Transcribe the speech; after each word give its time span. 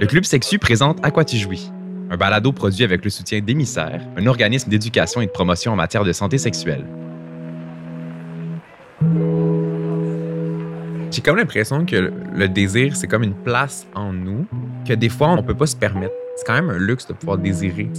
Le 0.00 0.06
Club 0.06 0.24
Sexu 0.24 0.58
présente 0.58 0.98
À 1.02 1.10
quoi 1.10 1.24
tu 1.24 1.36
jouis, 1.36 1.70
un 2.10 2.16
balado 2.16 2.52
produit 2.52 2.84
avec 2.84 3.04
le 3.04 3.10
soutien 3.10 3.40
d'Émissaire, 3.40 4.00
un 4.16 4.26
organisme 4.26 4.70
d'éducation 4.70 5.20
et 5.20 5.26
de 5.26 5.30
promotion 5.30 5.72
en 5.72 5.76
matière 5.76 6.04
de 6.04 6.12
santé 6.12 6.38
sexuelle. 6.38 6.84
J'ai 11.10 11.22
comme 11.22 11.36
l'impression 11.36 11.84
que 11.84 12.12
le- 12.34 12.48
désir, 12.48 12.94
c'est 12.96 13.06
comme 13.08 13.22
une 13.24 13.34
place 13.34 13.86
en 13.94 14.12
nous 14.12 14.46
que 14.86 14.92
des 14.94 15.08
fois, 15.08 15.28
on 15.30 15.42
peut 15.42 15.54
pas 15.54 15.66
se 15.66 15.76
permettre. 15.76 16.12
C'est 16.36 16.46
quand 16.46 16.54
même 16.54 16.70
un 16.70 16.78
luxe 16.78 17.06
de 17.08 17.12
pouvoir 17.12 17.38
désirer. 17.38 17.90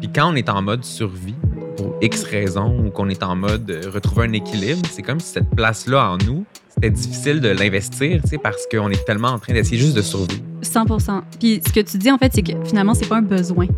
Puis 0.00 0.08
quand 0.12 0.32
on 0.32 0.34
est 0.34 0.48
en 0.48 0.62
mode 0.62 0.82
survie, 0.84 1.34
pour 1.76 1.94
X 2.00 2.24
raisons, 2.24 2.86
ou 2.86 2.90
qu'on 2.90 3.08
est 3.08 3.22
en 3.22 3.34
mode 3.36 3.70
euh, 3.70 3.90
retrouver 3.92 4.26
un 4.26 4.32
équilibre, 4.32 4.80
c'est 4.90 5.02
comme 5.02 5.20
si 5.20 5.32
cette 5.32 5.50
place-là 5.50 6.10
en 6.12 6.18
nous, 6.18 6.44
c'était 6.82 6.96
difficile 6.96 7.40
de 7.40 7.48
l'investir, 7.48 8.20
tu 8.22 8.28
sais, 8.28 8.38
parce 8.38 8.66
qu'on 8.66 8.90
est 8.90 9.04
tellement 9.04 9.28
en 9.28 9.38
train 9.38 9.52
d'essayer 9.52 9.78
juste 9.78 9.94
de 9.94 10.02
survivre. 10.02 10.42
100% 10.62 11.22
Puis 11.38 11.62
ce 11.64 11.72
que 11.72 11.78
tu 11.78 11.96
dis, 11.96 12.10
en 12.10 12.18
fait, 12.18 12.32
c'est 12.34 12.42
que 12.42 12.52
finalement, 12.64 12.94
c'est 12.94 13.06
pas 13.08 13.18
un 13.18 13.22
besoin. 13.22 13.68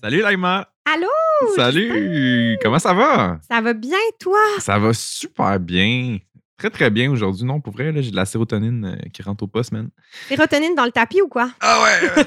Salut 0.00 0.22
Laima! 0.22 0.68
Allô? 0.84 1.08
Salut! 1.56 2.56
Comment 2.62 2.78
ça 2.78 2.94
va? 2.94 3.40
Ça 3.50 3.60
va 3.60 3.72
bien, 3.72 3.98
toi? 4.20 4.38
Ça 4.60 4.78
va 4.78 4.92
super 4.92 5.58
bien. 5.58 6.18
Très, 6.62 6.70
très 6.70 6.90
bien 6.90 7.10
aujourd'hui. 7.10 7.44
Non, 7.44 7.60
pour 7.60 7.72
vrai, 7.72 7.90
là, 7.90 8.00
j'ai 8.00 8.12
de 8.12 8.16
la 8.16 8.24
sérotonine 8.24 8.84
euh, 8.84 9.08
qui 9.12 9.20
rentre 9.20 9.42
au 9.42 9.48
poste, 9.48 9.72
man. 9.72 9.88
Sérotonine 10.28 10.76
dans 10.76 10.84
le 10.84 10.92
tapis 10.92 11.20
ou 11.20 11.26
quoi? 11.26 11.50
Ah 11.58 11.82
ouais! 11.82 12.24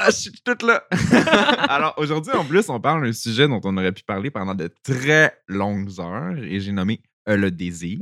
ah, 0.00 0.06
je 0.06 0.16
suis 0.16 0.30
toute 0.42 0.62
là! 0.62 0.84
Alors, 1.68 1.92
aujourd'hui, 1.98 2.32
en 2.32 2.46
plus, 2.46 2.70
on 2.70 2.80
parle 2.80 3.04
d'un 3.04 3.12
sujet 3.12 3.46
dont 3.46 3.60
on 3.62 3.76
aurait 3.76 3.92
pu 3.92 4.02
parler 4.02 4.30
pendant 4.30 4.54
de 4.54 4.70
très 4.82 5.34
longues 5.48 5.90
heures 6.00 6.34
et 6.38 6.60
j'ai 6.60 6.72
nommé 6.72 7.02
euh, 7.28 7.36
le 7.36 7.50
désir. 7.50 7.98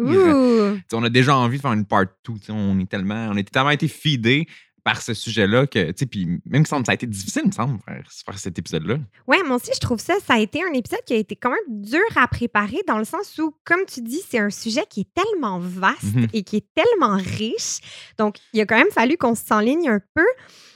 On 0.92 1.02
a 1.02 1.08
déjà 1.08 1.36
envie 1.36 1.56
de 1.56 1.62
faire 1.62 1.72
une 1.72 1.84
part 1.84 2.04
2. 2.28 2.52
On 2.52 2.78
est 2.78 2.88
tellement, 2.88 3.30
on 3.32 3.36
a 3.36 3.42
tellement 3.42 3.70
été 3.70 3.88
fidés 3.88 4.46
par 4.84 5.00
ce 5.00 5.14
sujet-là 5.14 5.66
que, 5.68 5.90
tu 5.92 5.94
sais, 5.96 6.06
puis 6.06 6.26
même 6.44 6.64
que 6.64 6.68
ça 6.68 6.76
a 6.88 6.94
été 6.94 7.06
difficile, 7.06 7.42
il 7.44 7.48
me 7.48 7.52
semble, 7.52 7.78
faire, 7.84 8.02
faire 8.24 8.38
cet 8.38 8.58
épisode-là. 8.58 8.98
Ouais, 9.28 9.42
moi 9.44 9.56
aussi, 9.56 9.70
je 9.74 9.78
trouve 9.78 10.00
ça, 10.00 10.14
ça 10.26 10.34
a 10.34 10.38
été 10.40 10.60
un 10.64 10.72
épisode 10.72 10.98
qui 11.06 11.14
a 11.14 11.16
été 11.16 11.36
quand 11.36 11.50
même 11.50 11.82
dur 11.82 12.00
à 12.16 12.26
préparer 12.26 12.80
dans 12.88 12.98
le 12.98 13.04
sens 13.04 13.38
où, 13.38 13.54
comme 13.64 13.84
tu 13.86 14.00
dis, 14.02 14.20
c'est 14.28 14.38
un 14.40 14.50
sujet 14.50 14.82
qui 14.90 15.02
est 15.02 15.14
tellement 15.14 15.60
vaste 15.60 16.02
Mhm. 16.14 16.26
et 16.32 16.42
qui 16.42 16.56
est 16.56 16.66
tellement 16.74 17.16
riche. 17.16 17.78
Donc, 18.18 18.36
il 18.52 18.60
a 18.60 18.66
quand 18.66 18.76
même 18.78 18.90
fallu 18.90 19.16
qu'on 19.16 19.34
s'enligne 19.36 19.88
un 19.88 20.00
peu. 20.14 20.26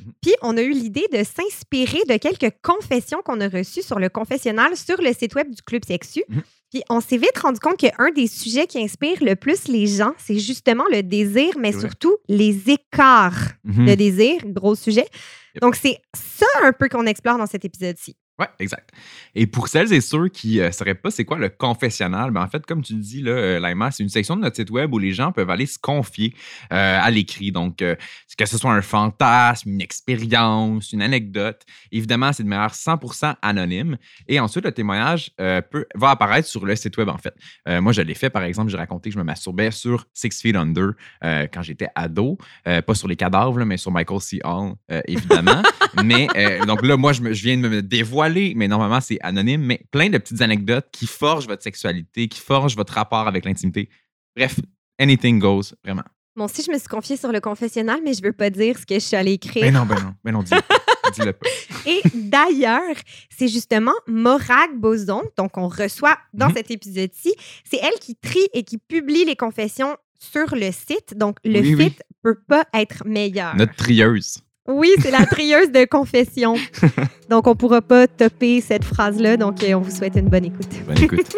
Mhm. 0.01 0.13
Puis, 0.23 0.35
on 0.43 0.57
a 0.57 0.63
eu 0.63 0.71
l'idée 0.71 1.07
de 1.13 1.25
s'inspirer 1.25 2.01
de 2.09 2.17
quelques 2.17 2.55
confessions 2.63 3.23
qu'on 3.25 3.41
a 3.41 3.49
reçues 3.49 3.83
sur 3.83 3.99
le 3.99 4.09
confessionnal 4.09 4.77
sur 4.77 5.01
le 5.03 5.13
site 5.13 5.35
web 5.35 5.53
du 5.53 5.63
Club 5.63 5.85
Sexu. 5.85 6.23
Mhm. 6.29 6.43
Puis, 6.77 6.83
on 6.91 7.01
s'est 7.01 7.17
vite 7.17 7.39
rendu 7.39 7.59
compte 7.59 7.79
qu'un 7.79 8.11
des 8.15 8.27
sujets 8.27 8.67
qui 8.67 8.79
inspire 8.83 9.17
le 9.23 9.35
plus 9.35 9.67
les 9.67 9.87
gens, 9.87 10.13
c'est 10.19 10.39
justement 10.39 10.85
le 10.93 11.03
désir, 11.03 11.53
mais 11.59 11.73
surtout 11.81 12.17
les 12.29 12.69
écarts 12.69 13.53
Mhm. 13.65 13.87
de 13.87 13.95
désir, 13.95 14.41
gros 14.45 14.75
sujet. 14.75 15.07
Yep. 15.55 15.63
Donc, 15.63 15.75
c'est 15.77 15.97
ça 16.15 16.45
un 16.65 16.73
peu 16.73 16.91
qu'on 16.91 17.07
explore 17.07 17.39
dans 17.39 17.47
cet 17.47 17.65
épisode-ci. 17.65 18.15
Ouais, 18.39 18.49
exact. 18.59 18.91
Et 19.35 19.47
pour 19.47 19.69
celles 19.69 19.93
et 19.93 20.01
ceux 20.01 20.29
qui 20.29 20.59
ne 20.59 20.71
sauraient 20.71 20.95
pas 20.95 21.11
c'est 21.11 21.25
quoi 21.25 21.39
le 21.39 21.49
confessionnal, 21.49 22.31
ben 22.31 22.43
en 22.43 22.49
fait, 22.49 22.67
comme 22.67 22.83
tu 22.83 22.95
le 22.95 23.01
dis, 23.01 23.23
là, 23.23 23.31
euh, 23.31 23.61
Laima, 23.61 23.91
c'est 23.91 24.03
une 24.03 24.11
section 24.11 24.37
de 24.37 24.43
notre 24.43 24.57
site 24.57 24.71
web 24.71 24.93
où 24.93 24.99
les 24.99 25.13
gens 25.13 25.33
peuvent 25.33 25.49
aller 25.49 25.67
se 25.67 25.79
confier 25.79 26.35
euh, 26.73 26.99
à 27.01 27.11
l'écrit. 27.11 27.51
Donc, 27.51 27.81
euh, 27.81 27.97
que 28.37 28.47
ce 28.47 28.59
soit 28.59 28.73
un 28.73 28.83
fantasme, 28.83 29.71
une 29.71 29.81
expérience, 29.81 30.93
une 30.93 31.03
anecdote, 31.03 31.63
évidemment, 31.91 32.33
c'est 32.33 32.43
de 32.43 32.49
manière 32.49 32.75
100% 32.75 33.37
anonyme. 33.41 33.97
Et 34.29 34.39
ensuite, 34.39 34.65
le 34.65 34.73
témoignage 34.73 35.31
euh, 35.41 35.63
peut, 35.63 35.87
va 35.95 36.11
apparaître 36.11 36.47
sur 36.47 36.67
le 36.67 36.77
site 36.77 36.97
web, 36.99 37.09
en 37.09 37.17
fait. 37.17 37.35
Euh, 37.69 37.81
moi, 37.81 37.93
je 37.93 38.03
l'ai 38.03 38.15
fait, 38.15 38.31
par 38.31 38.43
exemple, 38.43 38.71
j'ai 38.71 38.77
raconté 38.77 39.09
que 39.09 39.15
je 39.15 39.19
me 39.19 39.25
masturbais 39.25 39.71
sur 39.71 40.05
Six 40.13 40.41
Feet 40.41 40.55
Under 40.55 40.91
euh, 41.25 41.47
quand 41.53 41.63
j'étais 41.63 41.89
ado. 41.95 42.37
Euh, 42.69 42.83
pas 42.83 42.95
sur 42.95 43.09
les 43.09 43.17
cadavres, 43.17 43.65
mais 43.65 43.79
sur 43.79 43.91
Michael 43.91 44.21
C. 44.21 44.41
Hall, 44.45 44.75
euh, 44.91 45.01
évidemment. 45.07 45.63
mais 46.05 46.29
euh, 46.37 46.65
donc 46.67 46.85
là, 46.85 46.97
moi, 46.97 47.13
je 47.13 47.23
viens 47.23 47.57
de 47.57 47.69
me 47.69 47.83
dévoiler, 47.83 48.26
mais 48.57 48.69
normalement, 48.69 49.01
c'est 49.01 49.19
anonyme. 49.23 49.63
Mais 49.63 49.81
plein 49.91 50.09
de 50.11 50.19
petites 50.19 50.41
anecdotes 50.43 50.87
qui 50.93 51.07
forgent 51.07 51.47
votre 51.47 51.63
sexualité, 51.63 52.29
qui 52.29 52.41
forgent 52.41 52.77
votre 52.77 52.93
rapport 52.95 53.27
avec 53.29 53.45
l'intimité. 53.45 53.89
Bref, 54.37 54.57
anything 54.99 55.39
goes, 55.39 55.75
vraiment. 55.85 56.03
Bon, 56.37 56.49
si 56.49 56.63
je 56.63 56.71
me 56.71 56.79
suis 56.79 56.89
confiée 56.89 57.17
sur 57.17 57.33
le 57.33 57.41
confessionnal, 57.41 58.01
mais 58.05 58.13
je 58.13 58.23
veux 58.23 58.33
pas 58.33 58.51
dire 58.51 58.79
ce 58.79 58.85
que 58.85 58.95
je 58.97 59.01
suis 59.01 59.17
allée 59.17 59.33
écrire. 59.33 59.63
Ben 59.63 59.73
non, 59.73 59.87
ben 59.87 59.95
non, 60.03 60.15
ben 60.23 60.33
non, 60.33 60.43
dis-le 60.43 60.61
pas. 60.61 60.77
Dis-le 61.15 61.33
pas. 61.33 61.47
Et 61.87 62.03
d'ailleurs, 62.15 62.97
c'est 63.31 63.49
justement 63.49 63.93
Morag 64.09 64.71
Boson, 64.77 65.23
donc 65.39 65.57
on 65.57 65.69
reçoit 65.69 66.19
dans 66.35 66.49
Mhm. 66.49 66.55
cet 66.57 66.71
épisode-ci, 66.73 67.33
c'est 67.65 67.79
elle 67.79 67.99
qui 68.01 68.17
trie 68.17 68.47
et 68.53 68.65
qui 68.65 68.77
publie 68.77 69.25
les 69.25 69.37
confessions 69.37 69.97
sur 70.19 70.55
le 70.55 70.73
site. 70.73 71.17
Donc, 71.17 71.37
le 71.45 71.61
Oui, 71.61 71.97
peut 72.23 72.39
pas 72.49 72.67
être 72.75 73.05
meilleur. 73.07 73.55
Notre 73.57 73.77
trieuse. 73.77 74.39
Oui, 74.69 74.91
c'est 75.01 75.11
la 75.11 75.27
trieuse 75.27 75.71
de 75.71 75.85
confessions. 75.85 76.57
Donc, 77.31 77.47
on 77.47 77.55
pourra 77.55 77.81
pas 77.81 78.07
topper 78.07 78.61
cette 78.61 78.85
phrase-là. 78.85 79.37
Donc, 79.37 79.63
euh, 79.63 79.75
on 79.75 79.81
vous 79.81 79.91
souhaite 79.91 80.17
une 80.17 80.29
bonne 80.29 80.45
écoute. 80.45 80.69
Bonne 80.87 81.03
écoute. 81.03 81.37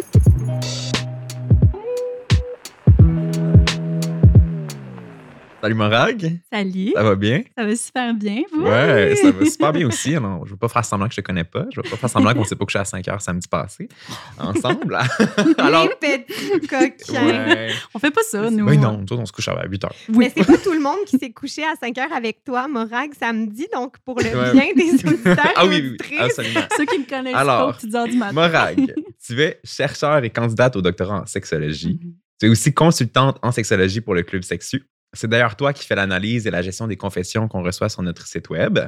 Salut 5.60 5.74
Morag, 5.74 6.38
Salut, 6.52 6.92
ça 6.94 7.02
va 7.02 7.16
bien? 7.16 7.42
ça 7.56 7.64
va 7.64 7.74
super 7.74 8.14
bien, 8.14 8.42
vous? 8.52 8.62
Ouais, 8.62 9.16
ça 9.20 9.32
va 9.32 9.44
super 9.44 9.72
bien 9.72 9.88
aussi. 9.88 10.14
Alors, 10.14 10.44
je 10.46 10.50
ne 10.50 10.54
veux 10.54 10.56
pas 10.56 10.68
faire 10.68 10.84
semblant 10.84 11.08
que 11.08 11.14
je 11.14 11.20
te 11.20 11.26
connais 11.26 11.42
pas. 11.42 11.66
Je 11.74 11.80
ne 11.80 11.84
veux 11.84 11.90
pas 11.90 11.96
faire 11.96 12.08
semblant 12.10 12.32
qu'on 12.32 12.40
ne 12.42 12.44
s'est 12.44 12.54
pas 12.54 12.64
couché 12.64 12.78
à 12.78 12.84
5 12.84 13.08
heures 13.08 13.20
samedi 13.20 13.48
passé 13.48 13.88
ensemble. 14.38 14.96
Alors, 15.58 15.88
Les 16.00 16.18
petits 16.20 16.60
coquins. 16.68 17.26
ouais. 17.26 17.70
On 17.92 17.98
fait 17.98 18.12
pas 18.12 18.20
ça, 18.22 18.48
nous. 18.50 18.66
Ben 18.66 18.80
non, 18.80 18.98
nous 19.10 19.16
on 19.16 19.26
se 19.26 19.32
couche 19.32 19.48
à 19.48 19.66
8 19.66 19.84
heures. 19.84 19.94
Oui. 20.10 20.16
Mais 20.18 20.32
c'est 20.36 20.46
pas 20.46 20.58
tout 20.58 20.72
le 20.72 20.78
monde 20.80 20.98
qui 21.06 21.18
s'est 21.18 21.32
couché 21.32 21.64
à 21.64 21.74
5 21.80 21.98
heures 21.98 22.12
avec 22.12 22.44
toi, 22.44 22.68
Morag, 22.68 23.10
samedi. 23.18 23.66
Donc, 23.72 23.98
pour 24.04 24.20
le 24.20 24.26
Ouais. 24.28 24.52
bien 24.52 24.66
des 24.76 24.92
auditeurs 25.04 25.38
Ah 25.56 25.66
oui, 25.66 25.96
oui, 26.08 26.16
absolument. 26.20 26.60
Ceux 26.76 26.84
qui 26.84 27.00
me 27.00 27.04
connaissent 27.08 27.34
Alors, 27.34 27.58
pas 27.58 27.68
aux 27.70 27.72
petites 27.72 27.94
heures 27.96 28.06
du 28.06 28.16
matin. 28.16 28.32
Morag, 28.32 28.94
tu 29.26 29.42
es 29.42 29.58
chercheur 29.64 30.22
et 30.22 30.30
candidate 30.30 30.76
au 30.76 30.82
doctorat 30.82 31.22
en 31.22 31.26
sexologie. 31.26 31.98
Mhm. 32.00 32.12
Tu 32.40 32.46
es 32.46 32.48
aussi 32.48 32.72
consultante 32.72 33.38
en 33.42 33.50
sexologie 33.50 34.00
pour 34.00 34.14
le 34.14 34.22
Club 34.22 34.42
Sexu. 34.42 34.84
C'est 35.14 35.28
d'ailleurs 35.28 35.56
toi 35.56 35.72
qui 35.72 35.86
fais 35.86 35.94
l'analyse 35.94 36.46
et 36.46 36.50
la 36.50 36.62
gestion 36.62 36.86
des 36.86 36.96
confessions 36.96 37.48
qu'on 37.48 37.62
reçoit 37.62 37.88
sur 37.88 38.02
notre 38.02 38.26
site 38.26 38.50
web. 38.50 38.78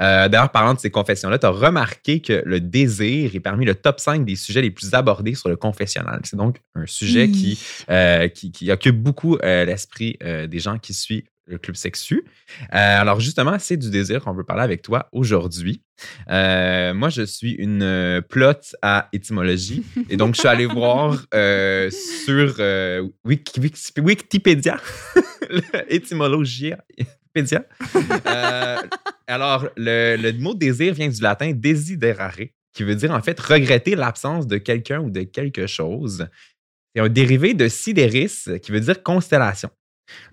Euh, 0.00 0.28
d'ailleurs, 0.28 0.50
parlant 0.50 0.72
de 0.72 0.78
ces 0.78 0.90
confessions-là, 0.90 1.38
tu 1.38 1.44
as 1.44 1.50
remarqué 1.50 2.22
que 2.22 2.42
le 2.46 2.58
désir 2.60 3.34
est 3.34 3.40
parmi 3.40 3.66
le 3.66 3.74
top 3.74 4.00
5 4.00 4.24
des 4.24 4.36
sujets 4.36 4.62
les 4.62 4.70
plus 4.70 4.94
abordés 4.94 5.34
sur 5.34 5.50
le 5.50 5.56
confessionnal. 5.56 6.20
C'est 6.24 6.36
donc 6.36 6.60
un 6.74 6.86
sujet 6.86 7.24
Oui. 7.24 7.32
qui, 7.32 7.62
euh, 7.90 8.28
qui, 8.28 8.50
qui 8.50 8.70
occupe 8.72 8.96
beaucoup 8.96 9.36
euh, 9.42 9.64
l'esprit 9.66 10.16
des 10.22 10.58
gens 10.58 10.78
qui 10.78 10.94
suivent 10.94 11.24
le 11.46 11.58
club 11.58 11.74
sexu. 11.76 12.24
Alors 12.70 13.18
justement, 13.20 13.58
c'est 13.58 13.76
du 13.76 13.90
désir 13.90 14.22
qu'on 14.22 14.32
veut 14.32 14.44
parler 14.44 14.62
avec 14.62 14.80
toi 14.82 15.08
aujourd'hui. 15.12 15.82
Moi, 16.28 17.08
je 17.10 17.26
suis 17.26 17.50
une 17.52 17.82
euh, 17.82 18.20
plot 18.22 18.52
à 18.82 19.08
étymologie 19.12 19.82
et 20.08 20.16
donc 20.16 20.34
je 20.36 20.40
suis 20.40 20.48
allé 20.48 20.64
voir 20.66 21.14
sur 21.90 22.54
Wiki- 23.26 23.60
Wiki- 23.60 24.00
Wikipédia, 24.00 24.78
étymologie. 25.88 26.72
Euh, 27.36 28.76
alors, 29.26 29.68
le, 29.76 30.16
le 30.16 30.32
mot 30.32 30.54
désir 30.54 30.94
vient 30.94 31.08
du 31.08 31.20
latin 31.20 31.52
desiderare, 31.52 32.48
qui 32.72 32.82
veut 32.82 32.96
dire 32.96 33.12
en 33.12 33.22
fait 33.22 33.38
regretter 33.38 33.94
l'absence 33.94 34.46
de 34.46 34.58
quelqu'un 34.58 35.00
ou 35.00 35.10
de 35.10 35.22
quelque 35.22 35.66
chose. 35.66 36.26
C'est 36.94 37.02
un 37.02 37.08
dérivé 37.08 37.54
de 37.54 37.68
sidéris, 37.68 38.44
qui 38.62 38.72
veut 38.72 38.80
dire 38.80 39.02
constellation. 39.02 39.70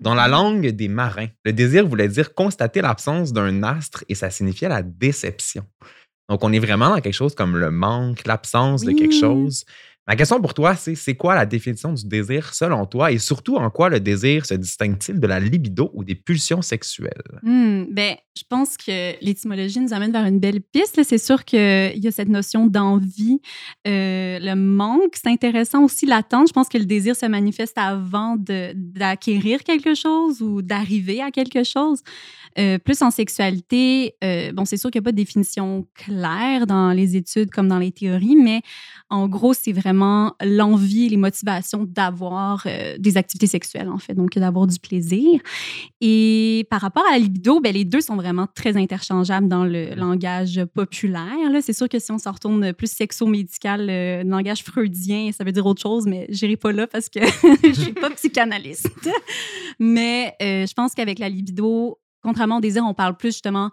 Dans 0.00 0.14
la 0.14 0.26
langue 0.26 0.66
des 0.66 0.88
marins, 0.88 1.28
le 1.44 1.52
désir 1.52 1.86
voulait 1.86 2.08
dire 2.08 2.34
constater 2.34 2.80
l'absence 2.80 3.32
d'un 3.32 3.62
astre 3.62 4.04
et 4.08 4.16
ça 4.16 4.30
signifiait 4.30 4.68
la 4.68 4.82
déception. 4.82 5.64
Donc, 6.28 6.42
on 6.42 6.52
est 6.52 6.58
vraiment 6.58 6.90
dans 6.90 7.00
quelque 7.00 7.14
chose 7.14 7.34
comme 7.34 7.56
le 7.56 7.70
manque, 7.70 8.26
l'absence 8.26 8.82
de 8.82 8.92
quelque 8.92 9.18
chose. 9.18 9.64
Ma 10.08 10.16
question 10.16 10.40
pour 10.40 10.54
toi, 10.54 10.74
c'est 10.74 10.94
c'est 10.94 11.16
quoi 11.16 11.34
la 11.34 11.44
définition 11.44 11.92
du 11.92 12.06
désir 12.06 12.54
selon 12.54 12.86
toi 12.86 13.12
et 13.12 13.18
surtout 13.18 13.56
en 13.56 13.68
quoi 13.68 13.90
le 13.90 14.00
désir 14.00 14.46
se 14.46 14.54
distingue-t-il 14.54 15.20
de 15.20 15.26
la 15.26 15.38
libido 15.38 15.90
ou 15.92 16.02
des 16.02 16.14
pulsions 16.14 16.62
sexuelles? 16.62 17.12
Hmm, 17.42 17.84
ben, 17.90 18.16
je 18.34 18.44
pense 18.48 18.78
que 18.78 19.22
l'étymologie 19.22 19.80
nous 19.80 19.92
amène 19.92 20.12
vers 20.12 20.24
une 20.24 20.38
belle 20.38 20.62
piste. 20.62 21.02
C'est 21.02 21.18
sûr 21.18 21.44
qu'il 21.44 21.92
y 21.94 22.06
a 22.06 22.10
cette 22.10 22.30
notion 22.30 22.68
d'envie, 22.68 23.42
euh, 23.86 24.38
le 24.40 24.54
manque. 24.54 25.14
C'est 25.14 25.28
intéressant 25.28 25.84
aussi 25.84 26.06
l'attente. 26.06 26.48
Je 26.48 26.52
pense 26.54 26.70
que 26.70 26.78
le 26.78 26.86
désir 26.86 27.14
se 27.14 27.26
manifeste 27.26 27.76
avant 27.76 28.36
d'acquérir 28.38 29.62
quelque 29.62 29.94
chose 29.94 30.40
ou 30.40 30.62
d'arriver 30.62 31.20
à 31.20 31.30
quelque 31.30 31.64
chose. 31.64 32.02
Euh, 32.58 32.78
plus 32.78 33.02
en 33.02 33.10
sexualité, 33.10 34.14
euh, 34.24 34.52
bon, 34.52 34.64
c'est 34.64 34.78
sûr 34.78 34.90
qu'il 34.90 35.00
n'y 35.00 35.04
a 35.04 35.08
pas 35.08 35.12
de 35.12 35.16
définition 35.16 35.86
claire 35.94 36.66
dans 36.66 36.92
les 36.92 37.14
études 37.14 37.50
comme 37.50 37.68
dans 37.68 37.78
les 37.78 37.92
théories, 37.92 38.36
mais 38.36 38.62
en 39.10 39.28
gros, 39.28 39.52
c'est 39.52 39.72
vraiment 39.72 39.97
vraiment 39.98 40.34
l'envie, 40.42 41.08
les 41.08 41.16
motivations 41.16 41.84
d'avoir 41.84 42.62
euh, 42.66 42.96
des 42.98 43.16
activités 43.16 43.46
sexuelles, 43.46 43.88
en 43.88 43.98
fait, 43.98 44.14
donc 44.14 44.38
d'avoir 44.38 44.66
du 44.66 44.78
plaisir. 44.78 45.40
Et 46.00 46.66
par 46.70 46.80
rapport 46.80 47.04
à 47.08 47.12
la 47.12 47.18
libido, 47.18 47.60
ben, 47.60 47.72
les 47.72 47.84
deux 47.84 48.00
sont 48.00 48.16
vraiment 48.16 48.46
très 48.54 48.76
interchangeables 48.76 49.48
dans 49.48 49.64
le 49.64 49.94
langage 49.94 50.64
populaire. 50.74 51.22
C'est 51.60 51.72
sûr 51.72 51.88
que 51.88 51.98
si 51.98 52.12
on 52.12 52.18
s'en 52.18 52.32
retourne 52.32 52.72
plus 52.72 52.90
sexo-médical, 52.90 53.86
le 53.86 54.22
langage 54.24 54.62
freudien, 54.62 55.30
ça 55.32 55.44
veut 55.44 55.52
dire 55.52 55.66
autre 55.66 55.82
chose, 55.82 56.06
mais 56.06 56.26
j'irai 56.28 56.56
pas 56.56 56.72
là 56.72 56.86
parce 56.86 57.08
que 57.08 57.20
je 57.64 57.72
suis 57.72 57.92
pas 57.92 58.10
psychanalyste. 58.10 58.90
mais 59.78 60.34
euh, 60.40 60.66
je 60.66 60.74
pense 60.74 60.94
qu'avec 60.94 61.18
la 61.18 61.28
libido, 61.28 61.98
contrairement 62.22 62.58
au 62.58 62.60
désir, 62.60 62.84
on 62.86 62.94
parle 62.94 63.16
plus 63.16 63.30
justement 63.30 63.70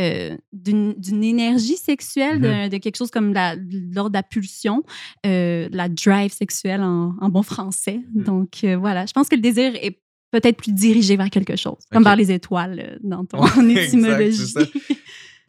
euh, 0.00 0.36
d'une 0.52 1.24
énergie 1.24 1.76
sexuelle, 1.76 2.36
Mhm. 2.38 2.42
de, 2.42 2.68
de 2.68 2.76
quelque 2.78 2.96
chose 2.96 3.10
comme 3.10 3.32
la- 3.32 3.56
de 3.56 3.94
l'ordre 3.94 4.10
de 4.10 4.16
la 4.18 4.22
pulsion, 4.22 4.82
euh, 5.26 5.68
la 5.72 5.88
drive 5.88 6.32
sexuelle 6.32 6.82
en, 6.82 7.14
en 7.20 7.28
bon 7.28 7.42
français. 7.42 8.00
Mhm. 8.14 8.22
Donc 8.24 8.50
euh, 8.64 8.76
voilà, 8.76 9.06
je 9.06 9.12
pense 9.12 9.28
que 9.28 9.34
le 9.36 9.42
désir 9.42 9.72
est 9.76 10.00
peut-être 10.30 10.56
plus 10.58 10.72
dirigé 10.72 11.16
vers 11.16 11.30
quelque 11.30 11.56
chose, 11.56 11.78
comme 11.90 12.04
vers 12.04 12.16
les 12.16 12.30
étoiles 12.30 12.80
euh, 12.80 12.96
dans 13.02 13.24
ton 13.24 13.42
Ouais, 13.42 13.48
étymologie. 13.86 14.54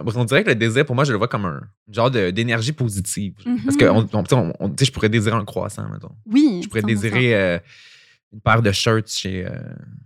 On 0.02 0.24
dirait 0.24 0.44
que 0.46 0.50
le 0.50 0.56
désir, 0.56 0.86
pour 0.86 0.96
moi, 0.96 1.04
je 1.04 1.12
le 1.12 1.18
vois 1.18 1.28
comme 1.28 1.44
un 1.46 1.60
genre 1.92 2.10
d'énergie 2.10 2.72
positive. 2.72 3.34
Parce 3.66 3.76
que 3.76 3.84
Mhm. 3.84 4.08
on, 4.14 4.18
on- 4.20 4.24
tu 4.24 4.30
sais, 4.30 4.36
on- 4.36 4.74
je 4.82 4.92
pourrais 4.92 5.10
désirer 5.10 5.36
un 5.36 5.44
croissant, 5.44 5.88
mettons. 5.92 6.16
oui. 6.26 6.62
Je 6.64 6.70
pourrais 6.70 6.82
100%. 6.82 6.86
désirer 6.86 7.60
une 8.34 8.42
paire 8.42 8.62
de 8.62 8.72
shirts 8.72 9.10
chez, 9.10 9.46
euh, 9.46 9.52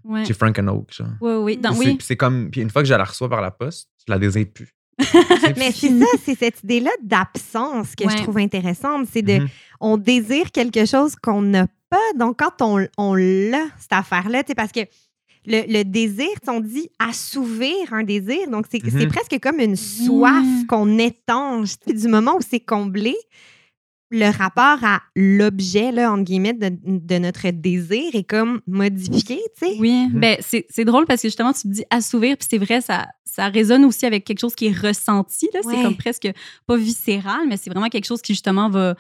Ouais. 0.04 0.26
chez 0.26 0.34
Frank 0.34 0.58
Oak. 0.60 0.94
Genre. 0.94 1.08
Oui, 1.22 1.34
oui. 1.34 1.58
Puis 1.58 1.76
c'est- 1.76 1.84
puis 1.96 2.06
c'est 2.08 2.18
comme, 2.18 2.50
puis 2.52 2.62
une 2.62 2.70
fois 2.70 2.82
que 2.82 2.88
je 2.88 2.94
la 2.94 3.04
reçois 3.04 3.30
par 3.30 3.42
la 3.42 3.52
poste, 3.52 3.90
je 4.06 4.12
la 4.12 4.20
désire 4.20 4.46
plus. 4.54 4.70
Mais 5.58 5.72
c'est 5.72 5.90
ça, 6.00 6.06
c'est 6.24 6.38
cette 6.38 6.64
idée-là 6.64 6.92
d'absence 7.02 7.96
que 7.96 8.08
je 8.10 8.16
trouve 8.24 8.38
intéressante. 8.38 9.08
C'est 9.12 9.22
de, 9.24 9.40
Mhm. 9.40 9.48
on 9.82 9.98
désire 9.98 10.52
quelque 10.52 10.86
chose 10.86 11.16
qu'on 11.16 11.42
n'a 11.42 11.68
pas. 11.90 11.98
Donc, 12.18 12.40
quand 12.40 12.62
on, 12.62 12.88
on 12.98 13.16
l'a, 13.16 13.66
cette 13.80 13.94
affaire-là, 13.94 14.44
tu 14.44 14.50
sais, 14.50 14.56
parce 14.56 14.72
que 14.72 14.82
le, 15.46 15.64
le 15.68 15.84
désir, 15.84 16.30
on 16.48 16.60
dit 16.60 16.90
assouvir 17.00 17.76
un 17.92 18.04
désir. 18.04 18.50
Donc, 18.50 18.66
c'est 18.72 18.80
c'est 18.84 19.06
Mhm. 19.06 19.08
presque 19.10 19.40
comme 19.42 19.60
une 19.60 19.76
soif 19.76 20.44
Mm. 20.46 20.66
qu'on 20.68 20.98
étanche. 21.00 21.72
Tu 21.80 21.92
sais, 21.92 21.94
du 22.02 22.08
moment 22.08 22.36
où 22.38 22.42
c'est 22.42 22.60
comblé, 22.62 23.16
le 24.16 24.30
rapport 24.30 24.78
à 24.84 25.02
l'objet, 25.16 25.92
là, 25.92 26.12
entre 26.14 26.24
guillemets, 26.24 26.54
de, 26.54 26.70
de 26.86 27.18
notre 27.18 27.50
désir 27.50 28.14
est 28.14 28.24
comme 28.24 28.62
modifié, 28.68 29.42
tu 29.60 29.66
sais? 29.68 29.76
Oui, 29.80 30.08
Mhm. 30.08 30.20
ben 30.20 30.38
c'est 30.40 30.68
c'est 30.70 30.86
drôle 30.86 31.06
parce 31.08 31.24
que 31.24 31.28
justement, 31.30 31.52
tu 31.52 31.68
me 31.68 31.74
dis 31.74 31.84
assouvir, 31.90 32.38
puis 32.38 32.48
c'est 32.50 32.60
vrai, 32.60 32.80
ça, 32.82 33.08
ça 33.26 33.48
résonne 33.48 33.84
aussi 33.86 34.06
avec 34.06 34.24
quelque 34.24 34.40
chose 34.40 34.54
qui 34.54 34.68
est 34.68 34.78
ressenti. 34.78 35.50
là. 35.54 35.62
C'est 35.64 35.82
comme 35.82 35.98
presque 35.98 36.30
pas 36.68 36.78
viscéral, 36.78 37.42
mais 37.50 37.58
c'est 37.58 37.72
vraiment 37.72 37.90
quelque 37.90 38.06
chose 38.06 38.22
qui 38.22 38.34
justement 38.34 38.70
va 38.70 38.94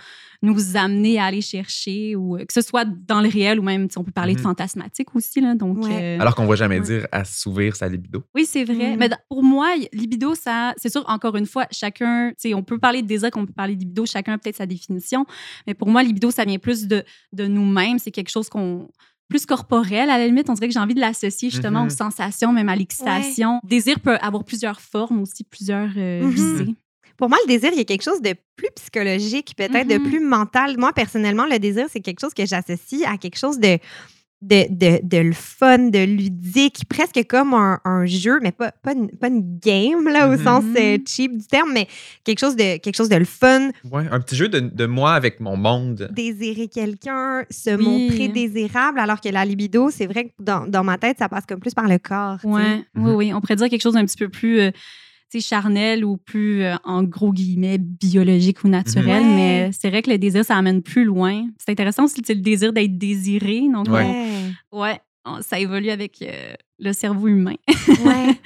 nous 0.44 0.76
amener 0.78 1.18
à 1.20 1.24
aller 1.26 1.42
chercher, 1.42 2.16
ou 2.16 2.36
euh, 2.38 2.46
que 2.46 2.54
ce 2.54 2.62
soit 2.62 2.86
dans 2.86 3.22
le 3.22 3.30
réel 3.30 3.60
ou 3.60 3.64
même, 3.64 3.88
on 3.96 4.04
peut 4.04 4.12
parler 4.12 4.34
de 4.34 4.40
Mhm. 4.40 4.44
fantasmatique 4.44 5.16
aussi. 5.16 5.42
Là, 5.42 5.56
donc, 5.56 5.84
Ouais. 5.86 6.18
euh, 6.18 6.20
Alors 6.20 6.36
qu'on 6.36 6.44
ne 6.44 6.50
va 6.50 6.56
jamais 6.56 6.80
Ouais. 6.80 6.86
dire 6.86 7.08
assouvir 7.12 7.76
sa 7.76 7.88
libido. 7.88 8.24
oui, 8.36 8.46
c'est 8.46 8.66
vrai. 8.66 8.96
Mm. 8.96 9.00
Mais 9.00 9.10
pour 9.30 9.42
moi, 9.42 9.70
libido, 9.94 10.36
ça, 10.36 10.74
c'est 10.78 10.90
sûr, 10.92 11.04
encore 11.08 11.36
une 11.38 11.46
fois, 11.48 11.66
chacun, 11.72 12.30
tu 12.32 12.50
sais, 12.50 12.54
on 12.54 12.62
peut 12.62 12.78
parler 12.78 13.02
de 13.02 13.08
désir, 13.08 13.32
qu'on 13.32 13.46
peut 13.46 13.54
parler 13.54 13.76
de 13.76 13.80
libido, 13.80 14.06
chacun 14.06 14.34
a 14.34 14.38
peut-être 14.38 14.58
sa 14.58 14.66
définition. 14.66 15.26
Mais 15.66 15.74
pour 15.74 15.88
moi, 15.88 16.04
libido, 16.04 16.30
ça 16.30 16.44
vient 16.46 16.60
plus 16.60 16.88
de, 16.88 17.04
de 17.32 17.48
nous-mêmes. 17.48 17.98
C'est 17.98 18.12
quelque 18.12 18.30
chose 18.30 18.50
qu'on 18.50 18.90
plus 19.30 19.46
corporel, 19.48 20.10
à 20.12 20.18
la 20.20 20.28
limite, 20.28 20.48
on 20.50 20.54
dirait 20.54 20.68
que 20.68 20.74
j'ai 20.74 20.80
envie 20.80 20.94
de 20.94 21.00
l'associer 21.00 21.50
justement 21.50 21.80
Mhm. 21.82 21.88
aux 21.88 21.90
sensations, 21.90 22.52
même 22.54 22.70
à 22.70 22.76
l'excitation. 22.76 23.60
Désir 23.64 24.00
peut 24.00 24.18
avoir 24.18 24.44
plusieurs 24.44 24.80
formes 24.80 25.22
aussi, 25.22 25.44
plusieurs 25.44 25.90
euh, 25.98 26.24
Mhm. 26.24 26.30
visées. 26.30 26.76
Pour 27.18 27.30
moi, 27.30 27.38
le 27.44 27.48
désir, 27.48 27.70
il 27.74 27.78
y 27.78 27.82
a 27.82 27.86
quelque 27.86 28.04
chose 28.04 28.22
de 28.22 28.34
plus 28.56 28.70
psychologique, 28.76 29.54
peut-être 29.58 29.88
de 29.88 29.96
Mhm. 29.96 30.04
plus 30.04 30.20
mental. 30.20 30.76
Moi, 30.78 30.92
personnellement, 30.94 31.46
le 31.46 31.60
désir, 31.60 31.86
c'est 31.92 32.00
quelque 32.02 32.20
chose 32.22 32.34
que 32.34 32.46
j'associe 32.46 33.04
à 33.08 33.18
quelque 33.18 33.38
chose 33.38 33.60
de, 33.60 33.78
de, 34.42 34.66
de, 34.70 35.00
de 35.04 35.18
le 35.20 35.32
fun, 35.32 35.78
de 35.90 36.04
ludique, 36.04 36.84
presque 36.90 37.24
comme 37.30 37.54
un, 37.54 37.80
un 37.86 38.06
jeu, 38.06 38.40
mais 38.42 38.52
pas, 38.52 38.72
pas, 38.72 38.92
une, 38.94 39.10
pas 39.10 39.28
une 39.30 39.58
game, 39.60 40.04
là, 40.10 40.28
au 40.28 40.32
Mhm. 40.38 40.44
sens 40.44 40.64
euh, 40.76 40.98
cheap 41.08 41.38
du 41.38 41.48
terme, 41.48 41.72
mais 41.72 41.88
quelque 42.26 42.40
chose 42.40 42.56
de, 42.58 42.78
quelque 42.78 42.96
chose 42.98 43.08
de 43.10 43.16
le 43.16 43.24
fun, 43.26 43.70
Ouais, 43.90 44.04
un 44.12 44.20
petit 44.20 44.36
jeu 44.36 44.50
de, 44.50 44.60
de 44.60 44.86
moi 44.86 45.14
avec 45.14 45.40
mon 45.40 45.56
monde. 45.56 46.10
désirer 46.12 46.68
quelqu'un, 46.68 47.46
se 47.50 47.70
Oui. 47.70 47.84
montrer 47.86 48.28
désirable, 48.28 49.00
alors 49.00 49.22
que 49.22 49.30
la 49.30 49.46
libido, 49.46 49.90
c'est 49.92 50.08
vrai 50.08 50.26
que 50.26 50.32
dans, 50.40 50.68
dans 50.68 50.84
ma 50.84 50.98
tête, 50.98 51.20
ça 51.20 51.30
passe 51.30 51.46
comme 51.46 51.60
plus 51.62 51.74
par 51.74 51.88
le 51.88 51.98
corps. 52.00 52.40
Ouais, 52.44 52.78
Mhm. 52.96 53.06
oui, 53.06 53.12
oui. 53.16 53.34
On 53.34 53.40
pourrait 53.40 53.56
dire 53.56 53.70
quelque 53.70 53.82
chose 53.84 53.94
d'un 53.94 54.04
petit 54.06 54.18
peu 54.18 54.28
plus 54.30 54.60
euh, 54.60 54.72
charnel 55.42 56.04
ou 56.06 56.18
plus, 56.18 56.64
euh, 56.64 56.76
en 56.84 57.04
gros 57.04 57.32
guillemets, 57.34 57.78
biologique 57.78 58.64
ou 58.64 58.68
naturel. 58.68 59.24
Mhm. 59.24 59.30
Ouais. 59.30 59.36
Mais 59.36 59.72
c'est 59.72 59.90
vrai 59.90 60.02
que 60.02 60.10
le 60.12 60.18
désir, 60.18 60.44
ça 60.46 60.56
amène 60.58 60.82
plus 60.82 61.04
loin. 61.06 61.48
C'est 61.58 61.72
intéressant 61.72 62.06
aussi, 62.06 62.22
c'est 62.26 62.34
le 62.36 62.42
désir 62.42 62.74
d'être 62.74 62.98
désiré. 62.98 63.62
Donc, 63.72 63.88
Ouais. 63.90 64.52
on- 64.72 64.82
ouais, 64.82 65.00
on- 65.26 65.42
ça 65.42 65.60
évolue 65.60 65.90
avec 65.90 66.22
euh, 66.22 66.54
le 66.80 66.94
cerveau 66.94 67.28
humain. 67.28 67.56
Ouais. 68.06 68.36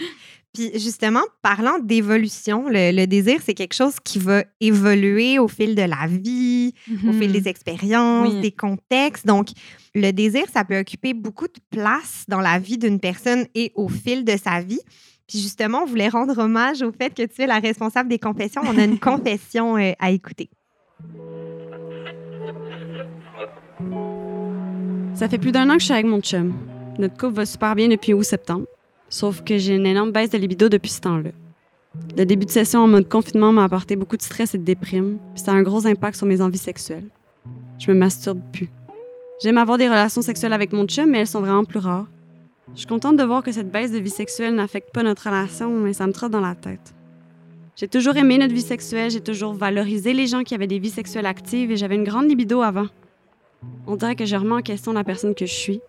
Puis 0.53 0.71
justement, 0.73 1.21
parlant 1.43 1.77
d'évolution, 1.77 2.67
le, 2.67 2.91
le 2.91 3.05
désir, 3.05 3.39
c'est 3.45 3.53
quelque 3.53 3.75
chose 3.75 3.95
qui 4.03 4.17
va 4.17 4.43
évoluer 4.59 5.37
au 5.37 5.47
fil 5.47 5.75
de 5.75 5.83
la 5.83 6.07
vie, 6.07 6.73
au 7.07 7.11
fil 7.13 7.31
des 7.31 7.47
expériences, 7.47 8.33
Oui. 8.33 8.41
des 8.41 8.51
contextes. 8.51 9.27
Donc, 9.27 9.49
le 9.93 10.09
désir, 10.11 10.45
ça 10.51 10.63
peut 10.63 10.79
occuper 10.79 11.13
beaucoup 11.13 11.45
de 11.45 11.59
place 11.69 12.23
dans 12.27 12.39
la 12.41 12.57
vie 12.57 12.79
d'une 12.79 12.99
personne 12.99 13.45
et 13.53 13.71
au 13.75 13.87
fil 13.87 14.23
de 14.25 14.35
sa 14.35 14.61
vie. 14.61 14.79
Puis 15.27 15.39
justement, 15.39 15.83
on 15.83 15.85
voulait 15.85 16.07
rendre 16.07 16.37
hommage 16.37 16.81
au 16.81 16.91
fait 16.91 17.13
que 17.13 17.23
tu 17.23 17.41
es 17.41 17.47
la 17.47 17.59
responsable 17.59 18.09
des 18.09 18.19
confessions. 18.19 18.61
On 18.65 18.77
a 18.77 18.83
une 18.83 18.99
confession 19.11 19.77
euh, 19.77 19.91
à 19.99 20.11
écouter. 20.11 20.49
Ça 25.13 25.27
fait 25.27 25.37
plus 25.37 25.51
d'un 25.51 25.69
an 25.69 25.73
que 25.73 25.79
je 25.79 25.85
suis 25.85 25.93
avec 25.93 26.05
mon 26.05 26.21
chum. 26.21 26.53
Notre 26.97 27.17
couple 27.17 27.33
va 27.33 27.45
super 27.45 27.75
bien 27.75 27.89
depuis 27.89 28.13
août-septembre. 28.13 28.65
Sauf 29.09 29.43
que 29.43 29.57
j'ai 29.57 29.75
une 29.75 29.85
énorme 29.85 30.11
baisse 30.11 30.29
de 30.29 30.37
libido 30.37 30.69
depuis 30.69 30.91
ce 30.91 31.01
temps-là. 31.01 31.31
Le 32.15 32.25
début 32.25 32.45
de 32.45 32.51
session 32.51 32.81
en 32.81 32.87
mode 32.87 33.09
confinement 33.09 33.51
m'a 33.51 33.63
apporté 33.63 33.95
beaucoup 33.95 34.17
de 34.17 34.21
stress 34.21 34.53
et 34.53 34.57
de 34.57 34.63
déprime, 34.63 35.17
puis 35.33 35.43
ça 35.43 35.51
a 35.51 35.55
un 35.55 35.63
gros 35.63 35.87
impact 35.87 36.17
sur 36.17 36.27
mes 36.27 36.41
envies 36.41 36.57
sexuelles. 36.57 37.07
Je 37.79 37.91
me 37.91 37.97
masturbe 37.97 38.41
plus. 38.51 38.69
J'aime 39.41 39.57
avoir 39.57 39.77
des 39.77 39.87
relations 39.87 40.21
sexuelles 40.21 40.53
avec 40.53 40.73
mon 40.73 40.85
chum, 40.85 41.09
mais 41.09 41.19
elles 41.19 41.27
sont 41.27 41.41
vraiment 41.41 41.63
plus 41.63 41.79
rares. 41.79 42.07
Je 42.73 42.79
suis 42.79 42.87
contente 42.87 43.17
de 43.17 43.23
voir 43.23 43.43
que 43.43 43.51
cette 43.51 43.71
baisse 43.71 43.91
de 43.91 43.97
vie 43.97 44.09
sexuelle 44.09 44.55
n'affecte 44.55 44.93
pas 44.93 45.03
notre 45.03 45.23
relation, 45.23 45.71
mais 45.79 45.93
ça 45.93 46.05
me 46.05 46.13
trotte 46.13 46.31
dans 46.31 46.41
la 46.41 46.55
tête. 46.55 46.93
J'ai 47.75 47.87
toujours 47.87 48.17
aimé 48.17 48.37
notre 48.37 48.53
vie 48.53 48.61
sexuelle, 48.61 49.11
j'ai 49.11 49.21
toujours 49.21 49.53
valorisé 49.53 50.13
les 50.13 50.27
gens 50.27 50.43
qui 50.43 50.55
avaient 50.55 50.67
des 50.67 50.79
vies 50.79 50.89
sexuelles 50.89 51.25
actives 51.25 51.71
et 51.71 51.77
j'avais 51.77 51.95
une 51.95 52.03
grande 52.03 52.27
libido 52.27 52.61
avant. 52.61 52.87
On 53.85 53.95
dirait 53.95 54.15
que 54.15 54.25
je 54.25 54.35
remets 54.35 54.55
en 54.55 54.61
question 54.61 54.93
la 54.93 55.03
personne 55.03 55.35
que 55.35 55.45
je 55.45 55.53
suis. 55.53 55.81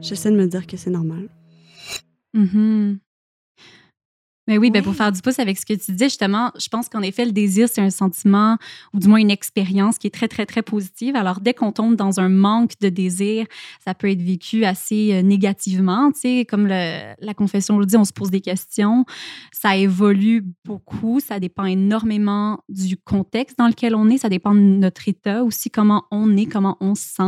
J'essaie 0.00 0.30
de 0.30 0.36
me 0.36 0.46
dire 0.46 0.66
que 0.66 0.76
c'est 0.76 0.90
normal. 0.90 1.28
Mhm. 2.34 2.98
Mais 4.48 4.58
oui, 4.58 4.70
ben 4.70 4.78
Ouais. 4.80 4.84
pour 4.84 4.94
faire 4.96 5.12
du 5.12 5.20
pouce 5.20 5.38
avec 5.38 5.58
ce 5.58 5.64
que 5.66 5.74
tu 5.74 5.92
disais, 5.92 6.06
justement, 6.06 6.50
je 6.58 6.68
pense 6.68 6.88
qu'en 6.88 7.02
effet, 7.02 7.24
le 7.26 7.32
désir, 7.32 7.68
c'est 7.70 7.82
un 7.82 7.90
sentiment 7.90 8.56
ou 8.94 8.98
du 8.98 9.06
moins 9.06 9.18
une 9.20 9.30
expérience 9.30 9.98
qui 9.98 10.06
est 10.06 10.10
très, 10.10 10.26
très, 10.26 10.46
très 10.46 10.62
positive. 10.62 11.14
Alors, 11.16 11.40
dès 11.40 11.52
qu'on 11.54 11.70
tombe 11.70 11.94
dans 11.96 12.18
un 12.18 12.28
manque 12.30 12.72
de 12.80 12.88
désir, 12.88 13.46
ça 13.84 13.94
peut 13.94 14.10
être 14.10 14.22
vécu 14.22 14.64
assez 14.64 15.10
euh, 15.12 15.22
négativement. 15.22 16.10
Tu 16.12 16.20
sais, 16.20 16.44
comme 16.48 16.66
le- 16.66 17.14
la 17.20 17.34
confession 17.34 17.78
le 17.78 17.84
dit, 17.86 17.96
on 17.98 18.04
se 18.04 18.12
pose 18.12 18.30
des 18.30 18.40
questions. 18.40 19.04
Ça 19.52 19.76
évolue 19.76 20.44
beaucoup. 20.64 21.20
Ça 21.20 21.38
dépend 21.40 21.66
énormément 21.66 22.60
du 22.70 22.96
contexte 22.96 23.58
dans 23.58 23.68
lequel 23.68 23.94
on 23.94 24.08
est. 24.08 24.16
Ça 24.18 24.30
dépend 24.30 24.54
de 24.54 24.60
notre 24.60 25.08
état 25.08 25.44
aussi, 25.44 25.70
comment 25.70 26.04
on 26.10 26.36
est, 26.38 26.46
comment 26.46 26.78
on 26.80 26.94
se 26.94 27.02
sent. 27.02 27.22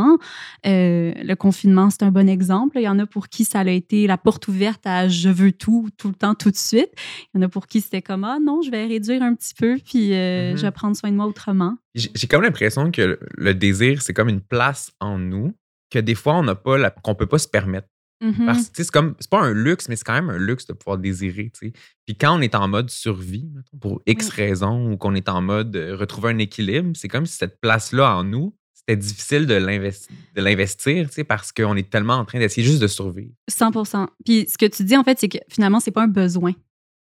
Euh, 0.65 1.13
le 1.23 1.35
confinement, 1.35 1.89
c'est 1.91 2.01
un 2.03 2.11
bon 2.11 2.27
exemple. 2.27 2.77
Il 2.79 2.83
y 2.83 2.89
en 2.89 2.97
a 2.97 3.05
pour 3.05 3.29
qui 3.29 3.45
ça 3.45 3.59
a 3.59 3.69
été 3.69 4.07
la 4.07 4.17
porte 4.17 4.47
ouverte 4.47 4.81
à 4.87 5.07
je 5.07 5.29
veux 5.29 5.51
tout, 5.51 5.89
tout 5.97 6.07
le 6.07 6.15
temps, 6.15 6.33
tout 6.33 6.49
de 6.49 6.55
suite. 6.57 6.89
Il 7.33 7.37
y 7.37 7.43
en 7.43 7.45
a 7.45 7.49
pour 7.49 7.67
qui 7.67 7.81
c'était 7.81 8.01
comme 8.01 8.23
ah 8.23 8.37
non, 8.41 8.61
je 8.61 8.71
vais 8.71 8.85
réduire 8.85 9.21
un 9.23 9.33
petit 9.35 9.53
peu, 9.53 9.77
puis 9.83 10.13
euh, 10.13 10.51
Mhm. 10.51 10.57
je 10.57 10.61
vais 10.63 10.71
prendre 10.71 10.95
soin 10.95 11.11
de 11.11 11.15
moi 11.15 11.25
autrement. 11.25 11.77
J'ai 11.95 12.27
comme 12.27 12.41
l'impression 12.43 12.91
que 12.91 13.19
le, 13.37 13.53
désir, 13.53 14.01
c'est 14.01 14.13
comme 14.13 14.29
une 14.29 14.41
place 14.41 14.91
en 14.99 15.17
nous 15.17 15.53
que 15.89 15.99
des 15.99 16.15
fois, 16.15 16.35
on 16.35 16.43
n'a 16.43 16.55
pas, 16.55 16.89
qu'on 17.03 17.15
peut 17.15 17.25
pas 17.27 17.37
se 17.39 17.47
permettre. 17.47 17.87
Mhm. 18.23 18.45
Parce 18.45 18.69
que 18.69 18.83
c'est 18.83 18.91
comme, 18.91 19.15
c'est 19.19 19.29
pas 19.29 19.41
un 19.41 19.51
luxe, 19.53 19.89
mais 19.89 19.95
c'est 19.95 20.03
quand 20.03 20.13
même 20.13 20.29
un 20.29 20.37
luxe 20.37 20.67
de 20.67 20.73
pouvoir 20.73 20.97
désirer, 20.99 21.51
tu 21.59 21.67
sais. 21.67 21.73
Puis 22.05 22.15
quand 22.15 22.37
on 22.37 22.41
est 22.41 22.53
en 22.53 22.67
mode 22.67 22.89
survie, 22.91 23.49
pour 23.81 23.99
X 24.05 24.27
Oui. 24.29 24.33
raisons, 24.35 24.91
ou 24.91 24.97
qu'on 24.97 25.15
est 25.15 25.27
en 25.27 25.41
mode 25.41 25.75
euh, 25.75 25.95
retrouver 25.97 26.29
un 26.29 26.37
équilibre, 26.37 26.91
c'est 26.95 27.07
comme 27.07 27.25
si 27.25 27.35
cette 27.35 27.59
place-là 27.59 28.17
en 28.17 28.23
nous, 28.23 28.53
c'était 28.75 28.95
difficile 28.95 29.47
de 29.47 29.55
l'invest- 29.55 30.09
de 30.35 30.41
l'investir, 30.41 31.07
tu 31.09 31.15
sais, 31.15 31.23
parce 31.23 31.51
qu'on 31.51 31.75
est 31.75 31.89
tellement 31.89 32.13
en 32.15 32.25
train 32.25 32.37
d'essayer 32.39 32.65
juste 32.65 32.81
de 32.81 32.87
survivre. 32.87 33.33
100% 33.49 34.07
Puis 34.23 34.45
ce 34.47 34.57
que 34.57 34.65
tu 34.67 34.83
dis, 34.83 34.95
en 34.95 35.03
fait, 35.03 35.19
c'est 35.19 35.29
que 35.29 35.37
finalement, 35.49 35.79
c'est 35.79 35.91
pas 35.91 36.03
un 36.03 36.07
besoin. 36.07 36.53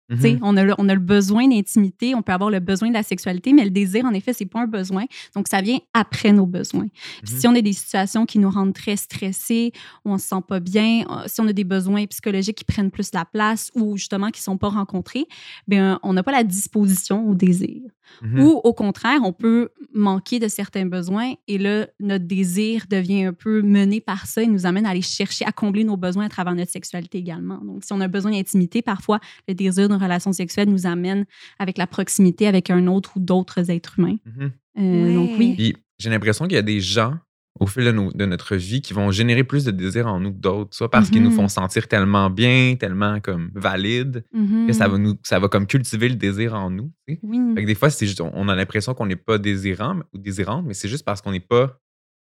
Mhm. 0.10 0.40
On, 0.42 0.56
a 0.58 0.64
le, 0.64 0.74
on 0.78 0.88
a 0.88 0.94
le 0.94 1.00
besoin 1.02 1.48
d'intimité, 1.48 2.16
on 2.16 2.22
peut 2.22 2.32
avoir 2.32 2.50
le 2.50 2.60
besoin 2.60 2.90
de 2.90 2.94
la 2.94 3.04
sexualité, 3.04 3.52
mais 3.54 3.66
le 3.66 3.70
désir, 3.72 4.06
en 4.06 4.14
effet, 4.14 4.32
c'est 4.34 4.46
pas 4.46 4.62
un 4.62 4.68
besoin. 4.68 5.06
Donc, 5.36 5.48
ça 5.50 5.62
vient 5.62 5.80
après 5.94 6.32
nos 6.32 6.46
besoins. 6.46 6.88
Puis 7.24 7.34
Mhm. 7.34 7.40
si 7.40 7.48
on 7.48 7.56
a 7.56 7.62
des 7.62 7.74
situations 7.74 8.26
qui 8.26 8.40
nous 8.40 8.50
rendent 8.50 8.74
très 8.74 8.96
stressés, 8.96 9.72
où 10.06 10.12
on 10.12 10.18
se 10.18 10.28
sent 10.28 10.42
pas 10.48 10.60
bien, 10.60 11.02
euh, 11.10 11.24
si 11.28 11.42
on 11.42 11.48
a 11.48 11.54
des 11.54 11.66
besoins 11.66 12.06
psychologiques 12.06 12.58
qui 12.58 12.64
prennent 12.64 12.92
plus 12.92 13.12
la 13.14 13.26
place 13.26 13.70
ou 13.76 13.98
justement 13.98 14.30
qui 14.32 14.42
sont 14.42 14.58
pas 14.58 14.70
rencontrés, 14.70 15.26
bien, 15.68 16.00
on 16.04 16.14
n'a 16.14 16.24
pas 16.24 16.32
la 16.32 16.44
disposition 16.44 17.28
au 17.30 17.36
désir. 17.36 17.82
Mhm. 18.22 18.40
Ou 18.40 18.62
au 18.64 18.74
contraire, 18.74 19.20
on 19.24 19.34
peut 19.34 19.70
manquer 19.94 20.40
de 20.40 20.48
certains 20.48 20.86
besoins 20.86 21.34
et 21.50 21.58
là, 21.58 21.88
notre 22.00 22.24
désir 22.26 22.86
devient 22.90 23.26
un 23.26 23.34
peu 23.34 23.62
mené 23.62 24.00
par 24.00 24.26
ça 24.28 24.42
et 24.42 24.48
nous 24.48 24.66
amène 24.66 24.86
à 24.86 24.92
aller 24.92 25.02
chercher 25.02 25.44
à 25.46 25.52
combler 25.52 25.84
nos 25.84 25.98
besoins 25.98 26.26
à 26.26 26.30
travers 26.30 26.56
notre 26.56 26.72
sexualité 26.72 27.18
également. 27.18 27.58
Donc, 27.58 27.84
si 27.84 27.92
on 27.92 28.00
a 28.00 28.08
besoin 28.08 28.32
d'intimité, 28.32 28.82
parfois, 28.82 29.20
le 29.50 29.54
désir 29.54 29.90
d'une 29.98 30.04
relation 30.04 30.32
sexuelle 30.34 30.70
nous 30.70 30.86
amène 30.86 31.25
avec 31.60 31.77
la 31.77 31.88
proximité 31.88 32.48
avec 32.48 32.70
un 32.70 32.88
autre 32.88 33.13
ou 33.18 33.20
d'autres 33.20 33.70
êtres 33.70 34.00
humains. 34.00 34.18
Mhm. 34.25 34.51
Euh, 34.80 35.13
Donc, 35.16 35.30
oui. 35.39 35.75
J'ai 36.00 36.10
l'impression 36.12 36.46
qu'il 36.46 36.54
y 36.56 36.60
a 36.60 36.62
des 36.62 36.80
gens 36.80 37.16
au 37.60 37.66
fil 37.66 37.84
de, 37.84 37.92
nos- 37.92 38.12
de 38.13 38.25
notre 38.27 38.56
vie 38.56 38.82
qui 38.82 38.94
vont 38.94 39.10
générer 39.10 39.44
plus 39.44 39.66
de 39.66 39.72
désir 39.72 40.06
en 40.06 40.20
nous 40.20 40.32
que 40.32 40.38
d'autres, 40.38 40.75
soit 40.75 40.92
parce 40.92 41.10
qu'ils 41.10 41.24
nous 41.24 41.32
Mhm. 41.32 41.36
font 41.38 41.48
sentir 41.48 41.88
tellement 41.88 42.30
bien, 42.30 42.75
tellement 42.80 43.20
comme 43.20 43.50
valides, 43.56 44.24
Mhm. 44.32 44.68
que 44.68 44.74
ça 44.74 44.88
va, 44.88 45.00
nous, 45.00 45.16
ça 45.24 45.39
va 45.39 45.48
comme 45.48 45.66
cultiver 45.66 46.08
le 46.08 46.16
désir 46.16 46.54
en 46.54 46.70
nous. 46.70 46.92
tu 47.08 47.16
sais. 47.16 47.20
Oui. 47.24 47.39
Fait 47.56 47.62
que 47.63 47.68
des 47.68 47.74
fois, 47.74 47.89
c'est 47.89 48.06
juste- 48.06 48.22
on 48.22 48.48
a 48.48 48.56
l'impression 48.56 48.94
qu'on 48.94 49.08
n'est 49.08 49.16
pas 49.16 49.39
désirant 49.39 49.96
mais- 49.96 50.04
ou 50.13 50.20
désirante, 50.20 50.66
mais 50.68 50.75
c'est 50.75 50.88
juste 50.88 51.04
parce 51.04 51.20
qu'on 51.24 51.32
n'est 51.32 51.39
pas 51.39 51.80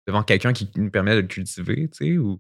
devant 0.07 0.23
quelqu'un 0.23 0.51
qui 0.51 0.67
nous 0.77 0.89
permet 0.89 1.15
de 1.15 1.21
le 1.21 1.27
cultiver, 1.27 1.89
tu 1.89 2.05
sais, 2.05 2.17
ou, 2.17 2.39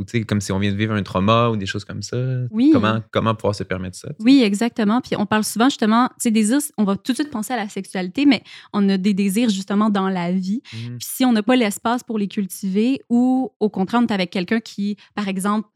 ou 0.00 0.24
comme 0.26 0.40
si 0.40 0.50
on 0.50 0.58
vient 0.58 0.72
de 0.72 0.76
vivre 0.76 0.94
un 0.94 1.02
trauma 1.02 1.50
ou 1.50 1.56
des 1.56 1.66
choses 1.66 1.84
comme 1.84 2.02
ça. 2.02 2.16
Oui. 2.50 2.70
Comment, 2.72 3.00
comment 3.10 3.34
pouvoir 3.34 3.54
se 3.54 3.62
permettre 3.64 3.96
ça? 3.96 4.08
Oui, 4.20 4.42
exactement. 4.42 5.00
Puis 5.00 5.14
on 5.16 5.26
parle 5.26 5.44
souvent 5.44 5.68
justement, 5.68 6.08
tu 6.08 6.14
sais, 6.20 6.30
désirs, 6.30 6.60
on 6.78 6.84
va 6.84 6.96
tout 6.96 7.12
de 7.12 7.16
suite 7.16 7.30
penser 7.30 7.52
à 7.52 7.56
la 7.56 7.68
sexualité, 7.68 8.24
mais 8.24 8.42
on 8.72 8.88
a 8.88 8.96
des 8.96 9.12
désirs 9.12 9.50
justement 9.50 9.90
dans 9.90 10.08
la 10.08 10.32
vie. 10.32 10.62
Mhm. 10.72 10.98
Puis 10.98 11.08
si 11.08 11.24
on 11.24 11.32
n'a 11.32 11.42
pas 11.42 11.56
l'espace 11.56 12.02
pour 12.02 12.18
les 12.18 12.28
cultiver 12.28 13.02
ou 13.10 13.52
au 13.60 13.68
contraire, 13.68 14.00
on 14.02 14.06
est 14.06 14.12
avec 14.12 14.30
quelqu'un 14.30 14.60
qui, 14.60 14.96
par 15.14 15.28
exemple, 15.28 15.68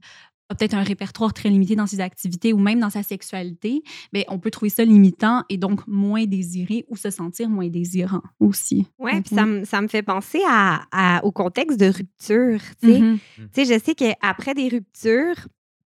a 0.55 0.57
peut-être 0.57 0.75
un 0.75 0.83
répertoire 0.83 1.33
très 1.35 1.49
limité 1.49 1.77
dans 1.77 1.87
ses 1.87 2.01
activités 2.01 2.53
ou 2.53 2.59
même 2.59 2.81
dans 2.81 2.91
sa 2.91 3.03
sexualité, 3.03 3.83
bien, 4.13 4.23
on 4.29 4.39
peut 4.39 4.51
trouver 4.51 4.71
ça 4.71 4.85
limitant 4.85 5.43
et 5.49 5.57
donc 5.57 5.87
moins 5.87 6.25
désiré 6.25 6.85
ou 6.89 6.97
se 6.97 7.11
sentir 7.11 7.49
moins 7.49 7.69
désirant 7.69 8.23
aussi. 8.41 8.87
Oui, 8.99 9.13
Donc, 9.15 9.25
puis 9.27 9.35
ça, 9.35 9.47
me- 9.47 9.65
ça 9.65 9.81
me 9.81 9.89
fait 9.89 10.03
penser 10.03 10.41
à, 10.49 10.83
à- 10.93 11.25
au 11.25 11.33
contexte 11.33 11.79
de 11.79 11.87
rupture. 11.87 12.61
Tu 12.83 12.93
sais, 12.93 13.01
Mhm. 13.01 13.19
Tu 13.53 13.65
sais, 13.65 13.75
je 13.75 13.85
sais 13.85 13.95
qu'après 13.95 14.55
des 14.55 14.69
ruptures, 14.69 15.37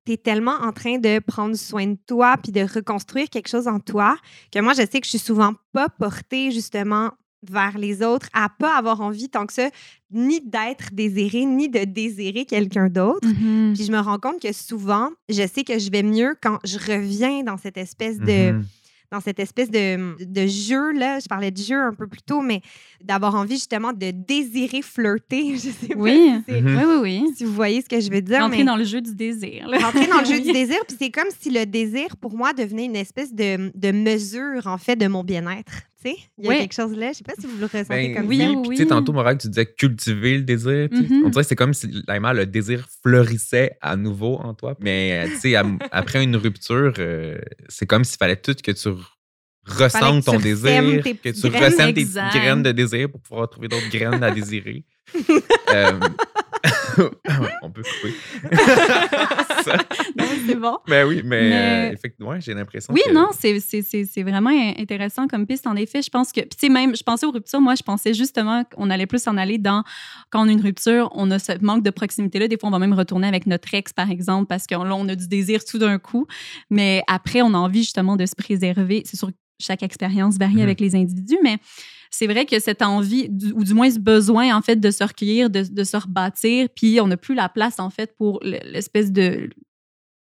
tu 0.05 0.13
es 0.13 0.17
tellement 0.17 0.57
en 0.63 0.73
train 0.73 0.99
de 0.99 1.19
prendre 1.19 1.55
soin 1.57 1.87
de 1.87 1.99
toi 2.07 2.37
puis 2.43 2.53
de 2.53 2.61
reconstruire 2.63 3.29
quelque 3.29 3.49
chose 3.49 3.69
en 3.69 3.79
toi 3.81 4.17
que 4.53 4.59
moi, 4.61 4.73
je 4.73 4.83
sais 4.91 5.01
que 5.01 5.05
je 5.05 5.11
suis 5.11 5.19
souvent 5.19 5.53
pas 5.73 5.89
portée 5.89 6.51
justement 6.51 7.11
vers 7.49 7.79
les 7.79 8.03
autres, 8.03 8.29
à 8.33 8.49
pas 8.49 8.77
avoir 8.77 9.01
envie 9.01 9.29
tant 9.29 9.47
que 9.47 9.53
ça, 9.53 9.71
ni 10.11 10.41
d'être 10.41 10.93
désirée, 10.93 11.45
ni 11.45 11.69
de 11.69 11.85
désirer 11.85 12.45
quelqu'un 12.47 12.89
d'autre. 12.89 13.27
Mhm. 13.29 13.75
Puis 13.75 13.85
je 13.85 13.93
me 13.93 13.99
rends 14.01 14.19
compte 14.19 14.41
que 14.43 14.53
souvent, 14.53 15.11
je 15.29 15.47
sais 15.47 15.63
que 15.65 15.79
je 15.79 15.91
vais 15.91 16.03
mieux 16.03 16.35
quand 16.43 16.59
je 16.65 16.79
reviens 16.79 17.43
dans 17.45 17.57
cette 17.57 17.77
espèce 17.77 18.19
de, 18.19 18.53
Mhm. 18.53 18.65
dans 19.13 19.21
cette 19.21 19.39
espèce 19.39 19.71
de, 19.71 20.17
de 20.25 20.47
jeu, 20.47 20.93
là, 20.93 21.19
je 21.21 21.27
parlais 21.29 21.51
de 21.51 21.57
jeu 21.59 21.77
un 21.77 21.95
peu 21.95 22.07
plus 22.09 22.21
tôt, 22.23 22.41
mais 22.41 22.61
d'avoir 23.05 23.35
envie 23.37 23.55
justement 23.55 23.93
de 23.93 24.11
désirer 24.11 24.83
flirter. 24.83 25.55
Je 25.57 25.71
sais 25.71 25.95
pas 25.95 26.01
Oui. 26.01 26.33
si, 26.47 26.55
Mhm. 26.61 26.77
Oui, 26.77 26.85
oui, 26.87 26.99
oui. 27.03 27.25
si 27.37 27.45
vous 27.45 27.55
voyez 27.55 27.81
ce 27.83 27.89
que 27.89 28.01
je 28.01 28.11
veux 28.11 28.21
dire. 28.21 28.41
Rentrer 28.41 28.59
mais 28.59 28.65
dans 28.65 28.77
le 28.77 28.85
jeu 28.85 29.01
du 29.01 29.15
désir. 29.15 29.69
là. 29.69 29.79
rentrer 29.79 30.07
dans 30.09 30.19
le 30.21 30.27
jeu 30.27 30.41
du 30.45 30.53
désir, 30.53 30.79
puis 30.89 30.97
c'est 31.01 31.11
comme 31.11 31.29
si 31.41 31.51
le 31.51 31.65
désir, 31.67 32.17
pour 32.17 32.35
moi, 32.37 32.53
devenait 32.53 32.87
une 32.87 32.97
espèce 32.97 33.33
de, 33.33 33.71
de 33.75 33.93
mesure, 33.93 34.67
en 34.67 34.77
fait, 34.79 34.97
de 34.97 35.07
mon 35.07 35.23
bien-être. 35.25 35.73
Tu 36.03 36.11
sais, 36.11 36.17
il 36.39 36.45
y 36.45 36.47
a 36.47 36.51
Ouais. 36.51 36.59
quelque 36.61 36.75
chose 36.75 36.97
là. 36.97 37.09
Je 37.13 37.19
sais 37.19 37.25
pas 37.25 37.33
si 37.39 37.47
vous 37.47 37.57
le 37.59 37.65
ressentez 37.67 37.89
Ben 37.89 38.15
comme 38.15 38.27
oui, 38.29 38.39
ça. 38.39 38.45
oui, 38.51 38.55
oui, 38.57 38.63
puis 38.63 38.71
tu 38.71 38.77
sais, 38.77 38.83
oui. 38.85 38.89
tantôt, 38.89 39.13
Morag, 39.13 39.39
tu 39.39 39.49
disais 39.49 39.67
cultiver 39.67 40.37
le 40.37 40.43
désir. 40.45 40.89
sais. 40.93 40.97
Mhm. 41.03 41.23
On 41.25 41.29
dirait 41.31 41.43
que 41.43 41.49
c'est 41.49 41.57
comme 41.57 41.75
si 41.75 41.89
le 41.89 42.45
désir 42.47 42.87
fleurissait 43.03 43.73
à 43.81 43.97
nouveau 43.97 44.37
en 44.37 44.55
toi. 44.55 44.77
Mais 44.81 45.25
euh, 45.27 45.29
tu 45.31 45.41
sais, 45.41 45.55
après 45.91 46.23
une 46.23 46.37
rupture, 46.37 46.93
euh, 46.99 47.39
c'est 47.69 47.87
comme 47.87 48.05
s'il 48.05 48.17
fallait 48.19 48.37
tout 48.37 48.55
que 48.63 48.71
tu 48.71 48.89
ressentes 49.67 50.25
ton 50.25 50.39
désir, 50.39 51.03
tes 51.03 51.15
que 51.15 51.29
tu 51.31 51.49
graines. 51.51 51.65
ressèmes 51.65 51.95
tes 51.95 52.01
Exact. 52.01 52.29
petites 52.29 52.43
graines 52.43 52.63
de 52.63 52.73
désir 52.73 53.11
pour 53.11 53.21
pouvoir 53.21 53.51
trouver 53.51 53.69
d'autres 53.69 53.91
graines 53.91 54.23
à 54.23 54.31
désirer. 54.31 54.85
Euh, 55.75 55.99
on 57.63 57.71
peut 57.71 57.83
couper. 57.83 58.15
Non, 60.17 60.25
c'est 60.47 60.55
bon. 60.55 60.79
Mais 60.89 61.03
oui, 61.09 61.23
mais, 61.25 61.49
Mais- 61.51 61.89
euh, 61.91 61.93
effectivement, 61.93 62.31
ouais, 62.31 62.41
j'ai 62.41 62.55
l'impression 62.55 62.93
Oui, 62.95 63.03
que... 63.07 63.13
non, 63.13 63.29
c'est- 63.39 63.61
c'est 63.61 63.83
c'est- 63.83 64.05
c'est 64.05 64.23
vraiment 64.23 64.51
intéressant 64.79 65.27
comme 65.29 65.47
piste. 65.47 65.67
En 65.67 65.77
effet, 65.77 66.03
je 66.03 66.11
pense 66.11 66.33
que, 66.33 66.41
puis 66.41 66.51
tu 66.59 66.67
sais, 66.67 66.69
même, 66.73 66.97
je 66.97 67.03
pensais 67.03 67.27
aux 67.27 67.31
ruptures, 67.31 67.61
moi, 67.61 67.75
je 67.75 67.83
pensais 67.83 68.15
justement 68.15 68.65
qu'on 68.65 68.91
allait 68.91 69.07
plus 69.07 69.27
en 69.27 69.37
aller 69.37 69.59
dans, 69.59 69.83
quand 70.31 70.45
on 70.45 70.49
a 70.49 70.53
une 70.53 70.61
rupture, 70.61 71.11
on 71.15 71.31
a 71.31 71.39
ce 71.39 71.53
manque 71.63 71.83
de 71.83 71.91
proximité-là. 71.91 72.49
Des 72.49 72.57
fois, 72.59 72.69
on 72.69 72.73
va 72.73 72.79
même 72.79 72.95
retourner 72.95 73.27
avec 73.29 73.47
notre 73.47 73.73
ex, 73.75 73.93
par 73.93 74.11
exemple, 74.11 74.47
parce 74.47 74.67
que 74.67 74.75
là, 74.75 74.95
on 74.95 75.09
a 75.09 75.15
du 75.15 75.29
désir 75.29 75.65
tout 75.65 75.79
d'un 75.79 75.99
coup. 75.99 76.27
Mais 76.71 77.03
après, 77.09 77.43
on 77.43 77.53
a 77.55 77.59
envie 77.59 77.83
justement 77.83 78.17
de 78.17 78.27
se 78.27 78.35
préserver. 78.35 79.03
C'est 79.05 79.17
sûr 79.17 79.29
que 79.29 79.35
chaque 79.61 79.83
expérience 79.83 80.39
varie 80.39 80.55
Mhm. 80.57 80.63
avec 80.63 80.81
les 80.81 80.95
individus, 80.95 81.39
mais 81.43 81.59
c'est 82.11 82.27
vrai 82.27 82.47
que 82.47 82.59
cette 82.61 82.83
envie, 82.83 83.31
ou 83.55 83.65
du 83.65 83.75
moins 83.75 83.91
ce 83.91 83.99
besoin, 83.99 84.57
en 84.57 84.63
fait, 84.63 84.77
de 84.77 84.91
se 84.91 85.05
recueillir, 85.05 85.51
de, 85.51 85.85
se 85.85 85.97
rebâtir, 85.97 86.69
puis 86.75 87.01
on 87.01 87.07
n'a 87.09 87.17
plus 87.17 87.35
la 87.35 87.49
place, 87.49 87.79
en 87.79 87.91
fait, 87.91 88.15
pour 88.17 88.41
le- 88.43 88.59
l'espèce 88.71 89.13
de 89.13 89.51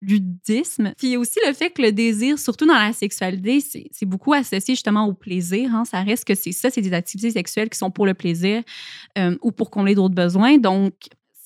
ludisme. 0.01 0.94
Puis 0.98 1.18
aussi 1.18 1.39
le 1.48 1.54
fait 1.54 1.72
que 1.72 1.82
le 1.82 1.92
désir, 1.92 2.38
surtout 2.38 2.68
dans 2.68 2.75
la 2.75 2.94
sexualité, 2.94 3.60
c'est 3.60 3.88
c'est 3.92 4.06
beaucoup 4.06 4.34
associé 4.34 4.75
justement 4.75 5.08
au 5.08 5.13
plaisir. 5.13 5.74
hein. 5.74 5.86
Ça 5.86 6.01
reste 6.01 6.25
que 6.25 6.36
c'est 6.36 6.51
ça, 6.51 6.70
c'est 6.70 6.82
des 6.82 6.94
activités 6.94 7.32
sexuelles 7.32 7.70
qui 7.70 7.77
sont 7.77 7.89
pour 7.92 8.06
le 8.06 8.13
plaisir 8.13 8.62
euh, 9.18 9.38
ou 9.42 9.51
pour 9.51 9.72
combler 9.72 9.96
d'autres 9.96 10.13
besoins. 10.15 10.58
Donc, 10.58 10.94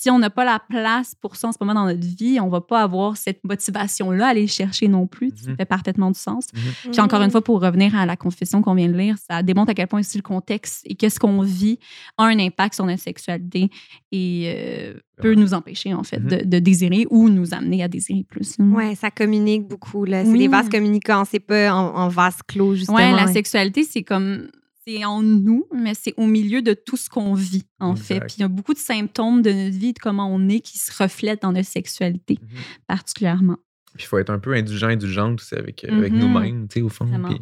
si 0.02 0.10
on 0.10 0.18
n'a 0.18 0.30
pas 0.30 0.46
la 0.46 0.60
place 0.70 1.14
pour 1.14 1.36
ça 1.36 1.50
en 1.50 1.52
ce 1.52 1.58
moment 1.60 1.74
dans 1.74 1.86
notre 1.86 2.00
vie, 2.00 2.40
on 2.40 2.48
va 2.48 2.62
pas 2.62 2.82
avoir 2.84 3.18
cette 3.18 3.44
motivation-là 3.44 4.28
à 4.28 4.30
aller 4.30 4.48
chercher 4.48 4.88
non 4.88 5.08
plus. 5.08 5.34
Ça 5.36 5.50
Mhm. 5.52 5.58
fait 5.58 5.66
parfaitement 5.66 6.10
du 6.10 6.18
sens. 6.18 6.48
Mm. 6.54 6.92
Puis 6.94 7.02
encore 7.02 7.22
une 7.22 7.30
fois, 7.32 7.42
pour 7.44 7.62
revenir 7.62 7.94
à 7.98 8.06
la 8.06 8.16
confession 8.16 8.62
qu'on 8.62 8.76
vient 8.76 8.88
de 8.88 8.96
lire, 8.98 9.18
ça 9.30 9.44
démontre 9.44 9.72
à 9.72 9.74
quel 9.74 9.88
point 9.88 10.00
aussi 10.00 10.18
le 10.18 10.24
contexte 10.24 10.84
et 10.86 10.96
qu'est-ce 10.96 11.20
qu'on 11.20 11.42
vit 11.42 11.80
a 12.18 12.24
un 12.24 12.40
impact 12.40 12.76
sur 12.76 12.86
notre 12.86 13.02
sexualité 13.02 13.70
et 14.14 14.54
euh, 14.56 14.94
peut 15.22 15.36
nous 15.36 15.54
empêcher, 15.54 15.94
en 15.94 16.04
fait, 16.04 16.20
Mhm. 16.20 16.30
de, 16.30 16.46
de 16.46 16.60
désirer 16.60 17.06
ou 17.10 17.28
nous 17.28 17.54
amener 17.54 17.84
à 17.84 17.90
désirer 17.90 18.24
plus. 18.24 18.56
Ouais, 18.58 18.96
ça 18.96 19.12
communique 19.12 19.68
beaucoup. 19.68 20.06
là. 20.06 20.24
C'est 20.24 20.32
Oui. 20.32 20.40
des 20.40 20.48
vases 20.48 20.70
communicants, 20.70 21.26
c'est 21.30 21.42
pas 21.42 21.74
en, 21.74 21.94
en 21.94 22.08
vase 22.08 22.38
clos, 22.48 22.74
justement. 22.76 22.98
Ouais, 22.98 23.12
la 23.12 23.28
sexualité, 23.28 23.84
c'est 23.84 24.04
comme. 24.04 24.48
C'est 24.90 25.06
en 25.06 25.22
nous, 25.22 25.66
mais 25.74 25.94
c'est 25.94 26.14
au 26.18 26.26
milieu 26.26 26.62
de 26.62 26.74
tout 26.74 26.98
ce 26.98 27.10
qu'on 27.10 27.34
vit, 27.34 27.66
en 27.80 27.96
fait. 27.96 28.20
Puis 28.22 28.36
il 28.38 28.42
y 28.42 28.44
a 28.44 28.48
beaucoup 28.48 28.74
de 28.74 28.80
symptômes 28.80 29.42
de 29.42 29.52
notre 29.52 29.78
vie, 29.78 29.94
de 29.94 30.00
comment 30.00 30.28
on 30.34 30.50
est, 30.50 30.62
qui 30.62 30.78
se 30.80 30.92
reflètent 31.04 31.42
dans 31.44 31.52
notre 31.52 31.68
sexualité, 31.70 32.40
Mhm. 32.42 32.48
particulièrement. 32.88 33.58
Puis 33.96 34.04
il 34.04 34.06
faut 34.08 34.18
être 34.18 34.30
un 34.32 34.40
peu 34.40 34.54
indulgent, 34.54 34.88
indulgente 34.88 35.42
aussi 35.42 35.56
avec, 35.56 35.84
euh, 35.84 35.96
avec 35.98 36.12
Mhm. 36.14 36.20
nous-mêmes, 36.20 36.68
tu 36.68 36.80
sais, 36.80 36.82
au 36.82 36.90
fond. 36.90 37.06
Puis, 37.28 37.40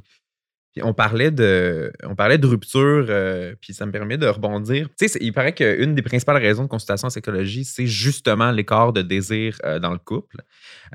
puis 0.73 0.83
on 0.83 0.93
parlait 0.93 1.31
de, 1.31 1.91
on 2.03 2.15
parlait 2.15 2.37
de 2.37 2.45
rupture, 2.45 3.05
euh, 3.09 3.55
puis 3.61 3.73
ça 3.73 3.85
me 3.85 3.91
permet 3.91 4.17
de 4.17 4.27
rebondir. 4.27 4.87
Tu 4.97 5.07
sais, 5.07 5.17
il 5.21 5.33
paraît 5.33 5.53
qu'une 5.53 5.95
des 5.95 6.01
principales 6.01 6.37
raisons 6.37 6.63
de 6.63 6.67
consultation 6.67 7.07
en 7.07 7.09
psychologie, 7.09 7.65
c'est 7.65 7.87
justement 7.87 8.51
l'écart 8.51 8.93
de 8.93 9.01
désir 9.01 9.57
euh, 9.63 9.79
dans 9.79 9.91
le 9.91 9.97
couple. 9.97 10.41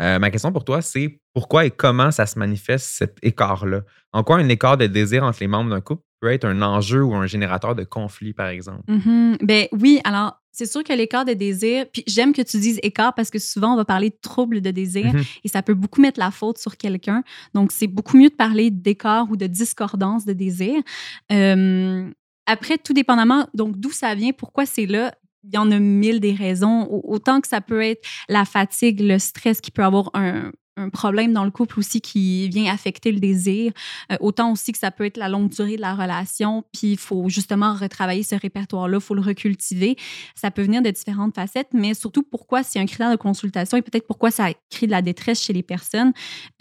Euh, 0.00 0.18
ma 0.18 0.30
question 0.30 0.52
pour 0.52 0.64
toi, 0.64 0.82
c'est 0.82 1.20
pourquoi 1.34 1.64
et 1.64 1.70
comment 1.70 2.10
ça 2.10 2.26
se 2.26 2.38
manifeste 2.38 2.86
cet 2.86 3.16
écart-là? 3.22 3.82
En 4.12 4.22
quoi 4.22 4.36
un 4.36 4.48
écart 4.48 4.76
de 4.76 4.86
désir 4.86 5.24
entre 5.24 5.38
les 5.40 5.48
membres 5.48 5.70
d'un 5.70 5.80
couple 5.80 6.02
peut 6.20 6.32
être 6.32 6.44
un 6.44 6.62
enjeu 6.62 7.02
ou 7.02 7.14
un 7.14 7.26
générateur 7.26 7.74
de 7.74 7.84
conflit, 7.84 8.32
par 8.32 8.48
exemple? 8.48 8.84
Mhm. 8.88 9.38
Ben 9.42 9.66
oui, 9.72 10.00
alors 10.04 10.41
c'est 10.52 10.66
sûr 10.70 10.84
que 10.84 10.92
l'écart 10.92 11.24
de 11.24 11.32
désir, 11.32 11.86
puis 11.92 12.04
j'aime 12.06 12.32
que 12.32 12.42
tu 12.42 12.58
dises 12.58 12.78
écart 12.82 13.14
parce 13.14 13.30
que 13.30 13.38
souvent 13.38 13.72
on 13.72 13.76
va 13.76 13.84
parler 13.84 14.10
de 14.10 14.18
trouble 14.20 14.60
de 14.60 14.70
désir 14.70 15.12
Mhm. 15.14 15.22
et 15.44 15.48
ça 15.48 15.62
peut 15.62 15.74
beaucoup 15.74 16.00
mettre 16.00 16.20
la 16.20 16.30
faute 16.30 16.58
sur 16.58 16.76
quelqu'un. 16.76 17.24
Donc 17.54 17.72
c'est 17.72 17.86
beaucoup 17.86 18.16
mieux 18.18 18.28
de 18.28 18.34
parler 18.34 18.70
d'écart 18.70 19.30
ou 19.30 19.36
de 19.36 19.46
discordance 19.46 20.24
de 20.24 20.32
désir. 20.34 20.82
Euh, 21.30 22.08
après, 22.46 22.76
tout 22.78 22.92
dépendamment, 22.92 23.48
donc 23.54 23.76
d'où 23.78 23.90
ça 23.90 24.14
vient, 24.14 24.32
pourquoi 24.32 24.66
c'est 24.66 24.86
là, 24.86 25.14
il 25.44 25.54
y 25.54 25.58
en 25.58 25.70
a 25.70 25.78
mille 25.78 26.20
des 26.20 26.32
raisons. 26.34 26.82
Au- 26.90 27.14
Autant 27.14 27.40
que 27.40 27.48
ça 27.48 27.60
peut 27.60 27.82
être 27.82 28.04
la 28.28 28.44
fatigue, 28.44 29.00
le 29.00 29.18
stress 29.18 29.60
qui 29.60 29.70
peut 29.70 29.82
avoir 29.84 30.10
un, 30.14 30.52
un 30.76 30.88
problème 30.88 31.32
dans 31.32 31.44
le 31.44 31.50
couple 31.50 31.78
aussi 31.78 32.00
qui 32.00 32.48
vient 32.48 32.72
affecter 32.72 33.12
le 33.12 33.20
désir. 33.20 33.72
Euh, 34.10 34.16
autant 34.20 34.52
aussi 34.52 34.72
que 34.72 34.78
ça 34.78 34.90
peut 34.90 35.04
être 35.04 35.16
la 35.18 35.28
longue 35.28 35.50
durée 35.50 35.76
de 35.76 35.80
la 35.82 35.94
relation, 35.94 36.64
puis 36.72 36.92
il 36.92 36.98
faut 36.98 37.28
justement 37.28 37.74
retravailler 37.74 38.22
ce 38.22 38.34
répertoire-là, 38.34 38.96
il 38.98 39.02
faut 39.02 39.14
le 39.14 39.20
recultiver. 39.20 39.96
Ça 40.34 40.50
peut 40.50 40.62
venir 40.62 40.80
de 40.82 40.90
différentes 40.90 41.34
facettes, 41.34 41.68
mais 41.74 41.94
surtout 41.94 42.22
pourquoi 42.22 42.62
c'est 42.62 42.78
un 42.78 42.86
critère 42.86 43.10
de 43.10 43.16
consultation 43.16 43.76
et 43.76 43.82
peut-être 43.82 44.06
pourquoi 44.06 44.30
ça 44.30 44.48
crée 44.70 44.86
de 44.86 44.92
la 44.92 45.02
détresse 45.02 45.42
chez 45.42 45.52
les 45.52 45.62
personnes. 45.62 46.12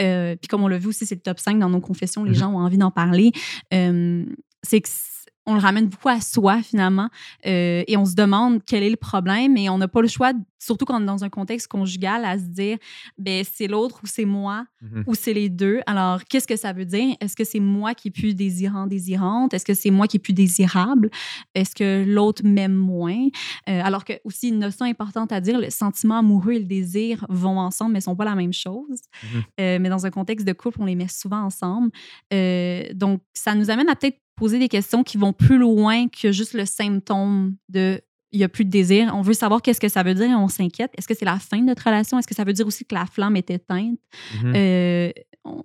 Euh, 0.01 0.36
puis 0.36 0.48
comme 0.48 0.63
on 0.63 0.68
l'a 0.68 0.77
vu 0.77 0.88
aussi, 0.88 1.06
c'est 1.06 1.15
le 1.15 1.22
top 1.22 1.39
5 1.39 1.58
dans 1.60 1.70
nos 1.70 1.80
confessions, 1.82 2.24
les 2.24 2.32
Mhm. 2.32 2.38
gens 2.38 2.53
ont 2.53 2.60
envie 2.60 2.77
d'en 2.77 2.91
parler. 2.91 3.32
Euh, 3.74 4.25
c'est 4.63 4.82
que 4.82 4.89
on 5.51 5.55
le 5.55 5.62
ramène 5.62 5.88
beaucoup 5.88 6.10
à 6.10 6.22
soi 6.22 6.62
finalement 6.63 7.10
euh, 7.46 7.84
et 7.88 7.98
on 7.98 8.05
se 8.05 8.15
demande 8.15 8.62
quel 8.65 8.84
est 8.84 8.89
le 8.89 8.96
problème 8.96 9.58
et 9.58 9.70
on 9.70 9.77
n'a 9.77 9.88
pas 9.88 10.01
le 10.01 10.08
choix, 10.08 10.31
surtout 10.60 10.86
quand 10.86 10.98
on 10.98 11.03
est 11.03 11.05
dans 11.05 11.24
un 11.24 11.29
contexte 11.29 11.67
conjugal, 11.67 12.24
à 12.25 12.38
se 12.38 12.46
dire 12.46 12.77
ben 13.17 13.43
c'est 13.43 13.67
l'autre 13.67 14.00
ou 14.03 14.08
c'est 14.08 14.25
moi 14.25 14.65
Mhm. 14.81 15.03
ou 15.05 15.13
c'est 15.13 15.34
les 15.34 15.50
deux. 15.50 15.79
Alors, 15.86 16.24
qu'est-ce 16.25 16.48
que 16.48 16.55
ça 16.55 16.74
veut 16.74 16.86
dire? 16.86 17.15
Est-ce 17.20 17.36
que 17.36 17.43
c'est 17.43 17.60
moi 17.60 17.93
qui 17.93 18.08
est 18.08 18.12
plus 18.12 18.34
désirant, 18.34 18.88
désirante? 18.88 19.53
Est-ce 19.53 19.63
que 19.65 19.75
c'est 19.75 19.91
moi 19.91 20.08
qui 20.08 20.17
est 20.17 20.20
plus 20.20 20.34
désirable? 20.34 21.12
Est-ce 21.53 21.75
que 21.75 22.03
l'autre 22.08 22.41
m'aime 22.43 22.74
moins? 22.74 23.27
Euh, 23.70 23.81
alors 23.84 24.03
que, 24.05 24.13
aussi, 24.24 24.50
une 24.50 24.58
notion 24.60 24.86
importante 24.86 25.31
à 25.31 25.39
dire, 25.39 25.60
le 25.60 25.70
sentiment 25.70 26.17
amoureux 26.17 26.53
et 26.53 26.60
le 26.60 26.65
désir 26.65 27.25
vont 27.29 27.60
ensemble, 27.60 27.91
mais 27.93 28.00
ne 28.00 28.03
sont 28.03 28.15
pas 28.15 28.25
la 28.25 28.36
même 28.36 28.53
chose. 28.53 29.01
Mhm. 29.24 29.43
Euh, 29.60 29.77
mais 29.79 29.89
dans 29.89 30.05
un 30.05 30.10
contexte 30.12 30.48
de 30.48 30.53
couple, 30.53 30.81
on 30.81 30.86
les 30.86 30.96
met 30.96 31.08
souvent 31.08 31.43
ensemble. 31.43 31.91
Donc, 32.96 33.22
ça 33.34 33.53
nous 33.53 33.70
amène 33.70 33.88
à 33.89 33.96
peut-être 33.96 34.17
poser 34.41 34.57
des 34.57 34.69
questions 34.69 35.03
qui 35.03 35.19
vont 35.19 35.33
plus 35.33 35.60
loin 35.60 36.07
que 36.07 36.31
juste 36.31 36.53
le 36.53 36.65
symptôme 36.65 37.57
de 37.69 38.01
il 38.31 38.39
n'y 38.39 38.43
a 38.43 38.50
plus 38.50 38.65
de 38.65 38.71
désir. 38.71 39.12
On 39.13 39.21
veut 39.21 39.33
savoir 39.33 39.62
qu'est-ce 39.62 39.79
que 39.79 39.88
ça 39.89 40.01
veut 40.01 40.15
dire 40.15 40.31
et 40.31 40.36
on 40.36 40.48
s'inquiète. 40.48 40.89
Est-ce 40.98 41.07
que 41.07 41.13
c'est 41.13 41.25
la 41.25 41.38
fin 41.38 41.60
de 41.60 41.65
notre 41.65 41.83
relation? 41.83 42.17
Est-ce 42.17 42.27
que 42.27 42.33
ça 42.33 42.43
veut 42.43 42.53
dire 42.53 42.65
aussi 42.65 42.83
que 42.83 42.95
la 42.95 43.05
flamme 43.05 43.36
est 43.36 43.51
éteinte? 43.51 44.00
Mhm. 44.41 44.53
Euh, 44.55 45.12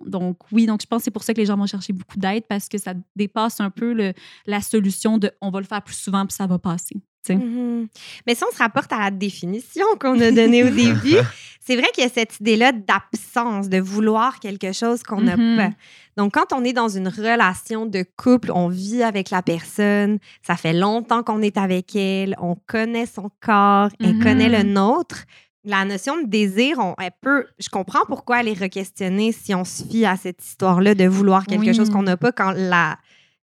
donc, 0.05 0.37
oui, 0.51 0.65
donc 0.65 0.81
je 0.81 0.87
pense 0.87 0.99
que 0.99 1.03
c'est 1.05 1.11
pour 1.11 1.23
ça 1.23 1.33
que 1.33 1.39
les 1.39 1.45
gens 1.45 1.55
vont 1.57 1.65
chercher 1.67 1.93
beaucoup 1.93 2.17
d'aide 2.17 2.43
parce 2.47 2.67
que 2.67 2.77
ça 2.77 2.93
dépasse 3.15 3.59
un 3.59 3.69
peu 3.69 3.93
le- 3.93 4.13
la 4.45 4.61
solution 4.61 5.17
de 5.17 5.31
on 5.41 5.49
va 5.51 5.59
le 5.59 5.65
faire 5.65 5.81
plus 5.83 5.95
souvent 5.95 6.25
puis 6.25 6.35
ça 6.35 6.47
va 6.47 6.57
passer. 6.57 6.95
Mhm. 7.29 7.89
Mais 8.25 8.35
si 8.35 8.43
on 8.49 8.53
se 8.53 8.57
rapporte 8.57 8.93
à 8.93 8.99
la 8.99 9.11
définition 9.11 9.83
qu'on 9.99 10.17
a 10.21 10.31
donnée 10.31 10.63
au 10.63 10.69
début, 10.69 11.17
c'est 11.59 11.75
vrai 11.75 11.87
qu'il 11.93 12.05
y 12.05 12.07
a 12.07 12.09
cette 12.09 12.39
idée-là 12.39 12.71
d'absence, 12.71 13.67
de 13.67 13.79
vouloir 13.79 14.39
quelque 14.39 14.71
chose 14.71 15.03
qu'on 15.03 15.19
n'a 15.21 15.35
Mhm. 15.35 15.57
pas. 15.57 15.69
Donc, 16.15 16.33
quand 16.35 16.53
on 16.53 16.63
est 16.63 16.71
dans 16.73 16.87
une 16.87 17.09
relation 17.09 17.85
de 17.85 18.05
couple, 18.15 18.51
on 18.55 18.69
vit 18.69 19.03
avec 19.03 19.29
la 19.29 19.41
personne, 19.41 20.19
ça 20.41 20.55
fait 20.55 20.71
longtemps 20.73 21.21
qu'on 21.21 21.41
est 21.41 21.57
avec 21.57 21.95
elle, 21.97 22.33
on 22.39 22.55
connaît 22.65 23.05
son 23.05 23.29
corps, 23.41 23.89
elle 23.99 24.15
Mhm. 24.15 24.23
connaît 24.23 24.49
le 24.49 24.63
nôtre. 24.63 25.25
La 25.69 25.83
notion 25.85 26.21
de 26.21 26.25
désir, 26.27 26.79
on, 26.79 26.95
elle 26.97 27.11
peut, 27.21 27.45
je 27.59 27.67
comprends 27.69 28.05
pourquoi 28.07 28.39
elle 28.39 28.47
est 28.47 28.53
re-questionnée 28.53 29.33
si 29.33 29.53
on 29.53 29.65
se 29.65 29.83
fie 29.83 30.05
à 30.05 30.15
cette 30.15 30.41
histoire-là 30.43 30.95
de 30.95 31.05
vouloir 31.05 31.45
quelque 31.45 31.59
Oui. 31.67 31.73
chose 31.75 31.89
qu'on 31.89 32.03
n'a 32.03 32.15
pas 32.15 32.31
quand 32.31 32.53
la, 32.55 32.97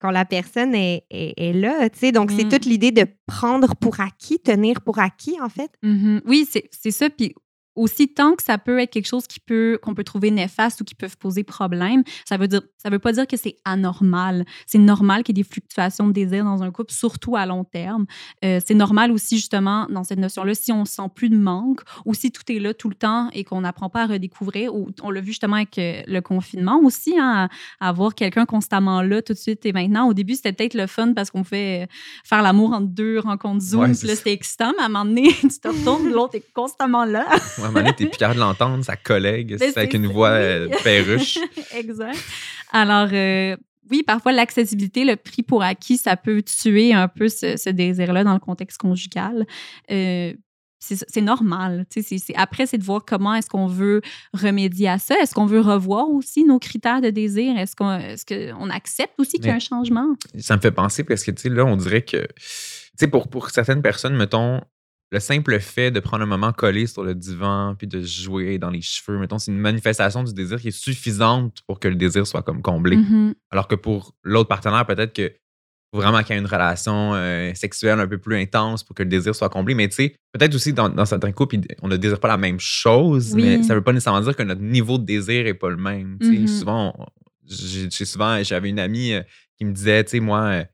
quand 0.00 0.11
la 0.11 0.25
personne 0.25 0.75
est, 0.75 1.04
est- 1.11 1.35
est 1.37 1.52
là. 1.52 1.88
Donc, 2.12 2.30
c'est 2.30 2.44
Mm. 2.44 2.49
toute 2.49 2.64
l'idée 2.64 2.90
de 2.90 3.06
prendre 3.26 3.75
pour 3.76 4.00
acquis, 4.00 4.38
tenir 4.38 4.80
pour 4.80 4.99
acquis, 4.99 5.37
en 5.42 5.50
fait. 5.50 5.70
Mhm. 5.82 6.23
Oui, 6.26 6.49
c'est 6.50 6.64
c'est 6.70 6.90
ça. 6.90 7.11
Puis 7.11 7.35
aussi, 7.76 8.09
tant 8.09 8.35
que 8.35 8.42
ça 8.42 8.59
peut 8.59 8.78
être 8.78 8.90
quelque 8.90 9.06
chose 9.06 9.26
qui 9.26 9.40
peut 9.40 9.78
qu'on 9.83 9.95
peut 9.95 10.04
trouver 10.04 10.30
néfaste 10.30 10.80
ou 10.80 10.85
qui 10.85 10.95
peut 10.95 11.09
poser 11.18 11.45
problème, 11.45 12.02
ça 12.25 12.37
veut 12.37 12.49
dire 12.49 12.62
ça 12.78 12.90
veut 12.90 12.99
pas 12.99 13.12
dire 13.12 13.26
que 13.26 13.37
c'est 13.37 13.56
anormal. 13.64 14.45
C'est 14.66 14.78
normal 14.78 15.23
qu'il 15.23 15.37
y 15.37 15.40
ait 15.40 15.42
des 15.42 15.49
fluctuations 15.49 16.06
de 16.06 16.12
désir 16.12 16.45
dans 16.45 16.62
un 16.62 16.71
couple, 16.71 16.92
surtout 16.92 17.37
à 17.37 17.45
long 17.45 17.64
terme. 17.64 18.06
Euh, 18.45 18.61
c'est 18.64 18.75
normal 18.75 19.11
aussi, 19.11 19.37
justement, 19.37 19.87
dans 19.90 20.04
cette 20.04 20.18
notion-là, 20.18 20.54
si 20.54 20.73
on 20.73 20.85
sent 20.85 21.09
plus 21.14 21.28
de 21.28 21.37
manque 21.37 21.80
ou 22.04 22.14
si 22.14 22.30
tout 22.30 22.42
est 22.49 22.61
là 22.61 22.75
tout 22.75 22.88
le 22.88 22.95
temps 22.95 23.28
et 23.33 23.45
qu'on 23.45 23.62
n'apprend 23.62 23.90
pas 23.90 24.04
à 24.04 24.06
redécouvrir, 24.06 24.75
ou 24.75 24.88
on 25.02 25.11
l'a 25.11 25.21
vu 25.21 25.28
justement 25.28 25.56
avec 25.56 25.78
euh, 25.78 26.02
le 26.06 26.21
confinement 26.21 26.80
aussi, 26.83 27.14
hein, 27.18 27.49
à 27.80 27.88
avoir 27.88 28.14
quelqu'un 28.14 28.47
constamment 28.47 29.02
là 29.02 29.21
tout 29.21 29.33
de 29.33 29.38
suite 29.38 29.66
et 29.66 29.73
maintenant. 29.73 30.09
Au 30.09 30.14
début, 30.14 30.35
c'était 30.35 30.52
peut-être 30.52 30.75
le 30.75 30.87
fun 30.87 31.12
parce 31.12 31.30
qu'on 31.30 31.45
fait 31.45 31.83
euh, 31.83 31.87
faire 32.25 32.42
l'amour 32.42 32.73
entre 32.73 32.87
deux 32.87 33.18
rencontres 33.18 33.64
Zoom. 33.64 33.80
Ouais, 33.80 33.88
là, 33.88 34.14
c'était 34.16 34.33
excitant, 34.33 34.73
mais 34.76 34.83
à 34.83 34.87
un 34.87 34.88
moment 34.90 35.04
donné, 35.04 35.33
tu 35.40 35.49
te 35.49 35.68
retournes, 35.68 36.09
l'autre 36.09 36.37
est 36.37 36.52
constamment 36.54 37.04
là. 37.04 37.26
Ouais, 37.59 37.65
à 37.66 37.68
un 37.68 37.73
moment 37.73 37.85
donné, 37.85 37.96
t'es 37.96 38.06
plus 38.06 38.18
capable 38.18 38.37
de 38.37 38.44
l'entendre, 38.44 38.85
sa 38.85 38.96
collègue, 38.96 39.56
c'est 39.58 39.76
avec 39.76 39.94
une 39.94 40.06
voix 40.06 40.30
euh, 40.30 40.68
perruche. 40.82 41.38
exact. 41.75 42.18
Alors, 42.73 43.08
euh, 43.12 43.56
oui, 43.90 44.02
parfois, 44.02 44.32
l'accessibilité, 44.32 45.04
le 45.04 45.16
prix 45.16 45.42
pour 45.42 45.62
acquis, 45.62 45.96
ça 45.96 46.16
peut 46.16 46.42
tuer 46.42 46.92
un 46.92 47.08
peu 47.08 47.28
ce, 47.28 47.56
ce 47.56 47.70
désir-là 47.70 48.25
dans 48.25 48.35
le 48.35 48.40
contexte 48.40 48.78
conjugal. 48.78 49.46
Euh, 49.90 50.32
c'est 50.78 51.20
normal. 51.20 51.87
après, 52.37 52.66
c'est 52.66 52.78
de 52.78 52.85
voir 52.85 53.04
comment 53.04 53.35
est-ce 53.35 53.49
qu'on 53.49 53.66
veut 53.66 54.02
remédier 54.32 54.88
à 54.88 54.99
ça. 54.99 55.16
Est-ce 55.20 55.35
qu'on 55.35 55.46
veut 55.46 55.61
revoir 55.61 56.08
aussi 56.11 56.44
nos 56.44 56.58
critères 56.58 57.00
de 57.00 57.11
désir? 57.11 57.58
Est-ce 57.58 57.75
qu'on 57.75 57.99
est 57.99 58.28
qu'on 58.28 58.70
accepte 58.70 59.14
aussi 59.18 59.38
qu'il 59.38 59.46
y 59.46 59.50
a 59.50 59.54
un 59.54 59.58
changement? 59.58 60.14
ça 60.38 60.56
me 60.56 60.61
fait 60.61 60.70
penser 60.70 61.02
parce 61.02 61.25
que, 61.25 61.30
tu 61.30 61.42
sais, 61.42 61.49
là, 61.49 61.64
on 61.64 61.76
dirait 61.76 62.02
que, 62.02 62.18
tu 62.18 62.44
sais, 62.96 63.08
pour, 63.08 63.28
pour 63.28 63.50
certaines 63.50 63.82
personnes, 63.82 64.14
mettons, 64.14 64.61
le 65.13 65.21
simple 65.21 65.59
fait 65.61 65.91
de 65.91 66.01
prendre 66.01 66.25
un 66.25 66.27
moment 66.27 66.53
collé 66.53 66.87
sur 66.87 67.05
le 67.05 67.15
divan 67.15 67.75
puis 67.79 67.87
de 67.87 68.01
jouer 68.03 68.59
dans 68.59 68.71
les 68.71 68.81
cheveux, 68.83 69.19
mettons, 69.19 69.39
c'est 69.39 69.53
une 69.53 69.59
manifestation 69.59 70.25
du 70.25 70.35
désir 70.35 70.61
qui 70.61 70.69
est 70.69 70.77
suffisante 70.77 71.59
pour 71.67 71.79
que 71.79 71.89
le 71.89 71.95
désir 71.95 72.27
soit 72.27 72.43
comme 72.43 72.61
comblé. 72.63 72.97
Mhm. 72.97 73.35
Alors 73.51 73.69
que 73.69 73.77
pour 73.77 74.15
l'autre 74.25 74.49
partenaire, 74.49 74.85
peut-être 74.87 75.13
que 75.13 75.33
faut 75.95 76.01
vraiment 76.01 76.19
qu'il 76.25 76.35
y 76.35 76.39
ait 76.39 76.41
une 76.41 76.49
relation 76.49 77.15
euh, 77.15 77.55
sexuelle 77.55 78.01
un 78.01 78.09
peu 78.09 78.19
plus 78.19 78.37
intense 78.37 78.83
pour 78.83 78.97
que 78.97 79.05
le 79.05 79.09
désir 79.09 79.35
soit 79.37 79.49
comblé. 79.49 79.75
Mais 79.77 79.89
tu 79.89 79.95
sais, 79.95 80.17
peut-être 80.33 80.55
aussi 80.57 80.73
dans, 80.73 80.89
dans 80.89 81.07
certains 81.07 81.31
couples, 81.31 81.57
on 81.83 81.89
ne 81.89 81.97
désire 81.97 82.19
pas 82.19 82.27
la 82.29 82.37
même 82.37 82.59
chose, 82.59 83.33
Oui. 83.35 83.43
mais 83.45 83.63
ça 83.63 83.73
ne 83.75 83.79
veut 83.79 83.85
pas 83.85 83.93
nécessairement 83.93 84.21
dire 84.21 84.35
que 84.35 84.43
notre 84.43 84.61
niveau 84.63 84.99
de 84.99 85.05
désir 85.05 85.45
n'est 85.45 85.55
pas 85.55 85.71
le 85.71 85.77
même. 85.77 86.19
Mhm. 86.21 86.49
Souvent, 86.49 86.93
j'ai 87.49 87.89
souvent, 88.05 88.43
j'avais 88.43 88.69
une 88.71 88.81
amie 88.81 89.13
euh, 89.13 89.23
qui 89.57 89.65
me 89.65 89.73
disait, 89.73 90.03
tu 90.05 90.11
sais, 90.11 90.21
moi, 90.21 90.41
euh, 90.41 90.65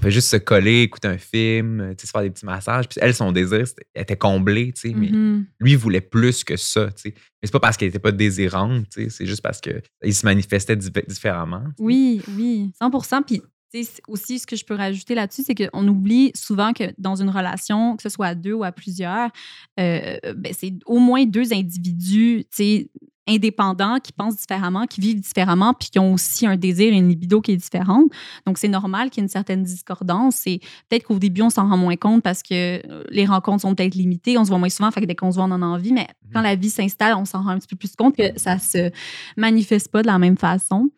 on 0.00 0.02
fait 0.02 0.10
juste 0.10 0.28
se 0.28 0.36
coller, 0.36 0.82
écouter 0.82 1.08
un 1.08 1.18
film, 1.18 1.94
se 1.98 2.06
faire 2.06 2.22
des 2.22 2.30
petits 2.30 2.46
massages. 2.46 2.88
Puis 2.88 2.98
elle, 3.02 3.14
son 3.14 3.32
désir, 3.32 3.66
c'était- 3.66 3.84
elle 3.94 4.02
était 4.02 4.16
comblé, 4.16 4.72
tu 4.72 4.88
sais, 4.88 4.94
mais 4.94 5.10
Mhm. 5.10 5.46
lui, 5.60 5.74
voulait 5.74 6.00
plus 6.00 6.42
que 6.42 6.56
ça, 6.56 6.86
tu 6.86 7.02
sais. 7.02 7.10
Mais 7.14 7.44
c'est 7.44 7.52
pas 7.52 7.60
parce 7.60 7.76
qu'elle 7.76 7.88
était 7.90 7.98
pas 7.98 8.12
désirante, 8.12 8.86
tu 8.90 9.02
sais, 9.04 9.10
c'est 9.10 9.26
juste 9.26 9.42
parce 9.42 9.60
qu'il 9.60 10.14
se 10.14 10.24
manifestait 10.24 10.74
diff- 10.76 11.06
différemment. 11.06 11.64
Oui, 11.78 12.22
oui, 12.34 12.72
100% 12.80 13.22
Puis, 13.22 13.42
aussi, 14.08 14.38
ce 14.40 14.46
que 14.46 14.56
je 14.56 14.64
peux 14.64 14.74
rajouter 14.74 15.14
là-dessus, 15.14 15.42
c'est 15.46 15.54
qu'on 15.54 15.86
oublie 15.86 16.32
souvent 16.34 16.72
que 16.72 16.84
dans 16.98 17.14
une 17.20 17.30
relation, 17.30 17.94
que 17.96 18.02
ce 18.02 18.08
soit 18.08 18.26
à 18.28 18.34
deux 18.34 18.54
ou 18.54 18.64
à 18.64 18.72
plusieurs, 18.72 19.30
euh, 19.78 20.16
ben, 20.34 20.52
c'est 20.58 20.72
au 20.86 20.98
moins 20.98 21.24
deux 21.26 21.52
individus, 21.52 22.44
indépendants 23.28 23.98
qui 24.02 24.12
pensent 24.12 24.36
différemment, 24.36 24.86
qui 24.86 25.00
vivent 25.00 25.20
différemment, 25.20 25.72
puis 25.74 25.88
qui 25.90 25.98
ont 25.98 26.14
aussi 26.14 26.46
un 26.46 26.56
désir 26.56 26.92
et 26.92 26.96
une 26.96 27.08
libido 27.08 27.40
qui 27.40 27.52
est 27.52 27.56
différente. 27.56 28.10
Donc, 28.46 28.58
c'est 28.58 28.68
normal 28.68 29.10
qu'il 29.10 29.20
y 29.20 29.22
ait 29.22 29.26
une 29.26 29.28
certaine 29.28 29.62
discordance. 29.62 30.46
Et 30.46 30.60
peut-être 30.88 31.04
qu'au 31.04 31.18
début, 31.18 31.42
on 31.42 31.50
s'en 31.50 31.68
rend 31.68 31.76
moins 31.76 31.96
compte 31.96 32.22
parce 32.22 32.42
que 32.42 32.54
euh, 32.90 33.04
les 33.10 33.26
rencontres 33.26 33.62
sont 33.62 33.74
peut-être 33.74 33.94
limitées, 33.94 34.36
on 34.38 34.44
se 34.44 34.48
voit 34.50 34.58
moins 34.58 34.68
souvent, 34.68 34.90
fait 34.90 35.00
que 35.02 35.06
dès 35.06 35.14
qu'on 35.14 35.30
se 35.30 35.36
voit, 35.36 35.44
on 35.44 35.52
en 35.52 35.62
a 35.62 35.66
envie. 35.66 35.92
Mais 35.92 36.08
quand 36.32 36.40
la 36.42 36.54
vie 36.56 36.70
s'installe, 36.70 37.14
on 37.16 37.24
s'en 37.24 37.42
rend 37.42 37.50
un 37.50 37.58
petit 37.58 37.68
peu 37.68 37.76
plus 37.76 37.94
compte 37.94 38.16
que 38.16 38.36
ça 38.38 38.58
se 38.58 38.90
manifeste 39.36 39.88
pas 39.90 40.02
de 40.02 40.06
la 40.06 40.18
même 40.18 40.36
façon. 40.36 40.88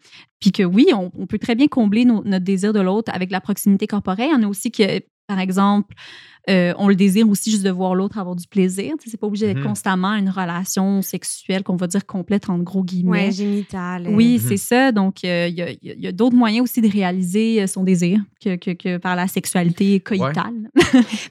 Puis 0.40 0.52
que 0.52 0.62
oui, 0.62 0.86
on, 0.94 1.10
on 1.18 1.26
peut 1.26 1.38
très 1.38 1.54
bien 1.54 1.68
combler 1.68 2.04
nos- 2.04 2.24
notre 2.24 2.44
désir 2.44 2.72
de 2.72 2.80
l'autre 2.80 3.12
avec 3.14 3.30
la 3.30 3.40
proximité 3.40 3.86
corporelle. 3.86 4.28
Il 4.30 4.32
y 4.32 4.36
en 4.36 4.42
a 4.42 4.48
aussi 4.48 4.70
que, 4.70 5.00
par 5.32 5.40
exemple, 5.40 5.94
euh, 6.50 6.74
on 6.76 6.88
le 6.88 6.96
désire 6.96 7.28
aussi 7.30 7.50
juste 7.52 7.62
de 7.62 7.70
voir 7.70 7.94
l'autre 7.94 8.18
avoir 8.18 8.34
du 8.36 8.46
plaisir. 8.48 8.94
C'est 9.04 9.16
pas 9.16 9.26
obligé 9.28 9.46
d'être 9.46 9.58
Mhm. 9.60 9.66
constamment 9.68 10.12
une 10.14 10.28
relation 10.28 11.00
sexuelle 11.00 11.62
qu'on 11.62 11.76
va 11.76 11.86
dire 11.86 12.04
complète 12.04 12.50
en 12.50 12.58
gros 12.58 12.82
guillemets. 12.84 13.26
Ouais, 13.26 13.30
génital. 13.30 14.08
Oui, 14.08 14.34
Mhm. 14.40 14.48
c'est 14.48 14.56
ça. 14.56 14.92
Donc, 14.92 15.24
euh, 15.24 15.46
il 15.48 15.54
y 15.54 15.62
a, 15.62 15.70
il 15.70 15.78
y 15.82 15.90
a- 15.90 15.94
il 15.94 16.00
y 16.02 16.06
a 16.08 16.12
d'autres 16.12 16.36
moyens 16.36 16.64
aussi 16.64 16.80
de 16.80 16.90
réaliser 16.90 17.62
euh, 17.62 17.66
son 17.68 17.84
désir 17.84 18.18
que, 18.42 18.56
que- 18.56 18.72
que 18.72 18.96
par 18.98 19.14
la 19.16 19.28
sexualité 19.28 20.00
coïtale. 20.00 20.68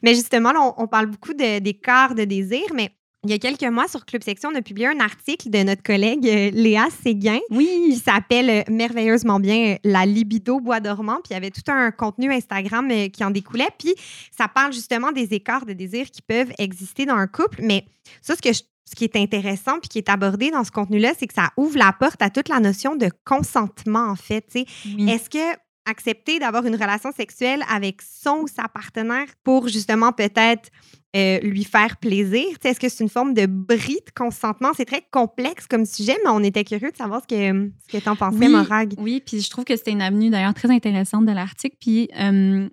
Mais 0.01 0.15
justement, 0.15 0.51
là, 0.53 0.59
on, 0.77 0.83
on 0.83 0.87
parle 0.87 1.07
beaucoup 1.07 1.33
de- 1.33 1.59
d'écart 1.59 2.15
de 2.15 2.23
désir, 2.23 2.63
mais 2.73 2.89
il 3.23 3.29
y 3.29 3.33
a 3.33 3.37
quelques 3.37 3.63
mois, 3.71 3.87
sur 3.87 4.03
Club 4.05 4.23
Section, 4.23 4.49
on 4.51 4.55
a 4.55 4.61
publié 4.63 4.87
un 4.87 4.99
article 4.99 5.49
de 5.51 5.59
notre 5.63 5.83
collègue 5.83 6.27
euh, 6.27 6.49
Léa 6.51 6.87
Séguin 7.03 7.37
qui 7.49 7.55
Oui. 7.57 8.01
s'appelle 8.03 8.49
euh, 8.49 8.63
merveilleusement 8.73 9.39
bien 9.39 9.73
euh, 9.73 9.77
La 9.83 10.05
libido 10.07 10.59
bois 10.59 10.79
dormant. 10.79 11.15
Puis 11.23 11.29
il 11.29 11.33
y 11.33 11.35
avait 11.37 11.51
tout 11.51 11.61
un 11.67 11.91
contenu 11.91 12.33
Instagram 12.33 12.89
qui 13.11 13.23
en 13.23 13.29
découlait. 13.29 13.69
Puis 13.77 13.93
ça 14.35 14.47
parle 14.47 14.73
justement 14.73 15.11
des 15.11 15.33
écarts 15.35 15.65
de 15.67 15.73
désir 15.73 16.09
qui 16.09 16.23
peuvent 16.23 16.51
exister 16.57 17.05
dans 17.05 17.15
un 17.15 17.27
couple. 17.27 17.59
Mais 17.61 17.85
ça, 18.23 18.35
ce, 18.35 18.41
que 18.41 18.53
je- 18.53 18.63
ce 18.89 18.95
qui 18.95 19.03
est 19.03 19.15
intéressant 19.15 19.79
puis 19.79 19.89
qui 19.89 19.97
est 19.99 20.09
abordé 20.09 20.49
dans 20.49 20.63
ce 20.63 20.71
contenu-là, 20.71 21.13
c'est 21.17 21.27
que 21.27 21.33
ça 21.35 21.51
ouvre 21.57 21.77
la 21.77 21.93
porte 21.93 22.21
à 22.23 22.31
toute 22.31 22.49
la 22.49 22.59
notion 22.59 22.95
de 22.95 23.09
consentement, 23.23 24.07
en 24.07 24.15
fait. 24.15 24.45
Oui. 24.55 24.65
Est-ce 25.11 25.29
que 25.29 25.57
accepter 25.85 26.39
d'avoir 26.39 26.65
une 26.65 26.75
relation 26.75 27.11
sexuelle 27.11 27.63
avec 27.69 28.01
son 28.01 28.41
ou 28.43 28.47
sa 28.47 28.67
partenaire 28.67 29.27
pour 29.43 29.67
justement 29.67 30.11
peut-être 30.11 30.69
euh, 31.15 31.39
lui 31.39 31.65
faire 31.65 31.97
plaisir, 31.97 32.45
est-ce 32.63 32.79
que 32.79 32.87
c'est 32.87 33.03
une 33.03 33.09
forme 33.09 33.33
de 33.33 33.45
bris 33.45 33.99
de 34.05 34.11
consentement? 34.15 34.69
C'est 34.75 34.85
très 34.85 35.05
complexe 35.11 35.67
comme 35.67 35.85
sujet, 35.85 36.15
mais 36.23 36.29
on 36.29 36.41
était 36.41 36.63
curieux 36.63 36.91
de 36.91 36.95
savoir 36.95 37.21
ce 37.21 37.27
que, 37.27 37.71
ce 37.85 37.97
que 37.97 38.01
tu 38.01 38.09
en 38.09 38.15
pensais, 38.15 38.37
Oui. 38.37 38.47
Morag. 38.47 38.93
Oui, 38.97 39.21
puis 39.25 39.41
je 39.41 39.49
trouve 39.49 39.65
que 39.65 39.75
c'était 39.75 39.91
une 39.91 40.01
avenue 40.01 40.29
d'ailleurs 40.29 40.53
très 40.53 40.69
intéressante 40.71 41.25
de 41.25 41.31
l'article. 41.33 41.75
Puis, 41.81 42.09
euh, 42.17 42.69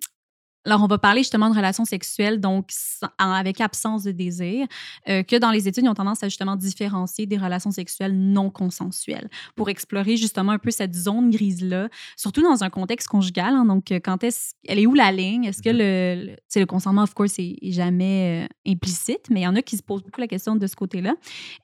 alors, 0.65 0.83
on 0.83 0.87
va 0.87 0.97
parler 0.97 1.21
justement 1.21 1.49
de 1.49 1.55
relations 1.55 1.85
sexuelles, 1.85 2.39
donc 2.39 2.65
sans- 2.69 3.07
avec 3.17 3.61
absence 3.61 4.03
de 4.03 4.11
désir, 4.11 4.67
euh, 5.07 5.23
que 5.23 5.35
dans 5.37 5.51
les 5.51 5.67
études, 5.67 5.85
ils 5.85 5.89
ont 5.89 5.93
tendance 5.93 6.21
à 6.23 6.27
justement 6.27 6.55
différencier 6.55 7.25
des 7.25 7.37
relations 7.37 7.71
sexuelles 7.71 8.15
non 8.17 8.49
consensuelles 8.49 9.29
pour 9.55 9.69
explorer 9.69 10.17
justement 10.17 10.51
un 10.51 10.57
peu 10.59 10.71
cette 10.71 10.93
zone 10.95 11.29
grise-là, 11.31 11.89
surtout 12.17 12.41
dans 12.43 12.63
un 12.63 12.69
contexte 12.69 13.07
conjugal. 13.07 13.53
hein. 13.53 13.65
donc, 13.65 13.91
euh, 13.91 13.99
quand 14.03 14.23
est-ce, 14.23 14.53
elle 14.67 14.79
est 14.79 14.85
où 14.85 14.93
la 14.93 15.11
ligne? 15.11 15.45
Est-ce 15.45 15.61
que 15.61 15.69
le, 15.69 16.25
le, 16.27 16.35
sais, 16.47 16.59
le 16.59 16.65
consentement, 16.65 17.03
of 17.03 17.13
course, 17.13 17.39
est, 17.39 17.55
est 17.61 17.71
jamais 17.71 18.45
euh, 18.45 18.71
implicite, 18.71 19.29
mais 19.29 19.39
il 19.41 19.43
y 19.43 19.47
en 19.47 19.55
a 19.55 19.61
qui 19.61 19.77
se 19.77 19.83
posent 19.83 20.03
beaucoup 20.03 20.19
la 20.21 20.27
question 20.27 20.55
de 20.55 20.67
ce 20.67 20.75
côté-là. 20.75 21.15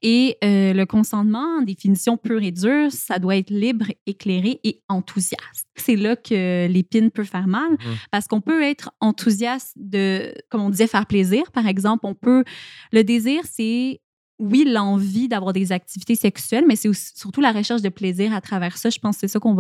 Et 0.01 0.38
euh, 0.43 0.73
le 0.73 0.86
consentement, 0.86 1.58
en 1.60 1.62
définition 1.62 2.17
pure 2.17 2.41
et 2.41 2.51
dure, 2.51 2.91
ça 2.91 3.19
doit 3.19 3.36
être 3.36 3.49
libre, 3.49 3.86
éclairé 4.05 4.60
et 4.63 4.81
enthousiaste. 4.88 5.67
C'est 5.75 5.95
là 5.97 6.15
que 6.15 6.67
l'épine 6.67 7.12
peut 7.12 7.23
faire 7.25 7.47
mal 7.47 7.71
Mhm. 7.71 7.95
parce 8.12 8.27
qu'on 8.27 8.41
peut 8.41 8.63
être 8.63 8.85
enthousiaste 9.00 9.74
de, 9.76 10.34
comme 10.50 10.62
on 10.62 10.69
disait, 10.69 10.88
faire 10.88 11.06
plaisir, 11.06 11.52
par 11.52 11.67
exemple. 11.67 12.06
On 12.06 12.15
peut. 12.15 12.43
Le 12.91 13.04
désir, 13.04 13.43
c'est 13.50 14.02
oui, 14.38 14.65
l'envie 14.67 15.30
d'avoir 15.30 15.54
des 15.54 15.71
activités 15.71 16.15
sexuelles, 16.15 16.65
mais 16.67 16.76
c'est 16.76 16.91
surtout 16.93 17.39
la 17.39 17.54
recherche 17.54 17.82
de 17.82 17.88
plaisir 17.88 18.34
à 18.34 18.41
travers 18.41 18.78
ça. 18.78 18.89
Je 18.89 19.00
pense 19.00 19.15
que 19.15 19.21
c'est 19.21 19.28
ça 19.30 19.39
qu'on 19.39 19.56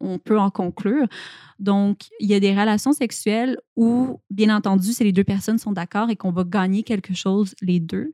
on, 0.00 0.18
peut 0.18 0.38
en 0.38 0.50
conclure. 0.50 1.06
Donc, 1.58 1.98
il 2.20 2.30
y 2.30 2.34
a 2.34 2.40
des 2.40 2.58
relations 2.58 2.92
sexuelles 2.92 3.58
où, 3.76 4.18
bien 4.30 4.54
entendu, 4.54 4.92
c'est 4.94 5.04
les 5.04 5.12
deux 5.12 5.24
personnes 5.24 5.58
sont 5.58 5.72
d'accord 5.72 6.08
et 6.08 6.16
qu'on 6.16 6.32
va 6.32 6.44
gagner 6.44 6.82
quelque 6.82 7.12
chose 7.12 7.54
les 7.60 7.78
deux. 7.78 8.12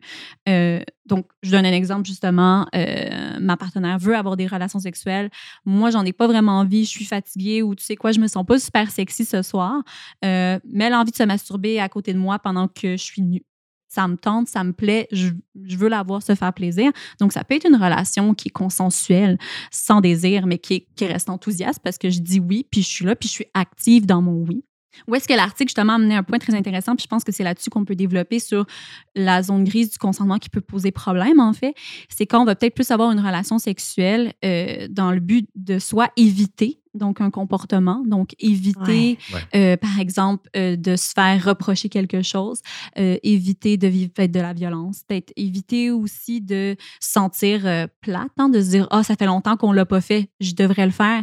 Euh, 0.49 0.81
donc, 1.07 1.27
je 1.43 1.53
donne 1.53 1.67
un 1.67 1.73
exemple 1.73 2.07
justement. 2.07 2.67
Euh, 2.75 3.39
ma 3.41 3.57
partenaire 3.57 3.99
veut 3.99 4.17
avoir 4.17 4.37
des 4.37 4.49
relations 4.49 4.81
sexuelles. 4.81 5.31
Moi, 5.65 5.91
j'en 5.91 6.05
ai 6.05 6.13
pas 6.13 6.27
vraiment 6.27 6.59
envie. 6.59 6.85
Je 6.85 6.91
suis 6.91 7.05
fatiguée 7.05 7.63
ou 7.63 7.77
tu 7.77 7.85
sais 7.85 7.97
quoi, 7.97 8.11
je 8.11 8.19
me 8.19 8.27
sens 8.27 8.45
pas 8.45 8.59
super 8.59 8.91
sexy 8.91 9.25
ce 9.25 9.43
soir. 9.43 9.83
Euh, 10.25 10.59
mais 10.65 10.87
elle 10.87 10.95
a 10.95 11.01
envie 11.01 11.13
de 11.13 11.17
se 11.17 11.23
masturber 11.23 11.79
à 11.79 11.89
côté 11.89 12.13
de 12.13 12.19
moi 12.19 12.41
pendant 12.41 12.67
que 12.67 12.97
je 12.97 13.03
suis 13.03 13.23
nue 13.23 13.45
ça 13.93 14.09
me 14.09 14.17
tente, 14.17 14.49
ça 14.49 14.65
me 14.65 14.73
plaît, 14.73 15.07
je, 15.13 15.29
veux 15.55 15.89
la 15.89 16.03
voir 16.03 16.23
se 16.23 16.35
faire 16.35 16.55
plaisir. 16.55 16.91
Donc, 17.21 17.33
ça 17.33 17.45
peut 17.45 17.55
être 17.57 17.69
une 17.69 17.77
relation 17.77 18.33
qui 18.33 18.49
est 18.49 18.53
consensuelle, 18.53 19.39
sans 19.71 20.01
désir, 20.01 20.47
mais 20.47 20.59
qui, 20.59 20.87
reste 21.01 21.29
enthousiaste 21.29 21.81
parce 21.83 21.99
que 21.99 22.09
je 22.09 22.21
dis 22.21 22.41
oui, 22.41 22.67
puis 22.71 22.83
je 22.83 22.89
suis 22.89 23.05
là, 23.05 23.17
puis 23.17 23.29
je 23.29 23.35
suis 23.35 23.47
active 23.55 24.07
dans 24.07 24.23
mon 24.23 24.45
oui. 24.47 24.65
Où 25.09 25.15
est-ce 25.15 25.27
que 25.27 25.35
l'article, 25.35 25.69
justement, 25.69 25.95
amenait 25.95 26.15
un 26.15 26.23
point 26.23 26.39
très 26.39 26.55
intéressant, 26.55 26.95
puis 26.97 27.03
je 27.03 27.09
pense 27.09 27.25
que 27.25 27.33
c'est 27.33 27.43
là-dessus 27.43 27.71
qu'on 27.71 27.85
peut 27.85 27.95
développer 27.95 28.39
sur 28.39 28.67
la 29.15 29.43
zone 29.43 29.65
grise 29.65 29.91
du 29.91 29.99
consentement 29.99 30.39
qui 30.39 30.49
peut 30.49 30.61
poser 30.61 30.91
problème, 30.91 31.41
en 31.41 31.53
fait? 31.53 31.75
C'est 32.09 32.27
quand 32.27 32.41
on 32.41 32.45
va 32.45 32.55
peut-être 32.55 32.75
plus 32.75 32.91
avoir 32.91 33.11
une 33.11 33.21
relation 33.21 33.59
sexuelle 33.59 34.33
euh, 34.45 34.87
dans 34.89 35.11
le 35.11 35.21
but 35.21 35.49
de 35.55 35.79
soit 35.79 36.13
éviter 36.17 36.82
donc 36.95 37.21
un 37.21 37.31
comportement, 37.31 38.03
donc 38.07 38.35
éviter, 38.39 39.19
euh, 39.55 39.77
par 39.77 39.99
exemple, 39.99 40.49
euh, 40.57 40.77
de 40.77 40.97
se 40.97 41.13
faire 41.13 41.45
reprocher 41.45 41.89
quelque 41.89 42.23
chose, 42.23 42.61
éviter 42.97 43.77
de 43.77 43.89
vivre 43.89 44.13
peut-être 44.13 44.33
de 44.33 44.41
la 44.41 44.53
violence, 44.53 45.03
peut-être 45.07 45.33
éviter 45.37 45.91
aussi 45.91 46.41
de 46.41 46.77
sentir 47.01 47.63
plate, 48.01 48.31
hein, 48.39 48.49
de 48.49 48.61
se 48.61 48.71
dire 48.71 48.89
ah 48.91 49.03
ça 49.03 49.17
fait 49.17 49.27
longtemps 49.27 49.57
qu'on 49.57 49.73
l'a 49.73 49.87
pas 49.87 50.01
fait, 50.01 50.29
je 50.41 50.55
devrais 50.55 50.87
le 50.87 50.93
faire 50.93 51.23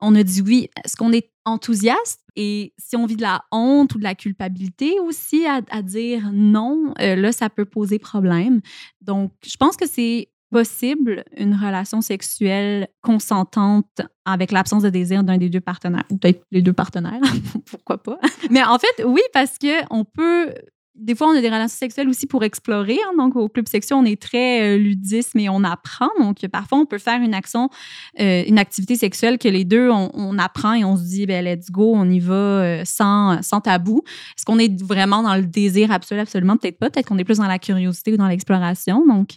on 0.00 0.14
a 0.14 0.22
dit 0.22 0.42
oui. 0.42 0.68
Est-ce 0.84 0.96
qu'on 0.96 1.12
est 1.12 1.30
enthousiaste? 1.44 2.20
Et 2.36 2.72
si 2.78 2.96
on 2.96 3.06
vit 3.06 3.16
de 3.16 3.22
la 3.22 3.42
honte 3.50 3.94
ou 3.94 3.98
de 3.98 4.04
la 4.04 4.14
culpabilité 4.14 5.00
aussi 5.00 5.44
à, 5.46 5.82
dire 5.82 6.30
non, 6.32 6.94
euh, 7.00 7.16
là, 7.16 7.32
ça 7.32 7.50
peut 7.50 7.64
poser 7.64 7.98
problème. 7.98 8.60
Donc, 9.00 9.32
je 9.44 9.56
pense 9.56 9.76
que 9.76 9.88
c'est 9.88 10.28
possible 10.50 11.24
une 11.36 11.54
relation 11.54 12.00
sexuelle 12.00 12.88
consentante 13.02 14.00
avec 14.24 14.52
l'absence 14.52 14.82
de 14.82 14.90
désir 14.90 15.24
d'un 15.24 15.38
des 15.38 15.48
deux 15.48 15.60
partenaires, 15.60 16.04
ou 16.10 16.16
peut-être 16.16 16.42
les 16.50 16.62
deux 16.62 16.72
partenaires, 16.72 17.20
pourquoi 17.66 18.02
pas? 18.02 18.18
Mais 18.50 18.62
en 18.62 18.78
fait, 18.78 19.04
oui, 19.04 19.22
parce 19.32 19.58
que 19.58 19.84
on 19.90 20.04
peut 20.04 20.52
des 20.98 21.14
fois, 21.14 21.28
on 21.28 21.36
a 21.36 21.40
des 21.40 21.48
relations 21.48 21.76
sexuelles 21.76 22.08
aussi 22.08 22.26
pour 22.26 22.44
explorer. 22.44 22.98
Hein. 23.06 23.16
donc, 23.16 23.36
au 23.36 23.48
club 23.48 23.68
sexuel, 23.68 23.98
on 24.00 24.04
est 24.04 24.20
très 24.20 24.74
euh, 24.74 24.78
ludisme 24.78 25.38
et 25.38 25.48
on 25.48 25.62
apprend. 25.64 26.08
Donc, 26.18 26.44
parfois, 26.48 26.78
on 26.78 26.86
peut 26.86 26.98
faire 26.98 27.22
une 27.22 27.34
action, 27.34 27.70
euh, 28.20 28.42
une 28.46 28.58
activité 28.58 28.96
sexuelle 28.96 29.38
que 29.38 29.48
les 29.48 29.64
deux, 29.64 29.90
on, 29.90 30.38
apprend 30.38 30.74
et 30.74 30.84
on 30.84 30.96
se 30.96 31.04
dit, 31.04 31.26
ben, 31.26 31.44
let's 31.44 31.70
go, 31.70 31.92
on 31.94 32.08
y 32.10 32.18
va 32.18 32.34
euh, 32.34 32.82
sans, 32.84 33.42
sans 33.42 33.60
tabou. 33.60 34.02
Est-ce 34.36 34.44
qu'on 34.44 34.58
est 34.58 34.80
vraiment 34.82 35.22
dans 35.22 35.36
le 35.36 35.46
désir 35.46 35.92
absolu? 35.92 36.20
Absolument, 36.20 36.56
peut-être 36.56 36.78
pas. 36.78 36.90
Peut-être 36.90 37.06
qu'on 37.06 37.18
est 37.18 37.24
plus 37.24 37.38
dans 37.38 37.46
la 37.46 37.58
curiosité 37.58 38.12
ou 38.12 38.16
dans 38.16 38.28
l'exploration. 38.28 39.06
Donc, 39.06 39.36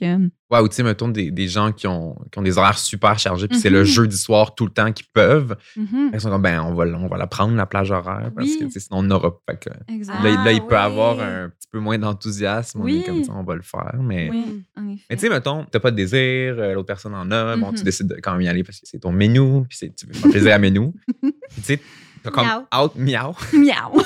Ouais, 0.51 0.59
ou 0.59 0.67
tu 0.67 0.75
sais, 0.75 0.83
mettons 0.83 1.07
des, 1.07 1.31
des 1.31 1.47
gens 1.47 1.71
qui 1.71 1.87
ont, 1.87 2.13
qui 2.29 2.37
ont, 2.37 2.41
des 2.41 2.57
horaires 2.57 2.77
super 2.77 3.17
chargés, 3.17 3.47
puis 3.47 3.57
c'est 3.57 3.69
le 3.69 3.83
mm-hmm. 3.83 3.85
jeudi 3.85 4.17
soir 4.17 4.53
tout 4.53 4.65
le 4.65 4.71
temps 4.71 4.91
qu'ils 4.91 5.05
peuvent. 5.13 5.55
Mm-hmm. 5.77 6.09
Ils 6.13 6.19
sont 6.19 6.29
comme, 6.29 6.41
ben, 6.41 6.61
on 6.61 6.73
va, 6.73 6.83
on 6.83 7.07
va 7.07 7.17
la 7.17 7.27
prendre, 7.27 7.55
la 7.55 7.65
plage 7.65 7.89
horaire, 7.89 8.31
parce 8.35 8.49
que 8.57 8.69
sinon 8.69 8.99
on 8.99 9.03
n'aura 9.03 9.31
pas. 9.45 9.55
Que, 9.55 9.69
là, 9.69 10.51
il 10.51 10.61
peut 10.67 10.75
ah, 10.75 10.83
avoir 10.83 11.21
un 11.21 11.49
petit 11.49 11.69
peu 11.71 11.79
moins 11.79 11.97
d'enthousiasme. 11.97 12.81
On 12.81 12.87
est 12.87 13.05
comme 13.05 13.23
ça, 13.23 13.31
on 13.33 13.43
va 13.43 13.55
le 13.55 13.61
faire. 13.61 13.95
Mais, 14.01 14.29
mais 14.75 14.97
tu 15.11 15.19
sais, 15.19 15.29
mettons, 15.29 15.65
t'as 15.71 15.79
pas 15.79 15.91
de 15.91 15.95
désir, 15.95 16.19
euh, 16.19 16.73
l'autre 16.73 16.87
personne 16.87 17.15
en 17.15 17.31
a, 17.31 17.55
bon, 17.55 17.71
tu 17.71 17.77
mm-hmm. 17.77 17.83
décides 17.83 18.07
de 18.07 18.15
quand 18.15 18.33
même 18.33 18.41
y 18.41 18.47
aller 18.49 18.65
parce 18.65 18.81
que 18.81 18.87
c'est 18.87 18.99
ton 18.99 19.13
menu, 19.13 19.63
puis 19.69 19.93
tu 19.95 20.05
veux 20.05 20.13
faire 20.13 20.31
plaisir 20.31 20.53
à 20.53 20.57
menu. 20.57 20.91
tu 21.23 21.31
sais, 21.63 21.79
t'as 22.23 22.29
comme 22.29 22.47
out, 22.77 22.91
miaou. 22.97 23.35
Miaou. 23.53 24.03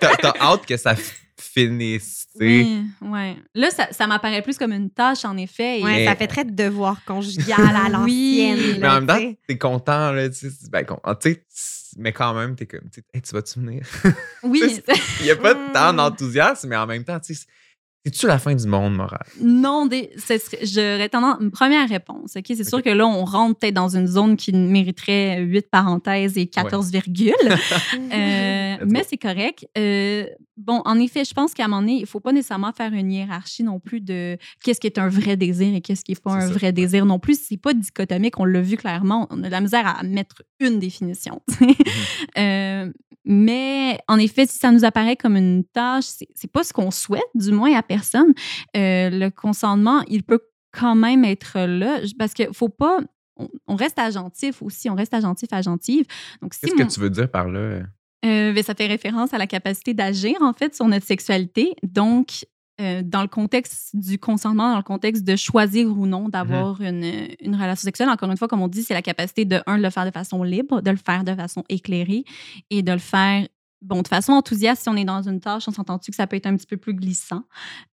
t'as 0.00 0.50
out 0.50 0.64
que 0.66 0.78
ça 0.78 0.94
finissez. 1.52 2.26
Oui, 2.40 2.82
ouais. 3.02 3.36
Là, 3.54 3.70
ça, 3.70 3.88
ça 3.90 4.06
m'apparaît 4.06 4.42
plus 4.42 4.58
comme 4.58 4.72
une 4.72 4.90
tâche, 4.90 5.24
en 5.24 5.36
effet. 5.36 5.80
Et... 5.80 6.04
ça 6.04 6.16
fait 6.16 6.26
très 6.26 6.44
devoir 6.44 7.04
conjugal 7.04 7.74
à 7.74 7.88
l'ancienne. 7.90 8.58
oui. 8.58 8.76
Mais 8.80 8.88
en 8.88 9.00
même 9.00 9.06
temps, 9.06 9.34
t'es 9.46 9.58
content, 9.58 10.12
là, 10.12 10.28
tu 10.28 10.50
sais, 10.50 10.68
ben, 10.70 10.84
mais 11.96 12.12
quand 12.12 12.34
même, 12.34 12.56
t'es 12.56 12.66
comme, 12.66 12.88
tu 12.90 13.02
vas-tu 13.32 13.60
venir? 13.60 13.82
Oui. 14.42 14.62
Il 15.20 15.24
n'y 15.24 15.30
a 15.30 15.36
pas 15.36 15.54
tant 15.72 15.94
d'enthousiasme, 15.94 16.68
mais 16.68 16.76
en 16.76 16.86
même 16.86 17.04
temps, 17.04 17.18
tu 17.18 17.34
sais, 17.34 17.46
c'est-tu 18.04 18.26
la 18.26 18.38
fin 18.38 18.54
du 18.54 18.66
monde, 18.66 18.94
moral? 18.94 19.24
Non, 19.40 19.88
j'aurais 20.62 21.08
tendance. 21.08 21.38
Une 21.40 21.50
première 21.50 21.88
réponse. 21.88 22.36
OK? 22.36 22.44
C'est 22.48 22.68
sûr 22.68 22.82
que 22.82 22.90
là, 22.90 23.06
on 23.06 23.24
rentre 23.24 23.58
peut-être 23.58 23.72
dans 23.72 23.96
une 23.96 24.06
zone 24.06 24.36
qui 24.36 24.52
mériterait 24.52 25.40
8 25.40 25.70
parenthèses 25.70 26.36
et 26.36 26.46
14 26.46 26.90
virgules. 26.90 27.32
Euh, 28.12 28.63
mais 28.86 29.04
c'est 29.08 29.18
correct. 29.18 29.66
Euh, 29.76 30.26
bon, 30.56 30.82
en 30.84 30.98
effet, 30.98 31.24
je 31.24 31.34
pense 31.34 31.54
qu'à 31.54 31.64
un 31.64 31.68
moment 31.68 31.82
donné, 31.82 31.94
il 31.94 32.00
ne 32.02 32.06
faut 32.06 32.20
pas 32.20 32.32
nécessairement 32.32 32.72
faire 32.72 32.92
une 32.92 33.12
hiérarchie 33.12 33.62
non 33.62 33.80
plus 33.80 34.00
de 34.00 34.36
qu'est-ce 34.62 34.80
qui 34.80 34.86
est 34.86 34.98
un 34.98 35.08
vrai 35.08 35.36
désir 35.36 35.74
et 35.74 35.80
qu'est-ce 35.80 36.04
qui 36.04 36.12
n'est 36.12 36.20
pas 36.20 36.32
un 36.32 36.50
vrai 36.50 36.72
désir 36.72 37.06
non 37.06 37.18
plus. 37.18 37.40
C'est 37.40 37.56
pas 37.56 37.74
dichotomique, 37.74 38.38
on 38.38 38.44
l'a 38.44 38.60
vu 38.60 38.76
clairement. 38.76 39.26
On 39.30 39.42
a 39.42 39.46
de 39.46 39.52
la 39.52 39.60
misère 39.60 39.86
à 39.86 40.02
mettre 40.02 40.42
une 40.60 40.78
définition. 40.78 41.40
Mhm. 41.60 41.74
euh, 42.38 42.92
mais 43.24 43.98
en 44.06 44.18
effet, 44.18 44.46
si 44.46 44.58
ça 44.58 44.70
nous 44.70 44.84
apparaît 44.84 45.16
comme 45.16 45.36
une 45.36 45.64
tâche, 45.64 46.04
c'est 46.34 46.50
pas 46.50 46.62
ce 46.62 46.72
qu'on 46.72 46.90
souhaite, 46.90 47.22
du 47.34 47.52
moins 47.52 47.74
à 47.74 47.82
personne. 47.82 48.34
Euh, 48.76 49.08
le 49.10 49.30
consentement, 49.30 50.02
il 50.08 50.22
peut 50.22 50.40
quand 50.72 50.94
même 50.94 51.24
être 51.24 51.58
là 51.60 52.00
parce 52.18 52.34
qu'il 52.34 52.52
faut 52.52 52.68
pas. 52.68 53.00
On, 53.66 53.74
reste 53.74 53.98
agentif 53.98 54.62
aussi, 54.62 54.88
on 54.88 54.94
reste 54.94 55.12
agentif, 55.12 55.52
agentive. 55.52 56.06
Donc, 56.40 56.52
Qu'est-ce 56.52 56.74
que 56.74 56.82
tu 56.84 57.00
veux 57.00 57.10
dire 57.10 57.28
par 57.28 57.48
là? 57.48 57.80
Euh, 58.24 58.52
ben, 58.52 58.62
ça 58.62 58.74
fait 58.74 58.86
référence 58.86 59.34
à 59.34 59.38
la 59.38 59.46
capacité 59.46 59.94
d'agir, 59.94 60.36
en 60.40 60.52
fait, 60.52 60.74
sur 60.74 60.86
notre 60.86 61.06
sexualité. 61.06 61.74
Donc, 61.82 62.46
euh, 62.80 63.02
dans 63.04 63.22
le 63.22 63.28
contexte 63.28 63.94
du 63.94 64.18
consentement, 64.18 64.70
dans 64.70 64.78
le 64.78 64.82
contexte 64.82 65.22
de 65.22 65.36
choisir 65.36 65.88
ou 65.96 66.06
non 66.06 66.28
d'avoir 66.28 66.80
mhm. 66.80 66.86
une, 66.86 67.28
une, 67.40 67.54
relation 67.54 67.84
sexuelle, 67.84 68.08
encore 68.08 68.30
une 68.30 68.36
fois, 68.36 68.48
comme 68.48 68.62
on 68.62 68.68
dit, 68.68 68.82
c'est 68.82 68.94
la 68.94 69.02
capacité 69.02 69.44
de, 69.44 69.60
un, 69.66 69.78
de 69.78 69.82
le 69.82 69.90
faire 69.90 70.04
de 70.04 70.10
façon 70.10 70.42
libre, 70.42 70.80
de 70.80 70.90
le 70.90 70.96
faire 70.96 71.22
de 71.22 71.34
façon 71.34 71.62
éclairée 71.68 72.24
et 72.70 72.82
de 72.82 72.92
le 72.92 72.98
faire 72.98 73.46
bon, 73.84 74.02
de 74.02 74.08
façon 74.08 74.32
enthousiaste, 74.32 74.82
si 74.82 74.88
on 74.88 74.96
est 74.96 75.04
dans 75.04 75.22
une 75.22 75.40
tâche, 75.40 75.64
on 75.68 75.72
s'entend-tu 75.72 76.10
que 76.10 76.16
ça 76.16 76.26
peut 76.26 76.36
être 76.36 76.46
un 76.46 76.56
petit 76.56 76.66
peu 76.66 76.76
plus 76.76 76.94
glissant? 76.94 77.42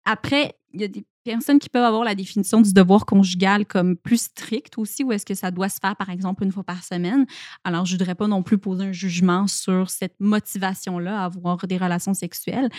Après, 0.06 0.56
il 0.74 0.82
y 0.82 0.84
a 0.86 0.88
des 0.88 1.06
personnes 1.24 1.60
qui 1.60 1.70
peuvent 1.70 1.84
avoir 1.84 2.04
la 2.04 2.16
définition 2.16 2.62
du 2.62 2.74
devoir 2.74 3.06
conjugal 3.06 3.66
comme 3.66 3.98
plus 3.98 4.22
stricte 4.22 4.78
aussi, 4.78 5.04
ou 5.04 5.12
est-ce 5.12 5.26
que 5.26 5.36
ça 5.36 5.52
doit 5.52 5.70
se 5.70 5.80
faire, 5.82 5.96
par 5.96 6.10
exemple, 6.10 6.44
une 6.44 6.52
fois 6.52 6.64
par 6.64 6.84
semaine? 6.84 7.26
Alors, 7.64 7.86
je 7.86 7.94
ne 7.94 8.00
voudrais 8.00 8.16
pas 8.16 8.28
non 8.28 8.42
plus 8.42 8.58
poser 8.58 8.86
un 8.86 8.92
jugement 8.92 9.48
sur 9.48 9.90
cette 9.90 10.16
motivation-là 10.20 11.22
à 11.22 11.26
avoir 11.26 11.68
des 11.68 11.78
relations 11.78 12.14
sexuelles, 12.14 12.70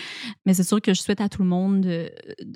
mais 0.45 0.53
c'est 0.55 0.63
sûr 0.63 0.81
que 0.81 0.93
je 0.93 1.01
souhaite 1.01 1.21
à 1.21 1.29
tout 1.29 1.43
le 1.43 1.47
monde 1.47 1.81
de 1.81 2.11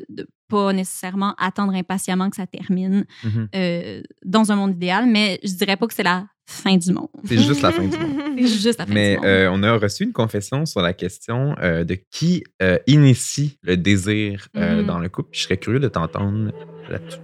ne 0.09 0.23
pas 0.49 0.73
nécessairement 0.73 1.35
attendre 1.37 1.73
impatiemment 1.73 2.29
que 2.29 2.35
ça 2.35 2.47
termine 2.47 3.05
mm-hmm. 3.23 3.47
euh, 3.55 4.01
dans 4.25 4.51
un 4.51 4.55
monde 4.55 4.73
idéal, 4.73 5.05
mais 5.05 5.39
je 5.43 5.53
dirais 5.53 5.77
pas 5.77 5.87
que 5.87 5.93
c'est 5.93 6.03
la 6.03 6.25
fin 6.47 6.77
du 6.77 6.93
monde. 6.93 7.09
C'est 7.25 7.37
juste 7.37 7.61
la 7.61 7.71
fin 7.71 7.83
du 7.83 7.97
monde. 7.97 8.21
C'est 8.37 8.47
juste 8.47 8.79
la 8.79 8.85
fin 8.85 8.93
Mais 8.93 9.11
du 9.11 9.17
monde. 9.17 9.25
Euh, 9.25 9.49
on 9.51 9.63
a 9.63 9.77
reçu 9.77 10.05
une 10.05 10.13
confession 10.13 10.65
sur 10.65 10.81
la 10.81 10.93
question 10.93 11.55
euh, 11.61 11.83
de 11.83 11.97
qui 12.09 12.43
euh, 12.61 12.77
initie 12.87 13.59
le 13.63 13.75
désir 13.77 14.47
mm-hmm. 14.55 14.85
dans 14.85 14.99
le 14.99 15.09
couple. 15.09 15.29
Je 15.33 15.41
serais 15.41 15.57
curieux 15.57 15.79
de 15.79 15.89
t'entendre 15.89 16.51
là-dessus. 16.89 17.19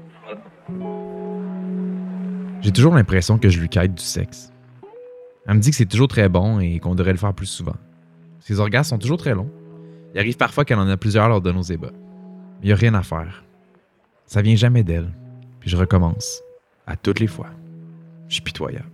J'ai 2.61 2.71
toujours 2.71 2.93
l'impression 2.93 3.37
que 3.37 3.49
je 3.49 3.59
lui 3.59 3.69
quête 3.69 3.95
du 3.95 4.03
sexe. 4.03 4.51
Elle 5.47 5.55
me 5.55 5.59
dit 5.59 5.71
que 5.71 5.75
c'est 5.75 5.85
toujours 5.85 6.07
très 6.07 6.29
bon 6.29 6.59
et 6.59 6.79
qu'on 6.79 6.95
devrait 6.95 7.11
le 7.11 7.17
faire 7.17 7.33
plus 7.33 7.47
souvent. 7.47 7.75
Ses 8.39 8.59
orgasmes 8.59 8.89
sont 8.89 8.99
toujours 8.99 9.17
très 9.17 9.33
longs. 9.33 9.51
Il 10.13 10.19
arrive 10.19 10.37
parfois 10.37 10.63
qu'elle 10.63 10.79
en 10.79 10.87
a 10.87 10.97
plusieurs 10.97 11.27
lors 11.27 11.41
de 11.41 11.51
nos 11.51 11.61
ébats. 11.61 11.91
Mais 12.59 12.63
il 12.63 12.67
n'y 12.67 12.73
a 12.73 12.75
rien 12.75 12.93
à 12.93 13.03
faire. 13.03 13.43
Ça 14.25 14.41
vient 14.41 14.55
jamais 14.55 14.83
d'elle. 14.83 15.11
Puis 15.59 15.69
je 15.69 15.77
recommence. 15.77 16.41
À 16.85 16.95
toutes 16.97 17.19
les 17.19 17.27
fois. 17.27 17.49
Je 18.27 18.35
suis 18.35 18.43
pitoyable. 18.43 18.92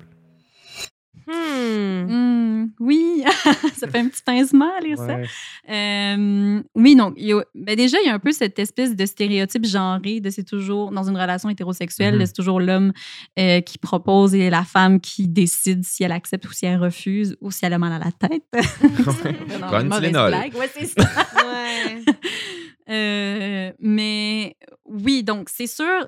Oui, 2.79 3.23
ça 3.75 3.87
fait 3.87 3.99
un 3.99 4.07
petit 4.07 4.21
pincement 4.23 4.71
à 4.77 4.79
lire 4.79 4.97
ça. 4.97 5.17
Euh, 5.69 6.61
oui, 6.75 6.95
donc, 6.95 7.17
ben 7.53 7.75
déjà, 7.75 7.97
il 8.01 8.07
y 8.07 8.09
a 8.09 8.13
un 8.13 8.19
peu 8.19 8.31
cette 8.31 8.57
espèce 8.57 8.95
de 8.95 9.05
stéréotype 9.05 9.65
genré 9.65 10.21
de 10.21 10.29
c'est 10.29 10.45
toujours, 10.45 10.91
dans 10.91 11.03
une 11.03 11.17
relation 11.17 11.49
hétérosexuelle, 11.49 12.17
mm-hmm. 12.17 12.25
c'est 12.25 12.33
toujours 12.33 12.61
l'homme 12.61 12.93
euh, 13.37 13.59
qui 13.59 13.77
propose 13.77 14.33
et 14.33 14.49
la 14.49 14.63
femme 14.63 15.01
qui 15.01 15.27
décide 15.27 15.83
si 15.83 16.03
elle 16.03 16.13
accepte 16.13 16.47
ou 16.47 16.53
si 16.53 16.65
elle 16.65 16.79
refuse 16.79 17.35
ou 17.41 17.51
si 17.51 17.65
elle 17.65 17.73
a 17.73 17.77
mal 17.77 17.91
à 17.91 17.99
la 17.99 18.11
tête. 18.11 18.43
Bonne 19.69 19.89
blague. 19.89 20.55
Ouais, 20.55 20.69
c'est 20.73 20.85
ça. 20.85 21.07
Euh, 22.91 23.71
mais 23.77 24.57
oui, 24.85 25.23
donc 25.23 25.49
c'est 25.49 25.67
sûr, 25.67 26.07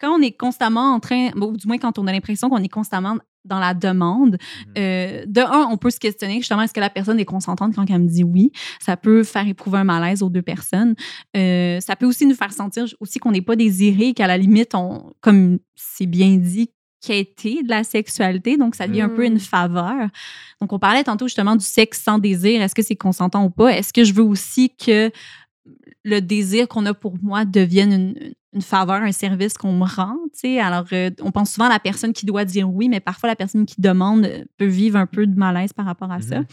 quand 0.00 0.16
on 0.16 0.22
est 0.22 0.30
constamment 0.30 0.94
en 0.94 1.00
train, 1.00 1.30
ou 1.34 1.56
du 1.56 1.66
moins 1.66 1.78
quand 1.78 1.98
on 1.98 2.06
a 2.06 2.12
l'impression 2.12 2.48
qu'on 2.48 2.62
est 2.62 2.68
constamment 2.68 3.16
dans 3.44 3.58
la 3.58 3.74
demande. 3.74 4.32
Mhm. 4.66 4.72
Euh, 4.78 5.24
de 5.26 5.40
un, 5.40 5.68
on 5.70 5.76
peut 5.76 5.90
se 5.90 5.98
questionner 5.98 6.36
justement 6.36 6.62
est-ce 6.62 6.74
que 6.74 6.80
la 6.80 6.90
personne 6.90 7.18
est 7.18 7.24
consentante 7.24 7.74
quand 7.74 7.88
elle 7.88 8.02
me 8.02 8.08
dit 8.08 8.24
oui? 8.24 8.52
Ça 8.80 8.96
peut 8.96 9.24
faire 9.24 9.46
éprouver 9.46 9.78
un 9.78 9.84
malaise 9.84 10.22
aux 10.22 10.30
deux 10.30 10.42
personnes. 10.42 10.94
Euh, 11.36 11.80
ça 11.80 11.96
peut 11.96 12.06
aussi 12.06 12.26
nous 12.26 12.34
faire 12.34 12.52
sentir 12.52 12.84
aussi 13.00 13.18
qu'on 13.18 13.32
n'est 13.32 13.42
pas 13.42 13.56
désiré, 13.56 14.12
qu'à 14.12 14.26
la 14.26 14.36
limite, 14.36 14.74
on, 14.74 15.12
comme 15.20 15.58
c'est 15.74 16.06
bien 16.06 16.36
dit, 16.36 16.70
quêter 17.00 17.62
de 17.62 17.68
la 17.68 17.82
sexualité. 17.82 18.56
Donc, 18.56 18.74
ça 18.74 18.86
devient 18.86 19.02
un 19.02 19.08
peu 19.08 19.24
une 19.24 19.40
faveur. 19.40 20.08
Donc, 20.60 20.72
on 20.72 20.78
parlait 20.78 21.04
tantôt 21.04 21.26
justement 21.26 21.56
du 21.56 21.64
sexe 21.64 22.02
sans 22.02 22.18
désir. 22.18 22.60
Est-ce 22.60 22.74
que 22.74 22.82
c'est 22.82 22.96
consentant 22.96 23.44
ou 23.44 23.50
pas? 23.50 23.72
Est-ce 23.72 23.92
que 23.92 24.04
je 24.04 24.12
veux 24.12 24.22
aussi 24.22 24.70
que 24.76 25.10
le 26.04 26.20
désir 26.20 26.68
qu'on 26.68 26.86
a 26.86 26.94
pour 26.94 27.16
moi 27.22 27.44
devienne 27.44 27.92
une, 27.92 28.34
une 28.52 28.62
faveur, 28.62 29.02
un 29.02 29.12
service 29.12 29.54
qu'on 29.54 29.72
me 29.72 29.84
rend? 29.84 30.16
tu 30.32 30.40
sais? 30.40 30.60
Alors, 30.60 30.86
euh, 30.92 31.10
on 31.20 31.30
pense 31.30 31.52
souvent 31.52 31.66
à 31.66 31.70
la 31.70 31.78
personne 31.78 32.12
qui 32.12 32.26
doit 32.26 32.44
dire 32.44 32.68
oui, 32.68 32.88
mais 32.88 33.00
parfois 33.00 33.28
la 33.28 33.36
personne 33.36 33.66
qui 33.66 33.80
demande 33.80 34.24
euh, 34.24 34.44
peut 34.58 34.66
vivre 34.66 34.96
un 34.96 35.06
peu 35.06 35.26
de 35.26 35.38
malaise 35.38 35.72
par 35.72 35.86
rapport 35.86 36.10
à 36.10 36.20
ça. 36.20 36.40
Mhm. 36.40 36.46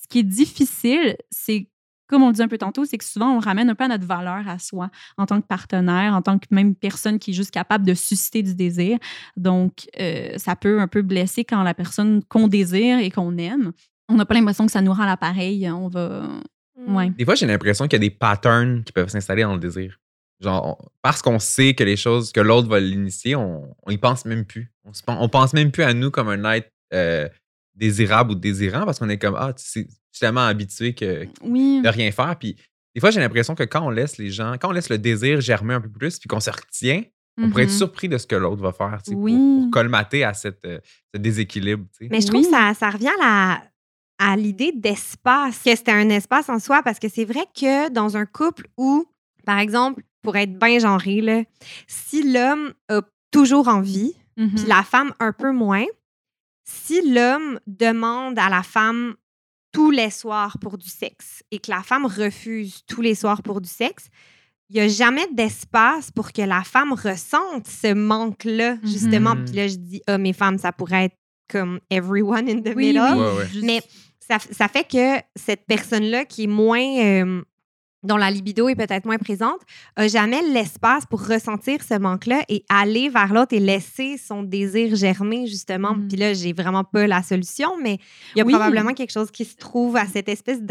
Ce 0.00 0.08
qui 0.08 0.20
est 0.20 0.24
difficile, 0.24 1.16
c'est 1.30 1.68
comme 2.06 2.22
on 2.22 2.28
le 2.28 2.34
dit 2.34 2.42
un 2.42 2.48
peu 2.48 2.58
tantôt, 2.58 2.84
c'est 2.84 2.98
que 2.98 3.04
souvent, 3.04 3.36
on 3.36 3.40
ramène 3.40 3.68
un 3.68 3.74
peu 3.74 3.84
à 3.84 3.88
notre 3.88 4.06
valeur 4.06 4.48
à 4.48 4.58
soi 4.58 4.90
en 5.18 5.26
tant 5.26 5.40
que 5.40 5.46
partenaire, 5.46 6.14
en 6.14 6.22
tant 6.22 6.38
que 6.38 6.46
même 6.50 6.74
personne 6.74 7.18
qui 7.18 7.32
est 7.32 7.34
juste 7.34 7.50
capable 7.50 7.84
de 7.84 7.94
susciter 7.94 8.42
du 8.42 8.54
désir. 8.54 8.98
Donc, 9.36 9.88
euh, 9.98 10.34
ça 10.36 10.56
peut 10.56 10.80
un 10.80 10.86
peu 10.86 11.02
blesser 11.02 11.44
quand 11.44 11.62
la 11.62 11.74
personne 11.74 12.22
qu'on 12.28 12.48
désire 12.48 12.98
et 12.98 13.10
qu'on 13.10 13.36
aime, 13.38 13.72
on 14.08 14.14
n'a 14.14 14.24
pas 14.24 14.34
l'impression 14.34 14.66
que 14.66 14.72
ça 14.72 14.82
nous 14.82 14.92
rend 14.92 15.04
l'appareil. 15.04 15.68
On 15.70 15.88
va. 15.88 16.28
Ouais. 16.86 17.10
Des 17.10 17.24
fois, 17.24 17.34
j'ai 17.34 17.46
l'impression 17.46 17.86
qu'il 17.88 17.94
y 17.94 18.04
a 18.04 18.08
des 18.08 18.14
patterns 18.14 18.84
qui 18.84 18.92
peuvent 18.92 19.08
s'installer 19.08 19.42
dans 19.42 19.54
le 19.54 19.60
désir. 19.60 19.98
Genre, 20.40 20.90
parce 21.02 21.22
qu'on 21.22 21.38
sait 21.38 21.74
que 21.74 21.82
les 21.84 21.96
choses 21.96 22.30
que 22.32 22.40
l'autre 22.40 22.68
va 22.68 22.78
l'initier, 22.78 23.36
on, 23.36 23.74
on 23.84 23.90
y 23.90 23.96
pense 23.98 24.24
même 24.26 24.44
plus. 24.44 24.70
On, 24.84 24.92
se 24.92 25.02
on 25.06 25.28
pense 25.28 25.54
même 25.54 25.70
plus 25.70 25.82
à 25.82 25.94
nous 25.94 26.10
comme 26.10 26.28
un 26.28 26.52
être 26.52 26.70
euh, 26.92 27.28
désirable 27.74 28.32
ou 28.32 28.34
désirant 28.34 28.84
parce 28.84 28.98
qu'on 28.98 29.08
est 29.08 29.18
comme, 29.18 29.36
ah, 29.38 29.52
tu 29.54 29.64
sais, 29.64 29.86
je 29.88 29.94
suis 30.18 30.20
tellement 30.20 30.44
habitué 30.46 30.94
que, 30.94 31.26
Oui. 31.42 31.80
de 31.82 31.88
rien 31.88 32.10
faire. 32.12 32.36
Puis 32.38 32.56
des 32.94 33.00
fois, 33.00 33.10
j'ai 33.10 33.20
l'impression 33.20 33.54
que 33.54 33.62
quand 33.62 33.82
on 33.86 33.90
laisse 33.90 34.18
les 34.18 34.30
gens, 34.30 34.54
quand 34.60 34.68
on 34.68 34.72
laisse 34.72 34.90
le 34.90 34.98
désir 34.98 35.40
germer 35.40 35.74
un 35.74 35.80
peu 35.80 35.88
plus, 35.90 36.18
puis 36.18 36.28
qu'on 36.28 36.40
se 36.40 36.50
retient, 36.50 37.02
on 37.38 37.48
pourrait 37.50 37.64
être 37.64 37.70
Mhm. 37.70 37.76
surpris 37.76 38.08
de 38.08 38.16
ce 38.16 38.26
que 38.26 38.34
l'autre 38.36 38.62
va 38.62 38.72
faire 38.72 39.02
tu 39.02 39.10
sais, 39.10 39.16
pour- 39.16 39.70
colmater 39.70 40.24
à 40.24 40.32
cette, 40.34 40.64
euh, 40.64 40.78
ce 41.14 41.18
déséquilibre. 41.20 41.84
tu 41.98 42.04
sais. 42.04 42.08
Mais 42.10 42.20
je 42.22 42.26
trouve 42.28 42.40
Oui. 42.40 42.46
que 42.46 42.50
ça, 42.56 42.72
ça 42.74 42.88
revient 42.90 43.10
à, 43.22 43.60
la- 44.20 44.32
à 44.32 44.36
l'idée 44.36 44.72
d'espace, 44.74 45.58
que 45.62 45.74
c'était 45.76 45.92
un 45.92 46.08
espace 46.08 46.48
en 46.48 46.58
soi, 46.58 46.82
parce 46.82 46.98
que 46.98 47.08
c'est 47.10 47.24
vrai 47.26 47.44
que 47.58 47.90
dans 47.90 48.16
un 48.16 48.24
couple 48.24 48.66
où, 48.78 49.06
par 49.44 49.58
exemple, 49.58 50.02
pour 50.26 50.34
être 50.36 50.58
bien 50.58 50.80
genré, 50.80 51.20
là, 51.20 51.42
si 51.86 52.22
l'homme 52.32 52.72
a 52.88 53.00
toujours 53.30 53.68
envie, 53.68 54.12
Mhm. 54.36 54.54
puis 54.56 54.64
la 54.66 54.82
femme 54.82 55.12
un 55.20 55.32
peu 55.32 55.52
moins, 55.52 55.84
si 56.68 57.00
l'homme 57.12 57.60
demande 57.68 58.36
à 58.38 58.48
la 58.48 58.62
femme 58.64 59.14
tous 59.72 59.90
les 59.92 60.10
soirs 60.10 60.58
pour 60.60 60.78
du 60.78 60.88
sexe 60.88 61.44
et 61.52 61.58
que 61.60 61.70
la 61.70 61.82
femme 61.82 62.06
refuse 62.06 62.82
tous 62.88 63.02
les 63.02 63.14
soirs 63.14 63.42
pour 63.42 63.60
du 63.60 63.68
sexe, 63.68 64.08
il 64.68 64.74
n'y 64.74 64.80
a 64.80 64.88
jamais 64.88 65.26
d'espace 65.32 66.10
pour 66.10 66.32
que 66.32 66.42
la 66.42 66.62
femme 66.64 66.92
ressente 66.92 67.68
ce 67.68 67.94
manque-là, 67.94 68.78
justement. 68.82 69.36
Mhm. 69.36 69.44
Puis 69.44 69.54
là, 69.54 69.68
je 69.68 69.76
dis, 69.76 70.02
ah, 70.08 70.18
mes 70.18 70.32
femmes, 70.32 70.58
ça 70.58 70.72
pourrait 70.72 71.04
être 71.04 71.16
comme 71.48 71.78
everyone 71.90 72.48
in 72.48 72.60
the 72.62 72.72
Oui, 72.74 72.86
middle. 72.88 73.00
oui, 73.12 73.18
Ouais, 73.20 73.36
ouais. 73.38 73.46
juste- 73.48 73.64
Mais 73.64 73.80
ça, 74.18 74.38
ça 74.40 74.66
fait 74.66 74.82
que 74.90 75.22
cette 75.36 75.64
personne-là 75.66 76.24
qui 76.24 76.44
est 76.44 76.48
moins. 76.48 76.84
euh, 76.98 77.42
dont 78.02 78.16
la 78.16 78.30
libido 78.30 78.68
est 78.68 78.74
peut-être 78.76 79.04
moins 79.04 79.18
présente, 79.18 79.60
a 79.96 80.06
jamais 80.08 80.42
l'espace 80.42 81.04
pour 81.06 81.26
ressentir 81.26 81.82
ce 81.82 81.98
manque-là 81.98 82.44
et 82.48 82.64
aller 82.68 83.08
vers 83.08 83.32
l'autre 83.32 83.54
et 83.54 83.60
laisser 83.60 84.16
son 84.18 84.42
désir 84.42 84.94
germer, 84.94 85.46
justement. 85.46 85.94
Mhm. 85.94 86.08
Puis 86.08 86.16
là, 86.16 86.34
j'ai 86.34 86.52
vraiment 86.52 86.84
pas 86.84 87.06
la 87.06 87.22
solution, 87.22 87.70
mais 87.82 87.98
il 88.34 88.38
y 88.38 88.40
a 88.40 88.44
Oui. 88.44 88.52
probablement 88.52 88.92
quelque 88.94 89.12
chose 89.12 89.30
qui 89.30 89.44
se 89.44 89.56
trouve 89.56 89.96
à 89.96 90.06
cette 90.06 90.28
espèce 90.28 90.62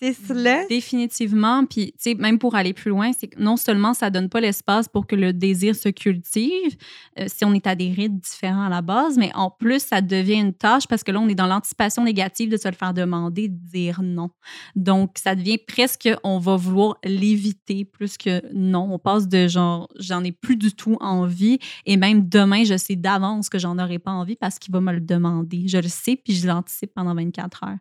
d'interstice-là. 0.00 0.66
Définitivement. 0.68 1.64
Puis, 1.66 1.92
tu 1.92 1.98
sais, 1.98 2.14
même 2.14 2.38
pour 2.38 2.54
aller 2.54 2.72
plus 2.72 2.90
loin, 2.90 3.10
c'est 3.18 3.28
que 3.28 3.40
non 3.40 3.56
seulement 3.56 3.94
ça 3.94 4.10
donne 4.10 4.28
pas 4.28 4.40
l'espace 4.40 4.88
pour 4.88 5.06
que 5.06 5.16
le 5.16 5.32
désir 5.32 5.74
se 5.74 5.88
cultive, 5.88 6.76
euh, 7.18 7.26
si 7.28 7.44
on 7.44 7.52
est 7.54 7.66
à 7.66 7.74
des 7.74 7.90
rythmes 7.90 8.18
différents 8.18 8.66
à 8.66 8.68
la 8.68 8.82
base, 8.82 9.18
mais 9.18 9.30
en 9.34 9.50
plus, 9.50 9.82
ça 9.82 10.00
devient 10.00 10.40
une 10.40 10.54
tâche 10.54 10.86
parce 10.86 11.02
que 11.02 11.12
là, 11.12 11.20
on 11.20 11.28
est 11.28 11.34
dans 11.34 11.46
l'anticipation 11.46 12.04
négative 12.04 12.50
de 12.50 12.56
se 12.56 12.68
le 12.68 12.74
faire 12.74 12.94
demander, 12.94 13.48
de 13.48 13.56
dire 13.56 14.00
non. 14.02 14.30
Donc, 14.76 15.16
ça 15.22 15.34
devient 15.34 15.58
presque, 15.58 16.08
on 16.24 16.38
va 16.38 16.56
vouloir 16.56 16.96
l'éviter 17.04 17.84
plus 17.84 18.16
que 18.16 18.42
non. 18.52 18.88
On 18.92 18.98
passe 18.98 19.28
de 19.28 19.48
genre, 19.48 19.88
j'en 19.98 20.24
ai 20.24 20.32
plus 20.32 20.56
du 20.56 20.72
tout 20.72 20.96
envie 21.00 21.58
et 21.86 21.96
même 21.96 22.28
demain, 22.28 22.64
je 22.64 22.76
sais 22.76 22.96
d'avance 22.96 23.48
que 23.48 23.58
j'en 23.58 23.78
aurai 23.78 23.98
pas 23.98 24.10
envie 24.10 24.36
parce 24.36 24.58
qu'il 24.58 24.72
va 24.72 24.80
me 24.80 24.92
le 24.92 25.00
demander. 25.00 25.68
Je 25.68 25.78
le 25.78 25.88
sais, 25.88 26.16
puis 26.16 26.34
je 26.34 26.46
l'anticipe 26.46 26.92
pendant 26.94 27.14
24 27.14 27.64
heures. 27.64 27.76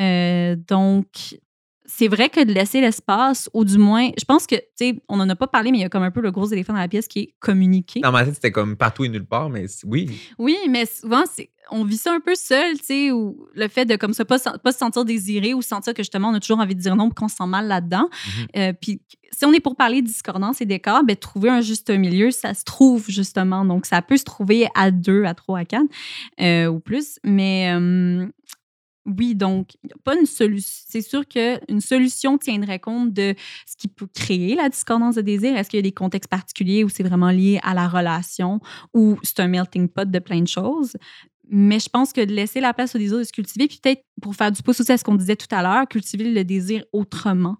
Euh, 0.00 0.56
donc, 0.56 1.36
c'est 1.86 2.08
vrai 2.08 2.28
que 2.28 2.42
de 2.42 2.52
laisser 2.52 2.80
l'espace, 2.80 3.50
ou 3.52 3.64
du 3.64 3.78
moins, 3.78 4.10
je 4.18 4.24
pense 4.24 4.46
que, 4.46 4.56
tu 4.56 4.62
sais, 4.76 5.02
on 5.08 5.16
n'en 5.16 5.28
a 5.28 5.36
pas 5.36 5.46
parlé, 5.46 5.70
mais 5.70 5.78
il 5.78 5.82
y 5.82 5.84
a 5.84 5.88
comme 5.88 6.02
un 6.02 6.10
peu 6.10 6.20
le 6.20 6.30
gros 6.30 6.46
éléphant 6.46 6.72
dans 6.72 6.78
la 6.78 6.88
pièce 6.88 7.08
qui 7.08 7.20
est 7.20 7.34
communiquer. 7.40 8.00
Dans 8.00 8.12
ma 8.12 8.24
tête, 8.24 8.34
c'était 8.34 8.52
comme 8.52 8.76
partout 8.76 9.04
et 9.04 9.08
nulle 9.08 9.26
part, 9.26 9.50
mais 9.50 9.66
oui. 9.84 10.10
Oui, 10.38 10.56
mais 10.68 10.86
souvent, 10.86 11.24
c'est, 11.30 11.50
on 11.70 11.84
vit 11.84 11.96
ça 11.96 12.12
un 12.12 12.20
peu 12.20 12.34
seul, 12.34 12.78
tu 12.78 12.84
sais, 12.84 13.12
ou 13.12 13.46
le 13.54 13.68
fait 13.68 13.84
de 13.84 13.96
comme 13.96 14.14
ça, 14.14 14.24
pas, 14.24 14.38
pas 14.38 14.72
se 14.72 14.78
sentir 14.78 15.04
désiré 15.04 15.52
ou 15.52 15.60
sentir 15.60 15.92
que 15.92 16.02
justement, 16.02 16.30
on 16.30 16.34
a 16.34 16.40
toujours 16.40 16.60
envie 16.60 16.74
de 16.74 16.80
dire 16.80 16.96
non, 16.96 17.10
qu'on 17.10 17.28
se 17.28 17.36
sent 17.36 17.46
mal 17.46 17.66
là-dedans. 17.66 18.08
Mhm. 18.10 18.46
Euh, 18.56 18.72
puis 18.80 19.00
si 19.34 19.44
on 19.44 19.52
est 19.52 19.60
pour 19.60 19.76
parler 19.76 20.00
de 20.00 20.06
discordance 20.06 20.60
et 20.60 20.66
d'écart, 20.66 21.04
ben, 21.04 21.16
trouver 21.16 21.50
un 21.50 21.60
juste 21.60 21.90
milieu, 21.90 22.30
ça 22.30 22.54
se 22.54 22.64
trouve 22.64 23.04
justement. 23.08 23.64
Donc, 23.64 23.86
ça 23.86 24.00
peut 24.00 24.16
se 24.16 24.24
trouver 24.24 24.68
à 24.74 24.90
deux, 24.90 25.24
à 25.24 25.34
trois, 25.34 25.60
à 25.60 25.64
quatre 25.64 25.86
euh, 26.40 26.66
ou 26.66 26.80
plus. 26.80 27.18
Mais 27.24 27.72
euh, 27.74 28.26
oui, 29.06 29.34
donc, 29.34 29.72
pas 30.02 30.16
une 30.18 30.26
solution. 30.26 30.84
C'est 30.88 31.02
sûr 31.02 31.26
qu'une 31.28 31.80
solution 31.80 32.38
tiendrait 32.38 32.78
compte 32.78 33.12
de 33.12 33.34
ce 33.66 33.76
qui 33.76 33.88
peut 33.88 34.06
créer 34.14 34.54
la 34.54 34.68
discordance 34.68 35.16
de 35.16 35.20
désir. 35.20 35.56
Est-ce 35.56 35.68
qu'il 35.68 35.78
y 35.78 35.80
a 35.80 35.82
des 35.82 35.92
contextes 35.92 36.30
particuliers 36.30 36.84
où 36.84 36.88
c'est 36.88 37.02
vraiment 37.02 37.30
lié 37.30 37.60
à 37.62 37.74
la 37.74 37.86
relation 37.88 38.60
ou 38.94 39.18
c'est 39.22 39.40
un 39.40 39.48
melting 39.48 39.88
pot 39.88 40.10
de 40.10 40.18
plein 40.20 40.40
de 40.40 40.48
choses? 40.48 40.94
Mais 41.50 41.78
je 41.78 41.88
pense 41.88 42.12
que 42.12 42.24
de 42.24 42.32
laisser 42.32 42.60
la 42.60 42.72
place 42.72 42.94
au 42.94 42.98
désir 42.98 43.18
de 43.18 43.24
se 43.24 43.32
cultiver, 43.32 43.68
puis 43.68 43.78
peut-être 43.82 44.02
pour 44.22 44.34
faire 44.34 44.50
du 44.50 44.62
pouce 44.62 44.80
aussi 44.80 44.92
à 44.92 44.96
ce 44.96 45.04
qu'on 45.04 45.14
disait 45.14 45.36
tout 45.36 45.52
à 45.54 45.62
l'heure, 45.62 45.86
cultiver 45.88 46.32
le 46.32 46.44
désir 46.44 46.84
autrement. 46.92 47.56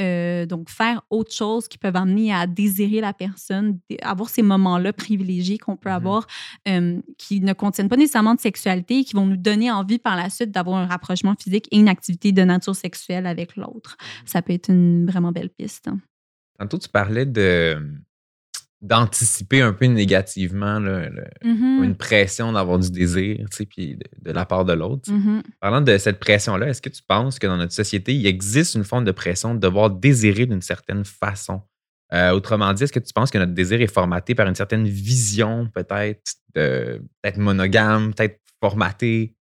Euh, 0.00 0.46
donc, 0.46 0.70
faire 0.70 1.02
autre 1.10 1.32
chose 1.34 1.68
qui 1.68 1.76
peuvent 1.78 1.96
amener 1.96 2.32
à 2.32 2.46
désirer 2.46 3.00
la 3.00 3.12
personne, 3.12 3.78
avoir 4.02 4.30
ces 4.30 4.42
moments-là 4.42 4.92
privilégiés 4.92 5.58
qu'on 5.58 5.76
peut 5.76 5.90
Mhm. 5.90 5.94
avoir, 5.96 6.26
euh, 6.68 7.00
qui 7.18 7.40
ne 7.40 7.52
contiennent 7.52 7.88
pas 7.88 7.96
nécessairement 7.96 8.34
de 8.34 8.40
sexualité, 8.40 9.04
qui 9.04 9.14
vont 9.14 9.26
nous 9.26 9.36
donner 9.36 9.70
envie 9.70 9.98
par 9.98 10.16
la 10.16 10.30
suite 10.30 10.50
d'avoir 10.50 10.78
un 10.78 10.86
rapprochement 10.86 11.34
physique 11.38 11.68
et 11.70 11.78
une 11.78 11.88
activité 11.88 12.32
de 12.32 12.42
nature 12.42 12.74
sexuelle 12.76 13.26
avec 13.26 13.56
l'autre. 13.56 13.96
Ça 14.24 14.40
peut 14.42 14.54
être 14.54 14.70
une 14.70 15.06
vraiment 15.06 15.32
belle 15.32 15.50
piste. 15.50 15.90
Tantôt, 16.58 16.78
tu 16.78 16.88
parlais 16.88 17.26
de 17.26 17.76
d'anticiper 18.82 19.62
un 19.62 19.72
peu 19.72 19.86
négativement 19.86 20.78
là, 20.78 21.08
le- 21.08 21.24
Mhm. 21.44 21.82
une 21.84 21.96
pression 21.96 22.52
d'avoir 22.52 22.78
du 22.78 22.90
désir, 22.90 23.38
tu 23.50 23.56
sais, 23.56 23.66
puis 23.66 23.96
de, 23.96 24.04
de 24.22 24.32
la 24.32 24.44
part 24.44 24.64
de 24.64 24.72
l'autre. 24.74 25.10
Mhm. 25.10 25.42
Parlant 25.60 25.80
de 25.80 25.96
cette 25.98 26.18
pression-là, 26.20 26.68
est-ce 26.68 26.82
que 26.82 26.88
tu 26.90 27.02
penses 27.06 27.38
que 27.38 27.46
dans 27.46 27.56
notre 27.56 27.72
société, 27.72 28.14
il 28.14 28.26
existe 28.26 28.74
une 28.74 28.84
forme 28.84 29.04
de 29.04 29.12
pression 29.12 29.54
de 29.54 29.60
devoir 29.60 29.90
désirer 29.90 30.46
d'une 30.46 30.60
certaine 30.62 31.04
façon? 31.04 31.62
Euh, 32.12 32.30
autrement 32.30 32.72
dit, 32.72 32.84
est-ce 32.84 32.92
que 32.92 33.00
tu 33.00 33.12
penses 33.12 33.30
que 33.30 33.38
notre 33.38 33.52
désir 33.54 33.80
est 33.80 33.92
formaté 33.92 34.34
par 34.34 34.46
une 34.46 34.54
certaine 34.54 34.86
vision, 34.86 35.68
peut-être, 35.74 36.20
de- 36.54 37.02
peut-être 37.22 37.38
monogame, 37.38 38.14
peut-être 38.14 38.38
formaté? 38.62 39.34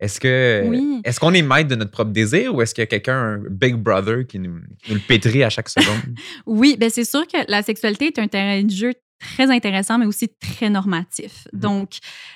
Est-ce 0.00 0.18
que 0.20 0.64
Oui. 0.66 1.00
est-ce 1.04 1.20
qu'on 1.20 1.32
est 1.32 1.42
maître 1.42 1.68
de 1.68 1.76
notre 1.76 1.90
propre 1.92 2.10
désir 2.10 2.54
ou 2.54 2.60
est-ce 2.62 2.74
qu'il 2.74 2.82
y 2.82 2.84
a 2.84 2.86
quelqu'un, 2.86 3.16
un 3.16 3.42
Big 3.50 3.74
Brother, 3.76 4.26
qui 4.26 4.38
nous, 4.38 4.58
qui 4.82 4.90
nous 4.90 4.96
le 4.96 5.02
pétrit 5.06 5.42
à 5.44 5.50
chaque 5.50 5.68
seconde? 5.68 6.00
Oui, 6.46 6.76
ben 6.78 6.90
c'est 6.90 7.04
sûr 7.04 7.26
que 7.26 7.38
la 7.48 7.62
sexualité 7.62 8.06
est 8.06 8.18
un 8.18 8.28
terrain 8.28 8.62
de 8.62 8.70
jeu 8.70 8.92
très 9.20 9.50
intéressant, 9.50 9.96
mais 9.98 10.04
aussi 10.04 10.28
très 10.28 10.68
normatif. 10.68 11.46
Mhm. 11.54 11.60
Donc, 11.60 11.90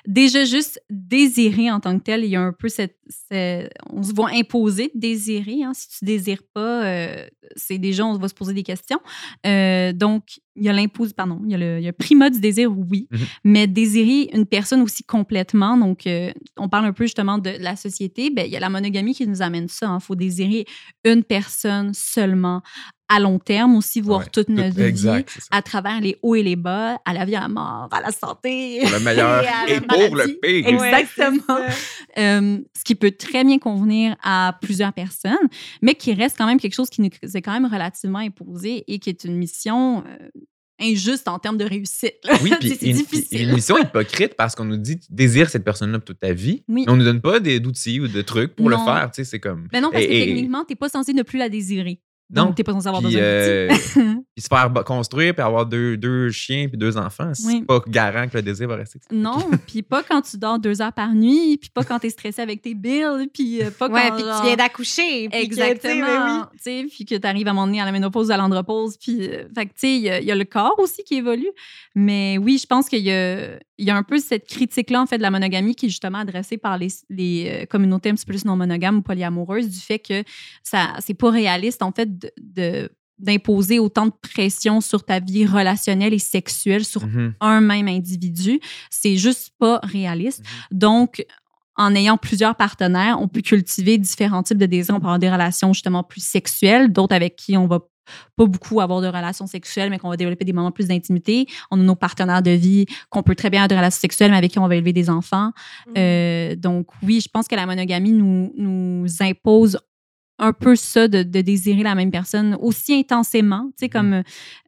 déjà 0.07 0.45
juste 0.45 0.81
désirer 0.89 1.71
en 1.71 1.81
tant 1.81 1.99
que 1.99 2.05
tel, 2.05 2.25
il 2.25 2.31
y 2.31 2.37
a 2.37 2.41
un 2.41 2.53
peu 2.53 2.69
cette... 2.69 2.97
cette- 3.29 3.71
on 3.91 4.03
se 4.03 4.15
voit 4.15 4.31
imposer 4.33 4.91
de 4.95 4.99
désirer. 5.01 5.65
hein. 5.65 5.73
Si 5.75 5.89
tu 5.99 6.05
désires 6.07 6.43
pas, 6.55 6.85
euh, 6.87 7.27
c'est 7.57 7.77
déjà, 7.79 8.07
on 8.07 8.17
va 8.17 8.29
se 8.29 8.35
poser 8.35 8.55
des 8.55 8.63
questions. 8.63 9.01
Euh, 9.47 9.93
donc, 9.93 10.23
il 10.59 10.65
y 10.65 10.69
a 10.69 10.73
l'impose, 10.73 11.13
pardon, 11.13 11.41
il 11.45 11.53
y 11.53 11.55
a 11.55 11.59
le, 11.59 11.79
il 11.79 11.83
y 11.83 11.87
a 11.87 11.91
le 11.91 11.97
primat 11.97 12.31
du 12.31 12.41
désir, 12.41 12.71
oui, 12.77 13.07
Mhm. 13.11 13.19
mais 13.45 13.67
désirer 13.67 14.31
une 14.35 14.47
personne 14.47 14.83
aussi 14.83 15.03
complètement, 15.05 15.77
donc 15.77 16.07
euh, 16.07 16.31
on 16.57 16.69
parle 16.69 16.87
un 16.87 16.93
peu 16.93 17.05
justement 17.05 17.39
de 17.39 17.51
la 17.61 17.77
société, 17.77 18.31
ben, 18.31 18.45
il 18.47 18.53
y 18.53 18.57
a 18.57 18.61
la 18.61 18.71
monogamie 18.71 19.15
qui 19.15 19.27
nous 19.27 19.43
amène 19.43 19.69
ça. 19.69 19.97
Il 20.01 20.05
faut 20.05 20.15
désirer 20.15 20.65
une 21.05 21.23
personne 21.25 21.93
seulement 21.95 22.63
à 23.11 23.21
long 23.21 23.39
terme 23.39 23.75
aussi, 23.75 24.03
voir 24.03 24.21
Ouais, 24.21 24.27
toute 24.31 24.51
notre 24.51 24.69
Tout- 24.69 24.77
vie 24.83 24.83
exact, 24.83 25.39
à 25.51 25.63
travers 25.63 25.99
les 26.03 26.19
hauts 26.21 26.35
et 26.35 26.43
les 26.43 26.57
bas, 26.57 26.99
à 27.07 27.15
la 27.15 27.25
vie, 27.25 27.37
à 27.37 27.41
la 27.41 27.49
mort, 27.49 27.89
à 27.91 28.03
la 28.03 28.11
santé. 28.13 28.81
Pour 28.83 28.91
le 28.91 29.01
meilleur 29.01 29.43
et 29.69 29.81
pour 29.81 30.15
le 30.15 30.27
pire. 30.43 30.69
Exactement. 30.69 31.59
Euh, 32.19 32.59
ce 32.77 32.85
qui 32.85 32.95
peut 32.95 33.11
très 33.13 33.45
bien 33.45 33.59
convenir 33.59 34.15
à 34.23 34.59
plusieurs 34.61 34.93
personnes, 34.93 35.39
mais 35.81 35.95
qui 35.95 36.13
reste 36.13 36.37
quand 36.37 36.47
même 36.47 36.61
quelque 36.61 36.75
chose 36.75 36.91
qui 36.91 37.01
nous 37.01 37.09
est 37.35 37.41
quand 37.41 37.53
même 37.53 37.65
relativement 37.73 38.19
imposé 38.19 38.85
et 38.89 38.99
qui 38.99 39.09
est 39.09 39.25
une 39.25 39.37
mission 39.37 40.05
euh, 40.07 40.29
injuste 40.81 41.29
en 41.29 41.39
termes 41.39 41.57
de 41.59 41.65
réussite. 41.65 42.15
là. 42.25 42.39
Oui, 42.43 42.51
Tu 42.51 42.57
puis 42.61 42.77
c'est 42.79 42.87
une, 42.87 42.97
difficile. 42.97 43.41
une 43.49 43.55
mission 43.55 43.77
hypocrite 43.79 44.35
parce 44.35 44.55
qu'on 44.55 44.65
nous 44.65 44.77
dit 44.77 44.99
tu 44.99 45.07
désires 45.11 45.51
cette 45.51 45.65
personne-là 45.65 45.99
toute 45.99 46.21
ta 46.21 46.33
vie, 46.33 46.63
Oui. 46.69 46.85
mais 46.87 46.93
on 46.93 46.97
nous 46.97 47.05
donne 47.05 47.21
pas 47.21 47.41
des- 47.41 47.61
d'outils 47.61 48.01
ou 48.01 48.09
de 48.09 48.23
trucs 48.23 48.55
pour 48.55 48.69
le 48.71 48.77
faire. 48.77 49.11
Tu 49.13 49.23
sais, 49.23 49.31
c'est 49.31 49.41
comme. 49.41 49.69
Ben 49.73 49.81
non, 49.83 49.91
parce 49.91 50.05
que 50.05 50.11
Et- 50.11 50.27
techniquement, 50.27 50.65
t'es 50.65 50.77
pas 50.77 50.89
censé 50.89 51.13
ne 51.13 51.23
plus 51.23 51.39
la 51.39 51.49
désirer. 51.49 52.01
Non. 52.31 52.45
Donc, 52.47 52.57
t'es 52.57 52.63
pas 52.65 52.73
censé 52.73 52.89
avoir 52.89 53.03
Puis, 53.03 53.13
besoin 53.15 53.23
euh, 53.23 53.69
d'outils. 53.69 53.83
puis 54.37 54.43
se 54.43 54.49
faire 54.49 54.71
construire 54.85 55.35
puis 55.35 55.43
avoir 55.43 55.65
deux, 55.65 55.97
deux 55.97 56.31
chiens 56.31 56.69
puis 56.69 56.77
deux 56.77 56.97
enfants, 56.99 57.33
c'est 57.33 57.47
Oui. 57.47 57.63
pas 57.63 57.81
garant 57.89 58.29
que 58.29 58.37
le 58.37 58.43
désir 58.43 58.69
va 58.69 58.77
rester. 58.77 59.01
Non, 59.11 59.39
puis 59.67 59.83
pas 59.83 60.03
quand 60.03 60.21
tu 60.21 60.37
dors 60.37 60.59
deux 60.59 60.83
heures 60.83 60.93
par 60.93 61.15
nuit, 61.15 61.57
puis 61.57 61.71
pas 61.71 61.85
quand 61.85 61.99
t'es 61.99 62.11
stressé 62.11 62.43
avec 62.43 62.61
tes 62.61 62.75
bills, 62.75 63.31
puis 63.33 63.63
euh, 63.63 63.71
pas 63.71 63.89
Ouais, 63.89 64.09
quand... 64.09 64.15
puis 64.17 64.23
que 64.25 64.29
genre- 64.29 64.41
tu 64.41 64.47
viens 64.47 64.57
d'accoucher. 64.57 65.03
tu 65.03 65.09
sais, 65.11 65.29
ben 65.31 65.39
oui. 65.39 65.45
Exactement. 65.45 66.47
Tu 66.53 66.59
sais, 66.61 66.87
puis 66.91 67.05
que 67.07 67.15
tu 67.15 67.27
arrives 67.27 67.49
à 67.49 67.51
un 67.51 67.55
moment 67.55 67.67
donné 67.67 67.81
à 67.81 67.87
la 67.87 67.93
ménopause, 67.93 68.31
à 68.31 68.37
l'andropause. 68.37 68.97
Puis, 68.99 69.27
euh, 69.27 69.45
fait 69.55 69.65
que, 69.67 69.71
tu 69.73 69.79
sais, 69.79 69.95
il 69.97 70.03
y, 70.03 70.11
a- 70.11 70.21
il 70.21 70.27
y 70.27 70.31
a 70.31 70.35
le 70.35 70.45
corps 70.45 70.79
aussi 70.79 71.03
qui 71.05 71.15
évolue. 71.15 71.49
Mais 71.95 72.37
oui, 72.39 72.59
je 72.61 72.67
pense 72.67 72.89
qu'il 72.91 73.01
y 73.03 73.11
a, 73.11 73.57
il 73.79 73.87
y 73.87 73.91
a 73.91 73.97
un 73.97 74.03
peu 74.03 74.19
cette 74.19 74.47
critique-là, 74.47 75.01
en 75.01 75.07
fait, 75.07 75.17
de 75.19 75.23
la 75.23 75.31
monogamie 75.31 75.75
qui 75.75 75.87
est 75.87 75.89
justement 75.89 76.19
adressée 76.19 76.59
par 76.59 76.77
les, 76.79 76.89
les 77.09 77.63
euh, 77.63 77.67
communautés 77.67 78.11
un 78.11 78.15
petit 78.15 78.27
peu 78.27 78.33
plus 78.33 78.45
non 78.45 78.55
monogames 78.57 78.99
ou 78.99 79.03
polyamoureuses, 79.03 79.69
du 79.69 79.79
fait 79.81 79.99
que 79.99 80.23
ça 80.63 80.95
c'est 81.01 81.15
pas 81.15 81.31
réaliste, 81.31 81.83
en 81.83 81.91
fait, 81.93 82.18
de- 82.21 82.33
de 82.39 82.91
d'imposer 83.21 83.81
autant 83.81 84.07
de 84.07 84.13
pression 84.23 84.81
sur 84.81 85.05
ta 85.05 85.19
vie 85.19 85.45
relationnelle 85.45 86.15
et 86.15 86.21
sexuelle 86.21 86.85
sur 86.85 87.05
Mhm. 87.05 87.35
un 87.41 87.61
même 87.61 87.89
individu. 87.89 88.61
C'est 88.91 89.17
juste 89.17 89.51
pas 89.59 89.81
réaliste. 89.83 90.45
Donc, 90.71 91.25
en 91.77 91.97
ayant 91.97 92.17
plusieurs 92.17 92.55
partenaires, 92.55 93.19
on 93.21 93.27
peut 93.27 93.41
cultiver 93.41 93.99
différents 93.99 94.45
types 94.45 94.59
de 94.59 94.67
désirs. 94.67 94.95
On 94.95 95.01
peut 95.01 95.07
avoir 95.07 95.19
des 95.19 95.31
relations 95.33 95.73
justement 95.73 96.05
plus 96.05 96.23
sexuelles, 96.25 96.93
d'autres 96.93 97.15
avec 97.17 97.35
qui 97.35 97.57
on 97.57 97.67
va 97.67 97.81
pas 98.37 98.47
beaucoup 98.47 98.81
avoir 98.81 99.01
de 99.03 99.07
relations 99.09 99.47
sexuelles, 99.49 99.91
mais 99.91 99.99
qu'on 99.99 100.09
va 100.09 100.17
développer 100.17 100.45
des 100.45 100.53
moments 100.55 100.71
plus 100.71 100.87
d'intimité. 100.87 101.47
On 101.73 101.79
a 101.79 101.83
nos 101.83 101.95
partenaires 101.97 102.41
de 102.43 102.53
vie 102.53 102.87
qu'on 103.11 103.23
peut 103.25 103.35
très 103.35 103.51
bien 103.51 103.61
avoir 103.63 103.69
de 103.69 103.75
relations 103.75 104.01
sexuelles, 104.01 104.31
mais 104.31 104.39
avec 104.39 104.53
qui 104.53 104.59
on 104.61 104.67
va 104.69 104.77
élever 104.77 104.93
des 104.95 105.11
enfants. 105.11 105.51
Euh, 105.97 106.55
donc 106.57 106.87
oui, 107.03 107.21
je 107.21 107.29
pense 107.29 107.49
que 107.49 107.55
la 107.57 107.67
monogamie 107.67 108.13
nous, 108.13 108.53
nous 108.57 109.07
impose 109.21 109.79
un 110.39 110.53
peu 110.53 110.77
ça 110.77 111.09
de, 111.09 111.23
de 111.23 111.41
désirer 111.41 111.83
la 111.83 111.95
même 111.95 112.11
personne 112.11 112.57
aussi 112.61 112.95
intensément, 112.95 113.67
tu 113.77 113.85
sais, 113.85 113.89
comme 113.89 114.23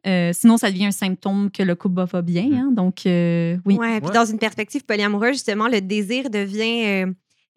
euh, 0.07 0.31
sinon 0.33 0.57
ça 0.57 0.69
devient 0.69 0.87
un 0.87 0.91
symptôme 0.91 1.49
que 1.51 1.63
le 1.63 1.75
couple 1.75 1.95
va 1.95 2.07
pas 2.07 2.21
bien. 2.21 2.49
hein. 2.53 2.71
donc 2.71 3.05
euh, 3.05 3.57
oui. 3.65 3.75
Ouais, 3.77 3.99
puis 3.99 4.09
Ouais. 4.09 4.13
dans 4.15 4.25
une 4.25 4.39
perspective 4.39 4.83
polyamoureuse, 4.85 5.33
justement, 5.33 5.67
le 5.67 5.81
désir 5.81 6.29
devient 6.29 6.83
euh, 6.85 7.05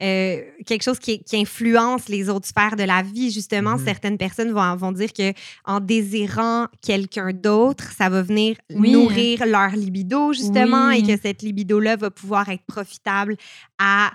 euh, 0.03 0.41
quelque 0.67 0.83
chose 0.83 0.99
qui, 0.99 1.23
qui 1.23 1.37
influence 1.37 2.09
les 2.09 2.29
autres 2.29 2.47
sphères 2.49 2.75
de 2.77 2.83
la 2.83 3.03
vie. 3.03 3.31
Justement, 3.31 3.73
Mhm. 3.79 3.85
certaines 3.85 4.19
personnes 4.19 4.51
vont, 4.53 4.75
vont 4.77 4.93
dire 4.93 5.13
que 5.13 5.33
en 5.65 5.79
désirant 5.81 6.67
quelqu'un 6.83 7.33
d'autre, 7.33 7.93
ça 7.97 8.09
va 8.09 8.21
venir 8.23 8.57
Oui. 8.75 8.91
nourrir 8.91 9.47
leur 9.47 9.71
libido, 9.71 10.33
justement, 10.33 10.89
Oui. 10.89 10.99
et 10.99 11.03
que 11.17 11.21
cette 11.21 11.43
libido-là 11.43 11.97
va 11.97 12.11
pouvoir 12.11 12.49
être 12.49 12.65
profitable 12.67 13.37
à 13.79 14.11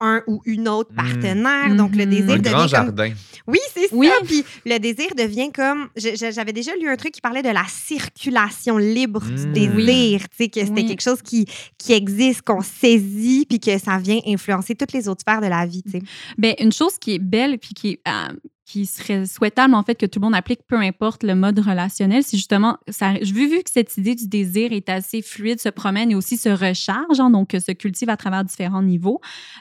un 0.00 0.22
ou 0.26 0.40
une 0.44 0.68
autre 0.68 0.90
Mhm. 0.90 0.96
partenaire. 0.96 1.74
Donc, 1.74 1.94
le 1.96 2.06
désir 2.06 2.30
Un 2.34 2.36
devient 2.38 2.50
grand 2.50 2.58
comme 2.60 2.68
jardin. 2.68 3.10
oui, 3.46 3.58
c'est 3.74 3.88
Oui. 3.92 4.08
ça. 4.08 4.24
Puis 4.24 4.44
le 4.64 4.78
désir 4.78 5.08
devient 5.16 5.50
comme. 5.52 5.88
J'avais 5.96 6.52
déjà 6.52 6.74
lu 6.76 6.88
un 6.88 6.96
truc 6.96 7.12
qui 7.12 7.20
parlait 7.20 7.42
de 7.42 7.48
la 7.48 7.64
circulation 7.68 8.78
libre 8.78 9.20
du 9.24 9.46
Mm. 9.46 9.52
désir. 9.52 10.20
Tu 10.30 10.36
sais, 10.36 10.48
que 10.48 10.60
c'était 10.60 10.72
Oui. 10.72 10.86
quelque 10.86 11.02
chose 11.02 11.22
qui, 11.22 11.46
qui 11.78 11.92
existe, 11.92 12.42
qu'on 12.42 12.60
saisit, 12.62 13.46
puis 13.48 13.58
que 13.60 13.78
ça 13.78 13.98
vient 13.98 14.20
influencer 14.26 14.74
toutes 14.74 14.92
les 14.92 15.08
autres 15.08 15.22
sphères 15.22 15.40
de 15.40 15.46
la 15.46 15.64
vie. 15.66 15.82
Tu 15.82 15.92
sais. 15.92 16.02
Ben, 16.38 16.54
une 16.60 16.72
chose 16.72 16.98
qui 16.98 17.14
est 17.14 17.18
belle 17.18 17.58
puis 17.58 17.74
qui, 17.74 17.88
est, 17.92 18.00
euh, 18.08 18.34
qui 18.66 18.84
serait 18.84 19.24
souhaitable, 19.26 19.74
en 19.74 19.82
fait, 19.84 19.94
que 19.94 20.06
tout 20.06 20.18
le 20.18 20.24
monde 20.24 20.34
applique, 20.34 20.60
peu 20.66 20.76
importe 20.76 21.22
le 21.22 21.36
mode 21.36 21.60
relationnel, 21.60 22.24
c'est 22.24 22.36
justement, 22.36 22.78
ça, 22.88 23.12
vu, 23.12 23.48
vu 23.48 23.62
que 23.62 23.70
cette 23.70 23.96
idée 23.96 24.16
du 24.16 24.26
désir 24.26 24.72
est 24.72 24.88
assez 24.88 25.22
fluide, 25.22 25.60
se 25.60 25.68
promène 25.68 26.10
et 26.10 26.16
aussi 26.16 26.36
se 26.36 26.48
recharge, 26.48 27.20
hein, 27.20 27.30
donc 27.30 27.54
euh, 27.54 27.60
se 27.60 27.70
cultive 27.70 28.10
à 28.10 28.16
travers 28.16 28.44
différents 28.44 28.82
niveaux, 28.82 29.20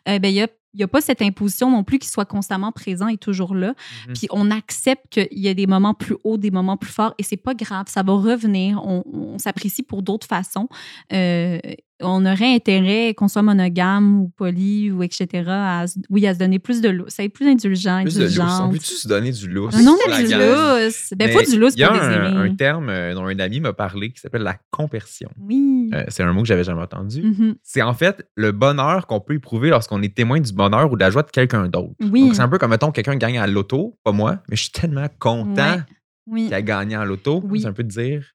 euh, 0.10 0.18
ben, 0.18 0.30
il 0.30 0.36
y 0.36 0.42
a 0.42 0.48
il 0.76 0.80
n'y 0.80 0.84
a 0.84 0.90
pas 0.90 1.00
cette 1.00 1.22
imposition 1.22 1.72
non 1.72 1.86
plus 1.86 2.00
qui 2.00 2.10
soit 2.10 2.26
constamment 2.26 2.74
présent 2.74 3.08
et 3.08 3.16
toujours 3.16 3.56
là. 3.56 3.76
Mhm. 4.08 4.14
Puis 4.14 4.28
on 4.30 4.52
accepte 4.52 5.08
qu'il 5.10 5.40
y 5.40 5.48
a 5.48 5.54
des 5.54 5.68
moments 5.68 5.94
plus 5.94 6.18
hauts, 6.26 6.36
des 6.36 6.52
moments 6.52 6.76
plus 6.76 6.92
forts 6.92 7.16
et 7.18 7.24
c'est 7.24 7.38
pas 7.38 7.54
grave, 7.54 7.86
ça 7.88 8.04
va 8.04 8.12
revenir. 8.12 8.86
On, 8.86 9.02
on 9.14 9.38
s'apprécie 9.40 9.84
pour 9.84 10.02
d'autres 10.02 10.28
façons. 10.28 10.68
Euh, 11.14 11.60
on 12.02 12.26
aurait 12.26 12.54
intérêt, 12.56 13.14
qu'on 13.14 13.28
soit 13.28 13.42
monogame 13.42 14.20
ou 14.22 14.30
poly 14.36 14.92
ou 14.92 15.02
etc., 15.04 15.44
à, 15.48 15.88
se- 15.88 15.98
oui, 16.10 16.28
à 16.28 16.34
se 16.34 16.40
donner 16.40 16.60
plus 16.60 16.82
de 16.82 16.90
lousse, 16.90 17.14
ça 17.14 17.24
être 17.24 17.32
plus 17.34 17.48
indulgent, 17.48 18.02
Plus 18.04 18.16
de. 18.16 18.42
On 18.42 18.70
peut-tu 18.70 18.94
se 18.96 19.08
donner 19.08 19.32
du 19.32 19.48
lousse? 19.48 19.74
Ah 19.78 19.82
non, 19.82 19.96
La 20.08 20.22
du 20.22 20.30
gang? 20.30 20.40
lousse. 20.40 21.14
Ben, 21.16 21.32
faut 21.32 21.40
Mais 21.40 21.46
du 21.46 21.58
lousse 21.60 21.74
Il 21.76 21.80
y 21.80 21.84
a 21.84 21.94
un, 21.94 22.56
terme 22.56 22.90
euh, 22.90 23.14
dont 23.14 23.26
un 23.26 23.40
ami 23.40 23.60
m'a 23.62 23.74
parlé 23.74 24.12
qui 24.12 24.20
s'appelle 24.20 24.44
la 24.44 24.58
compersion. 24.72 25.30
Oui. 25.40 25.90
Euh, 25.94 26.04
c'est 26.10 26.24
un 26.24 26.34
mot 26.34 26.42
que 26.42 26.48
j'avais 26.48 26.64
jamais 26.66 26.82
entendu. 26.82 27.22
Mhm. 27.22 27.56
C'est 27.64 27.82
en 27.82 27.94
fait 27.94 28.28
le 28.36 28.52
bonheur 28.52 29.08
qu'on 29.08 29.20
peut 29.22 29.34
éprouver 29.36 29.70
lorsqu'on 29.70 30.02
est 30.02 30.14
témoin 30.14 30.40
du 30.40 30.52
bonheur 30.52 30.92
ou 30.92 30.96
de 30.96 31.02
la 31.02 31.12
joie 31.12 31.24
de 31.24 31.32
quelqu'un 31.32 31.68
d'autre. 31.68 31.94
Oui. 32.02 32.22
Donc, 32.26 32.36
c'est 32.36 32.42
un 32.42 32.50
peu 32.50 32.58
comme, 32.58 32.72
mettons, 32.72 32.92
quelqu'un 32.92 33.16
gagne 33.16 33.38
à 33.38 33.48
l'auto, 33.48 33.98
pas 34.04 34.12
moi, 34.12 34.40
mais 34.50 34.56
je 34.56 34.64
suis 34.64 34.72
tellement 34.72 35.08
content 35.20 35.76
Ouais. 35.76 35.82
Oui. 36.28 36.44
qu'il 36.46 36.54
a 36.56 36.62
gagné 36.62 36.96
à 36.96 37.06
l'auto. 37.06 37.42
Oui. 37.46 37.62
C'est 37.62 37.68
un 37.68 37.74
peu 37.74 37.84
de 37.84 37.90
dire, 37.90 38.34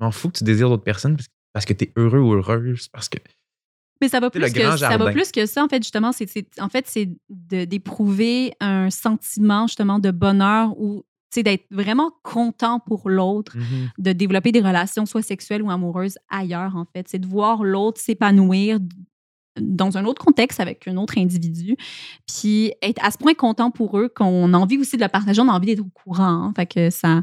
m'en 0.00 0.10
fous 0.10 0.30
que 0.30 0.38
tu 0.38 0.44
désires 0.44 0.68
d'autres 0.70 0.82
personnes 0.84 1.16
parce, 1.16 1.28
parce 1.56 1.64
que 1.64 1.72
tu 1.72 1.84
es 1.86 1.92
heureux 1.96 2.18
ou 2.20 2.34
heureuse, 2.34 2.88
parce 2.92 3.08
que 3.08 3.16
Mais 4.02 4.08
ça 4.08 4.20
va 4.20 4.28
plus 4.28 4.52
que 4.52 4.76
ça 4.76 4.98
va 4.98 5.10
plus 5.10 5.32
que 5.32 5.46
ça 5.46 5.64
en 5.64 5.68
fait 5.68 5.82
justement 5.82 6.12
c'est 6.12 6.28
en 6.60 6.68
fait 6.68 6.84
c'est 6.86 7.08
d'éprouver 7.30 8.52
un 8.60 8.90
sentiment 8.90 9.66
justement 9.66 9.98
de 9.98 10.10
bonheur 10.10 10.78
ou 10.78 11.06
d'être 11.34 11.64
vraiment 11.70 12.12
content 12.22 12.78
pour 12.80 13.08
l'autre, 13.08 13.56
Mhm. 13.56 13.90
de 13.98 14.12
développer 14.12 14.52
des 14.52 14.60
relations 14.60 15.06
soit 15.06 15.22
sexuelles 15.22 15.62
ou 15.62 15.70
amoureuses 15.70 16.18
ailleurs 16.28 16.76
en 16.76 16.84
fait, 16.94 17.08
c'est 17.08 17.18
de 17.18 17.26
voir 17.26 17.64
l'autre 17.64 18.00
s'épanouir 18.02 18.78
dans 19.58 19.96
un 19.96 20.04
autre 20.04 20.22
contexte 20.22 20.60
avec 20.60 20.86
un 20.86 20.98
autre 20.98 21.16
individu, 21.16 21.76
puis 22.26 22.74
être 22.82 23.02
à 23.02 23.10
ce 23.10 23.16
point 23.16 23.32
content 23.32 23.70
pour 23.70 23.98
eux 23.98 24.10
qu'on 24.14 24.52
a 24.52 24.58
envie 24.58 24.76
aussi 24.76 24.98
de 24.98 25.02
le 25.02 25.08
partager, 25.08 25.40
on 25.40 25.48
a 25.48 25.52
envie 25.52 25.68
d'être 25.68 25.80
au 25.80 25.90
courant, 25.94 26.24
hein. 26.48 26.52
fait 26.54 26.66
que 26.66 26.90
ça 26.90 27.22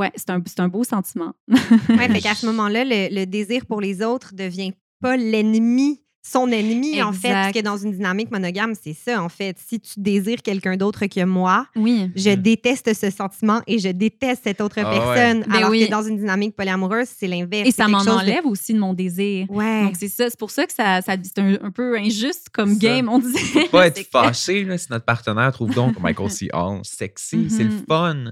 ouais, 0.00 0.10
c'est 0.16 0.30
un, 0.30 0.42
c'est 0.46 0.60
un 0.60 0.68
beau 0.68 0.84
sentiment. 0.84 1.32
Ouais, 1.48 2.08
fait 2.08 2.20
qu'à 2.20 2.34
ce 2.34 2.46
moment-là, 2.50 2.84
le, 2.84 3.14
le 3.14 3.24
désir 3.26 3.66
pour 3.66 3.80
les 3.80 4.02
autres 4.02 4.34
devient 4.34 4.72
pas 5.00 5.16
l'ennemi, 5.16 6.02
son 6.22 6.48
ennemi, 6.52 7.02
en 7.02 7.14
fait. 7.14 7.30
Parce 7.32 7.52
que 7.54 7.62
dans 7.62 7.78
une 7.78 7.92
dynamique 7.92 8.30
monogame, 8.30 8.74
c'est 8.78 8.92
ça, 8.92 9.22
en 9.22 9.30
fait. 9.30 9.56
Si 9.58 9.80
tu 9.80 9.98
désires 9.98 10.42
quelqu'un 10.42 10.76
d'autre 10.76 11.06
que 11.06 11.24
moi, 11.24 11.66
Oui. 11.76 12.10
je 12.14 12.28
Mm. 12.32 12.36
déteste 12.36 12.92
ce 12.92 13.08
sentiment 13.08 13.62
et 13.66 13.78
je 13.78 13.88
déteste 13.88 14.42
cette 14.44 14.60
autre 14.60 14.76
Ah 14.84 14.90
ouais. 14.90 14.98
personne. 14.98 15.44
Ben 15.48 15.56
alors 15.56 15.70
oui. 15.70 15.86
que 15.86 15.90
dans 15.90 16.02
une 16.02 16.18
dynamique 16.18 16.54
polyamoureuse, 16.54 17.08
c'est 17.08 17.26
l'inverse. 17.26 17.66
Et 17.66 17.72
ça 17.72 17.88
m'en 17.88 18.04
de- 18.04 18.10
enlève 18.10 18.44
aussi 18.44 18.74
de 18.74 18.78
mon 18.78 18.92
désir. 18.92 19.50
Ouais. 19.50 19.84
Donc, 19.84 19.94
c'est 19.98 20.08
ça. 20.08 20.28
C'est 20.28 20.38
pour 20.38 20.50
ça 20.50 20.66
que 20.66 20.74
ça, 20.74 21.00
ça 21.00 21.16
c'est 21.22 21.38
un, 21.38 21.54
un 21.62 21.70
peu 21.70 21.96
injuste 21.96 22.48
comme 22.52 22.74
Ça. 22.74 22.80
game, 22.80 23.08
on 23.08 23.18
disait. 23.18 23.38
Faut 23.38 23.68
pas 23.68 23.86
être 23.86 24.06
fâché 24.12 24.64
là, 24.64 24.76
si 24.76 24.88
notre 24.90 25.06
partenaire 25.06 25.50
trouve 25.52 25.74
donc 25.74 25.98
Michael 26.00 26.30
C. 26.30 26.48
Hall 26.52 26.80
sexy, 26.82 27.48
c'est 27.48 27.64
le 27.64 27.70
Mhm. 27.70 27.84
fun. 27.88 28.24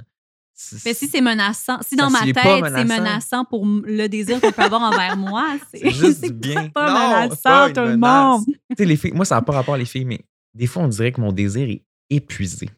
Mais 0.84 0.92
si 0.94 1.06
c'est 1.08 1.20
menaçant, 1.20 1.78
si 1.82 1.94
Ça, 1.96 2.02
dans 2.02 2.10
ma 2.10 2.20
tête, 2.20 2.34
c'est 2.36 2.60
menaçant. 2.62 2.86
menaçant 3.02 3.44
pour 3.44 3.64
le 3.64 4.08
désir 4.08 4.40
qu'on 4.40 4.50
peut 4.50 4.62
avoir 4.62 4.82
envers 4.82 5.16
moi, 5.16 5.56
c'est 5.70 5.78
C'est 5.78 5.90
juste 5.90 6.22
du 6.24 6.32
bien. 6.32 6.68
pas 6.70 6.90
Non, 6.90 7.24
menaçant, 7.24 7.42
pas 7.42 7.70
tout 7.70 7.80
le 7.80 7.96
monde. 7.96 8.44
Tu 8.46 8.54
sais, 8.78 8.84
les 8.84 8.96
filles, 8.96 9.12
moi, 9.12 9.24
ça 9.24 9.36
n'a 9.36 9.42
pas 9.42 9.52
rapport 9.52 9.76
les 9.76 9.84
filles, 9.84 10.04
mais 10.04 10.20
des 10.54 10.66
fois, 10.66 10.82
on 10.82 10.88
dirait 10.88 11.12
que 11.12 11.20
mon 11.20 11.32
désir 11.32 11.68
est 11.68 11.82
épuisé. 12.10 12.68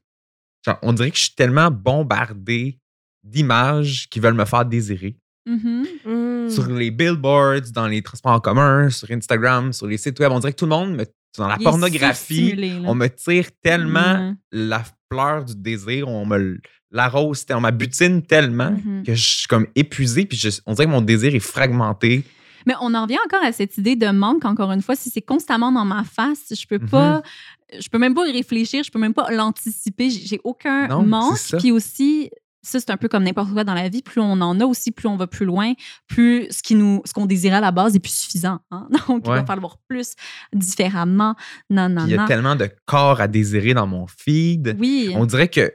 Genre, 0.67 0.79
on 0.83 0.93
dirait 0.93 1.11
que 1.11 1.17
je 1.17 1.23
suis 1.23 1.35
tellement 1.35 1.71
bombardé 1.71 2.79
d'images 3.25 4.09
qui 4.11 4.21
veulent 4.21 4.35
me 4.35 4.45
faire 4.45 4.65
désirer. 4.67 5.17
Mhm. 5.47 5.87
Mm. 6.05 6.51
Sur 6.51 6.67
les 6.69 6.91
billboards, 6.91 7.71
dans 7.73 7.87
les 7.87 8.03
transports 8.03 8.33
en 8.33 8.41
commun, 8.41 8.91
sur 8.91 9.11
Instagram, 9.11 9.73
sur 9.73 9.87
les 9.87 9.97
sites 9.97 10.19
web, 10.21 10.31
on 10.33 10.39
dirait 10.41 10.53
que 10.53 10.59
tout 10.59 10.67
le 10.67 10.71
monde 10.71 10.95
me. 10.97 11.05
Dans 11.39 11.47
la 11.47 11.57
Il 11.61 11.63
pornographie, 11.65 12.83
on 12.85 12.95
me 12.97 13.07
tire 13.07 13.47
tellement 13.63 14.35
la 14.51 14.83
fleur 15.11 15.45
du 15.45 15.55
désir, 15.55 16.09
on 16.09 16.27
me 16.27 16.59
l'arrose, 16.93 17.45
on 17.51 17.61
m'abutine 17.61 18.23
tellement 18.23 18.71
Mhm. 18.73 19.03
que 19.05 19.15
je 19.15 19.23
suis 19.39 19.47
comme 19.49 19.67
épuisé, 19.75 20.27
puis 20.27 20.37
je- 20.39 20.61
on 20.67 20.75
dirait 20.75 20.87
que 20.87 20.91
mon 20.93 21.01
désir 21.01 21.35
est 21.35 21.39
fragmenté. 21.41 22.25
Mais 22.67 22.75
on 22.83 22.93
en 22.95 23.03
revient 23.05 23.17
encore 23.25 23.43
à 23.43 23.53
cette 23.53 23.79
idée 23.79 23.97
de 23.97 24.09
manque, 24.09 24.45
encore 24.45 24.71
une 24.73 24.83
fois. 24.83 24.95
Si 24.97 25.09
c'est 25.09 25.23
constamment 25.23 25.73
dans 25.73 25.85
ma 25.87 26.05
face, 26.05 26.53
je 26.53 26.67
peux 26.67 26.79
Mhm. 26.79 26.89
pas. 26.91 27.23
Je 27.79 27.89
peux 27.89 27.99
même 27.99 28.15
pas 28.15 28.27
y 28.27 28.33
réfléchir, 28.33 28.83
je 28.85 28.91
peux 28.91 28.99
même 28.99 29.15
pas 29.15 29.31
l'anticiper. 29.31 30.11
J'ai 30.11 30.41
aucun 30.45 30.89
Non, 30.89 31.05
manque. 31.07 31.39
Puis 31.59 31.71
aussi, 31.73 32.31
ça, 32.63 32.79
c'est 32.81 32.91
un 32.91 32.97
peu 32.99 33.09
comme 33.09 33.23
n'importe 33.23 33.53
quoi 33.53 33.65
dans 33.65 33.73
la 33.75 33.89
vie. 33.89 34.03
Plus 34.03 34.21
on 34.21 34.33
en 34.41 34.61
a 34.61 34.65
aussi, 34.67 34.91
plus 34.91 35.09
on 35.09 35.17
va 35.17 35.27
plus 35.27 35.47
loin, 35.47 35.73
plus 36.09 36.49
ce 36.51 36.63
qui 36.63 36.75
nous, 36.75 37.01
ce 37.07 37.13
qu'on 37.15 37.25
désirait 37.27 37.57
à 37.57 37.61
la 37.61 37.71
base 37.71 37.95
est 37.97 38.01
plus 38.01 38.13
suffisant. 38.15 38.59
hein. 38.73 38.89
Donc, 39.09 39.23
il 39.25 39.31
va 39.31 39.47
falloir 39.47 39.79
plus 39.89 40.15
différemment. 40.53 41.35
Non, 41.71 41.89
non, 41.89 42.03
Puis 42.03 42.11
il 42.11 42.15
y 42.15 42.19
a 42.19 42.23
non. 42.23 42.27
tellement 42.27 42.57
de 42.57 42.69
corps 42.87 43.21
à 43.21 43.29
désirer 43.29 43.73
dans 43.75 43.87
mon 43.87 44.07
feed. 44.07 44.77
Oui. 44.79 45.13
On 45.17 45.25
dirait 45.27 45.49
que 45.49 45.73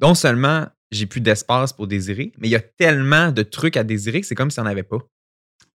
non 0.00 0.14
seulement 0.14 0.66
j'ai 0.90 1.06
plus 1.06 1.20
d'espace 1.20 1.72
pour 1.72 1.86
désirer, 1.86 2.32
mais 2.38 2.48
il 2.48 2.50
y 2.50 2.56
a 2.56 2.60
tellement 2.60 3.32
de 3.32 3.42
trucs 3.42 3.76
à 3.76 3.84
désirer 3.84 4.20
que 4.20 4.26
c'est 4.26 4.34
comme 4.34 4.50
s'il 4.50 4.62
n'y 4.62 4.68
en 4.68 4.72
avait 4.72 4.82
pas. 4.82 4.98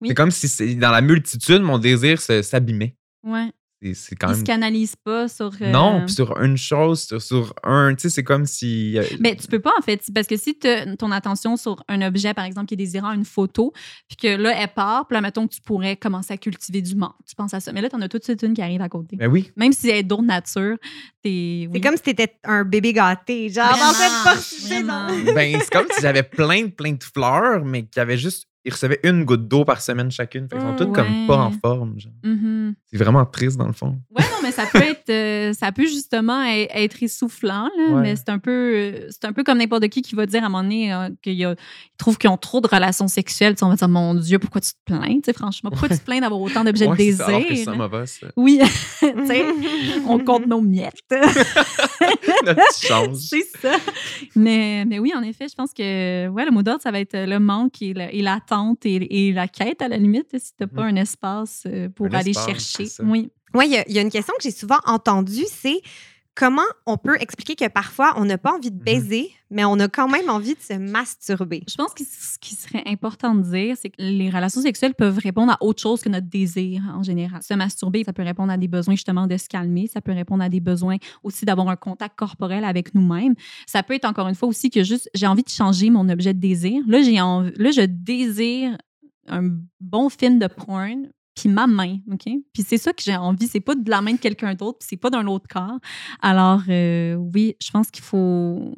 Oui. 0.01 0.09
C'est 0.09 0.15
comme 0.15 0.31
si 0.31 0.75
dans 0.75 0.91
la 0.91 1.01
multitude, 1.01 1.61
mon 1.61 1.77
désir 1.77 2.19
s'abîmait. 2.19 2.95
Ouais. 3.23 3.51
C'est 3.93 4.15
quand 4.15 4.29
Ils 4.31 4.37
se 4.37 4.43
canalisent 4.43 4.95
pas 4.95 5.27
sur. 5.27 5.51
euh, 5.61 5.71
Non, 5.71 6.03
puis 6.05 6.15
sur 6.15 6.41
une 6.41 6.57
chose, 6.57 7.03
sur, 7.03 7.21
sur 7.21 7.53
un. 7.63 7.93
Tu 7.95 8.03
sais, 8.03 8.09
c'est 8.09 8.23
comme 8.23 8.45
si. 8.45 8.97
euh, 8.97 9.03
Mais 9.19 9.35
tu 9.35 9.47
peux 9.47 9.59
pas, 9.59 9.73
en 9.77 9.81
fait. 9.81 10.01
Parce 10.13 10.27
que 10.27 10.37
si 10.37 10.57
tu 10.57 10.67
ton 10.97 11.11
attention 11.11 11.55
sur 11.57 11.83
un 11.87 12.01
objet, 12.01 12.33
par 12.33 12.45
exemple, 12.45 12.67
qui 12.67 12.73
est 12.73 12.77
désirant, 12.77 13.11
une 13.11 13.25
photo, 13.25 13.73
puis 14.07 14.17
que 14.17 14.27
là, 14.35 14.53
elle 14.59 14.67
part, 14.73 15.07
puis 15.07 15.15
là, 15.15 15.21
mettons 15.21 15.47
que 15.47 15.53
tu 15.53 15.61
pourrais 15.61 15.95
commencer 15.97 16.33
à 16.33 16.37
cultiver 16.37 16.81
du 16.81 16.95
manque. 16.95 17.15
Tu 17.27 17.35
penses 17.35 17.53
à 17.53 17.59
ça. 17.59 17.71
Mais 17.73 17.81
là, 17.81 17.89
tu 17.89 17.95
en 17.95 18.01
as 18.01 18.09
tout 18.09 18.17
de 18.17 18.23
suite 18.23 18.41
une 18.43 18.53
qui 18.53 18.61
arrive 18.61 18.81
à 18.81 18.89
côté. 18.89 19.15
Ben 19.17 19.27
oui. 19.29 19.51
Même 19.55 19.73
si 19.73 19.89
elle 19.89 19.97
est 19.97 20.03
d'autre 20.03 20.23
nature, 20.23 20.77
t'es. 21.21 21.69
C'est 21.73 21.81
comme 21.81 21.95
si 21.97 22.03
t'étais 22.03 22.37
un 22.43 22.63
bébé 22.63 22.93
gâté. 22.93 23.49
Genre, 23.49 23.65
en 23.67 23.93
fait, 23.93 24.23
pas 24.23 25.33
Ben, 25.33 25.57
c'est 25.61 25.69
comme 25.71 25.87
si 25.91 26.01
j'avais 26.01 26.23
plein, 26.23 26.63
de- 26.63 26.67
plein 26.71 26.93
de 26.93 27.03
fleurs, 27.03 27.63
mais 27.65 27.83
qu'il 27.83 27.97
y 27.97 27.99
avait 27.99 28.17
juste. 28.17 28.47
Ils 28.65 28.71
recevaient 28.73 28.99
une 29.03 29.23
goutte 29.25 29.47
d'eau 29.47 29.63
par 29.63 29.79
semaine 29.79 30.09
chacune. 30.11 30.47
Fait 30.49 30.55
qu'ils 30.57 30.65
sont 30.65 30.73
Mm, 30.73 30.75
toutes 30.77 30.93
comme 30.93 31.27
pas 31.27 31.37
en 31.37 31.51
forme. 31.51 31.99
genre. 31.99 32.11
Mhm. 32.23 32.73
C'est 32.85 32.97
vraiment 32.97 33.25
triste, 33.25 33.57
dans 33.57 33.67
le 33.67 33.73
fond. 33.73 33.99
Ouais, 34.17 34.23
non, 34.23 34.37
mais 34.43 34.51
ça 34.51 34.65
peut 34.71 34.79
être, 34.81 34.94
euh, 35.09 35.53
ça 35.53 35.71
peut 35.71 35.85
justement 35.85 36.43
être 36.43 37.03
essoufflant, 37.03 37.69
là, 37.77 37.93
Ouais. 37.93 38.01
mais 38.01 38.15
c'est 38.15 38.29
un 38.29 38.39
peu, 38.39 39.07
c'est 39.09 39.25
un 39.25 39.33
peu 39.33 39.43
comme 39.43 39.57
n'importe 39.57 39.87
qui 39.89 40.01
qui 40.01 40.15
va 40.15 40.25
dire 40.25 40.43
à 40.43 40.47
un 40.47 40.49
moment 40.49 40.63
donné 40.63 40.93
euh, 40.93 41.09
qu'il 41.21 41.33
y 41.33 41.45
a, 41.45 41.51
ils 41.51 41.97
trouvent 41.97 42.17
qu'ils 42.17 42.29
ont 42.29 42.37
trop 42.37 42.61
de 42.61 42.67
relations 42.67 43.07
sexuelles. 43.07 43.55
On 43.61 43.69
va 43.69 43.75
dire, 43.75 43.89
mon 43.89 44.15
Dieu, 44.15 44.39
pourquoi 44.39 44.61
tu 44.61 44.71
te 44.71 44.77
plains, 44.85 45.01
franchement, 45.35 45.69
pourquoi 45.69 45.89
tu 45.89 45.97
te 45.97 46.03
plains 46.03 46.19
d'avoir 46.19 46.41
autant 46.41 46.63
d'objets 46.63 46.85
Ouais, 46.87 46.93
de 46.97 46.97
désir? 46.97 47.27
alors 47.27 47.45
que 47.47 47.55
ça 47.55 47.73
mauvais, 47.73 48.05
ça. 48.05 48.27
Oui, 48.35 48.59
on 50.07 50.19
compte 50.19 50.47
nos 50.47 50.61
miettes. 50.61 50.93
C'est 53.15 53.43
ça. 53.61 53.75
Mais, 54.35 54.85
mais 54.85 54.99
oui, 54.99 55.11
en 55.15 55.21
effet, 55.23 55.47
je 55.49 55.55
pense 55.55 55.73
que 55.73 56.27
ouais, 56.29 56.45
le 56.45 56.51
mot 56.51 56.63
d'ordre, 56.63 56.81
ça 56.81 56.91
va 56.91 56.99
être 56.99 57.15
le 57.17 57.39
manque 57.39 57.81
et 57.81 57.93
la- 57.93 58.11
et 58.13 58.21
l'attente 58.21 58.85
et, 58.85 59.27
et 59.29 59.33
la 59.33 59.47
quête, 59.47 59.81
à 59.81 59.87
la 59.87 59.97
limite, 59.97 60.27
si 60.37 60.51
tu 60.55 60.61
n'as 60.61 60.67
pas 60.67 60.83
un 60.83 60.95
espace 60.95 61.63
euh, 61.65 61.89
pour 61.89 62.07
Un 62.07 62.13
aller 62.13 62.31
espace, 62.31 62.45
chercher. 62.75 63.03
Oui. 63.03 63.29
Oui, 63.55 63.65
il 63.67 63.71
y 63.73 63.77
a- 63.77 63.85
il 63.87 63.95
y, 63.95 63.99
a 63.99 64.01
une 64.01 64.09
question 64.11 64.33
que 64.37 64.43
j'ai 64.43 64.51
souvent 64.51 64.79
entendue, 64.85 65.45
c'est 65.49 65.81
comment 66.35 66.61
on 66.85 66.97
peut 66.97 67.15
expliquer 67.21 67.55
que 67.55 67.69
parfois 67.71 68.13
on 68.17 68.25
n'a 68.25 68.37
pas 68.37 68.51
envie 68.53 68.69
Mhm. 68.69 68.77
de 68.77 68.83
baiser, 68.83 69.31
mais 69.49 69.63
on 69.63 69.79
a 69.79 69.87
quand 69.87 70.09
même 70.09 70.29
envie 70.29 70.53
de 70.55 70.59
se 70.59 70.73
masturber? 70.73 71.63
Je 71.69 71.75
pense 71.75 71.93
que 71.93 72.03
ce 72.03 72.37
qui 72.39 72.55
serait 72.55 72.83
important 72.87 73.33
de 73.35 73.41
dire, 73.43 73.77
c'est 73.81 73.89
que 73.89 73.95
les 73.99 74.29
relations 74.29 74.59
sexuelles 74.59 74.95
peuvent 74.95 75.17
répondre 75.17 75.53
à 75.53 75.57
autre 75.63 75.81
chose 75.81 76.01
que 76.01 76.09
notre 76.09 76.27
désir 76.27 76.81
en 76.93 77.03
général. 77.03 77.41
Se 77.41 77.53
masturber, 77.53 78.03
ça 78.03 78.11
peut 78.11 78.23
répondre 78.23 78.51
à 78.51 78.57
des 78.57 78.67
besoins 78.67 78.95
justement 78.95 79.27
de 79.27 79.37
se 79.37 79.47
calmer, 79.47 79.87
ça 79.87 80.01
peut 80.01 80.11
répondre 80.11 80.43
à 80.43 80.49
des 80.49 80.59
besoins 80.59 80.97
aussi 81.23 81.45
d'avoir 81.45 81.69
un 81.69 81.77
contact 81.77 82.17
corporel 82.17 82.65
avec 82.65 82.93
nous-mêmes. 82.93 83.35
Ça 83.65 83.81
peut 83.81 83.93
être 83.93 84.03
encore 84.05 84.27
une 84.27 84.35
fois 84.35 84.49
aussi 84.49 84.69
que 84.69 84.83
juste 84.83 85.09
j'ai 85.15 85.27
envie 85.27 85.43
de 85.43 85.49
changer 85.49 85.89
mon 85.89 86.09
objet 86.09 86.33
de 86.33 86.39
désir. 86.39 86.83
Là, 86.87 87.01
j'ai 87.01 87.21
envie, 87.21 87.53
là 87.55 87.71
je 87.71 87.81
désire 87.85 88.77
un 89.27 89.49
bon 89.79 90.09
film 90.09 90.37
de 90.37 90.47
porn 90.47 91.07
puis 91.35 91.49
ma 91.49 91.67
main, 91.67 91.97
OK? 92.11 92.25
Puis 92.53 92.63
c'est 92.65 92.77
ça 92.77 92.93
que 92.93 93.01
j'ai 93.03 93.15
envie, 93.15 93.47
c'est 93.47 93.59
pas 93.59 93.75
de 93.75 93.89
la 93.89 94.01
main 94.01 94.13
de 94.13 94.19
quelqu'un 94.19 94.53
d'autre, 94.53 94.79
puis 94.79 94.87
c'est 94.89 94.97
pas 94.97 95.09
d'un 95.09 95.27
autre 95.27 95.47
corps. 95.47 95.79
Alors 96.21 96.61
euh, 96.69 97.15
oui, 97.15 97.55
je 97.61 97.71
pense 97.71 97.91
qu'il 97.91 98.03
faut 98.03 98.73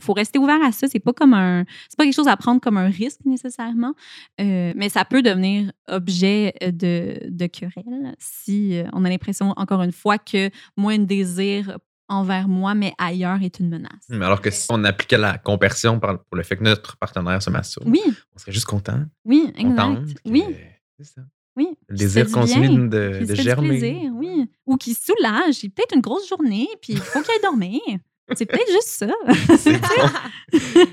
faut, 0.00 0.12
rester 0.12 0.38
ouvert 0.38 0.62
à 0.62 0.72
ça. 0.72 0.88
C'est 0.88 1.00
pas 1.00 1.12
comme 1.12 1.34
un, 1.34 1.64
c'est 1.88 1.96
pas 1.96 2.04
quelque 2.04 2.14
chose 2.14 2.28
à 2.28 2.36
prendre 2.36 2.60
comme 2.60 2.76
un 2.76 2.88
risque 2.88 3.20
nécessairement, 3.24 3.94
euh, 4.40 4.72
mais 4.74 4.88
ça 4.88 5.04
peut 5.04 5.22
devenir 5.22 5.72
objet 5.88 6.54
de, 6.60 7.18
de 7.28 7.46
querelle 7.46 8.14
si 8.18 8.78
euh, 8.78 8.88
on 8.92 9.04
a 9.04 9.08
l'impression, 9.08 9.52
encore 9.56 9.82
une 9.82 9.92
fois, 9.92 10.18
que 10.18 10.50
moi, 10.76 10.92
un 10.92 10.98
désir 10.98 11.78
envers 12.08 12.48
moi, 12.48 12.74
mais 12.74 12.94
ailleurs 12.98 13.42
est 13.42 13.58
une 13.58 13.68
menace. 13.68 14.06
Mais 14.08 14.24
alors 14.24 14.40
que 14.40 14.50
si 14.50 14.66
on 14.70 14.84
appliquait 14.84 15.18
la 15.18 15.38
compersion 15.38 15.98
pour 15.98 16.18
le 16.32 16.42
fait 16.42 16.56
que 16.56 16.62
notre 16.62 16.96
partenaire 16.96 17.42
se 17.42 17.50
masturbe, 17.50 17.88
Oui, 17.88 18.02
on 18.34 18.38
serait 18.38 18.52
juste 18.52 18.66
content, 18.66 19.04
oui, 19.24 19.52
exact. 19.56 20.02
Oui, 20.24 20.44
C'est 20.98 21.06
ça. 21.06 21.22
Oui. 21.56 21.68
Le 21.88 21.96
désir 21.96 22.30
continue 22.30 22.88
de, 22.88 23.18
qui 23.18 23.24
de 23.24 23.26
se 23.26 23.34
fait 23.34 23.36
du 23.36 23.42
germer. 23.42 23.68
plaisir, 23.78 24.12
oui. 24.14 24.50
Ou 24.66 24.76
qui 24.76 24.94
soulage. 24.94 25.54
C'est 25.54 25.68
peut-être 25.68 25.94
une 25.94 26.02
grosse 26.02 26.28
journée, 26.28 26.68
puis 26.80 26.94
il 26.94 26.98
faut 26.98 27.20
qu'il 27.22 27.30
aille 27.32 27.42
dormir. 27.42 27.80
C'est 28.34 28.46
peut-être 28.46 28.70
juste 28.70 28.88
ça. 28.88 29.06
C'est 29.56 29.80
bon. 29.80 30.84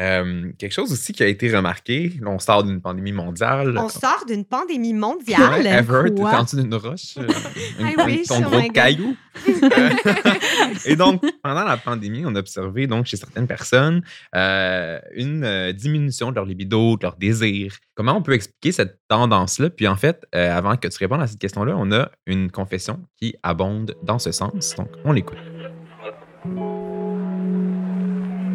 Euh, 0.00 0.50
quelque 0.58 0.72
chose 0.72 0.90
aussi 0.92 1.12
qui 1.12 1.22
a 1.22 1.26
été 1.26 1.54
remarqué, 1.54 2.12
on 2.24 2.38
sort 2.38 2.64
d'une 2.64 2.80
pandémie 2.80 3.12
mondiale. 3.12 3.76
On 3.78 3.88
sort 3.88 4.24
d'une 4.26 4.44
pandémie 4.44 4.94
mondiale? 4.94 5.62
Ouais, 5.62 5.66
Ever, 5.66 6.14
t'es 6.14 6.22
dessous 6.42 6.56
d'une 6.56 6.74
roche, 6.74 7.18
euh, 7.18 7.28
une- 7.78 8.02
wish, 8.06 8.26
ton 8.26 8.42
oh 8.44 8.50
gros 8.50 8.68
caillou. 8.70 9.16
Et 10.86 10.96
donc, 10.96 11.22
pendant 11.42 11.64
la 11.64 11.76
pandémie, 11.76 12.24
on 12.26 12.34
a 12.34 12.38
observé 12.38 12.86
donc 12.86 13.06
chez 13.06 13.16
certaines 13.16 13.46
personnes 13.46 14.02
euh, 14.34 14.98
une 15.14 15.44
euh, 15.44 15.72
diminution 15.72 16.30
de 16.30 16.36
leur 16.36 16.46
libido, 16.46 16.96
de 16.96 17.02
leur 17.02 17.16
désir. 17.16 17.76
Comment 17.94 18.16
on 18.16 18.22
peut 18.22 18.32
expliquer 18.32 18.72
cette 18.72 18.98
tendance-là? 19.08 19.70
Puis 19.70 19.86
en 19.86 19.96
fait, 19.96 20.24
euh, 20.34 20.56
avant 20.56 20.76
que 20.76 20.88
tu 20.88 20.98
répondes 20.98 21.20
à 21.20 21.26
cette 21.26 21.38
question-là, 21.38 21.74
on 21.76 21.92
a 21.92 22.10
une 22.26 22.50
confession 22.50 23.00
qui 23.18 23.34
abonde 23.42 23.94
dans 24.02 24.18
ce 24.18 24.32
sens. 24.32 24.74
Donc, 24.76 24.88
on 25.04 25.12
l'écoute. 25.12 25.38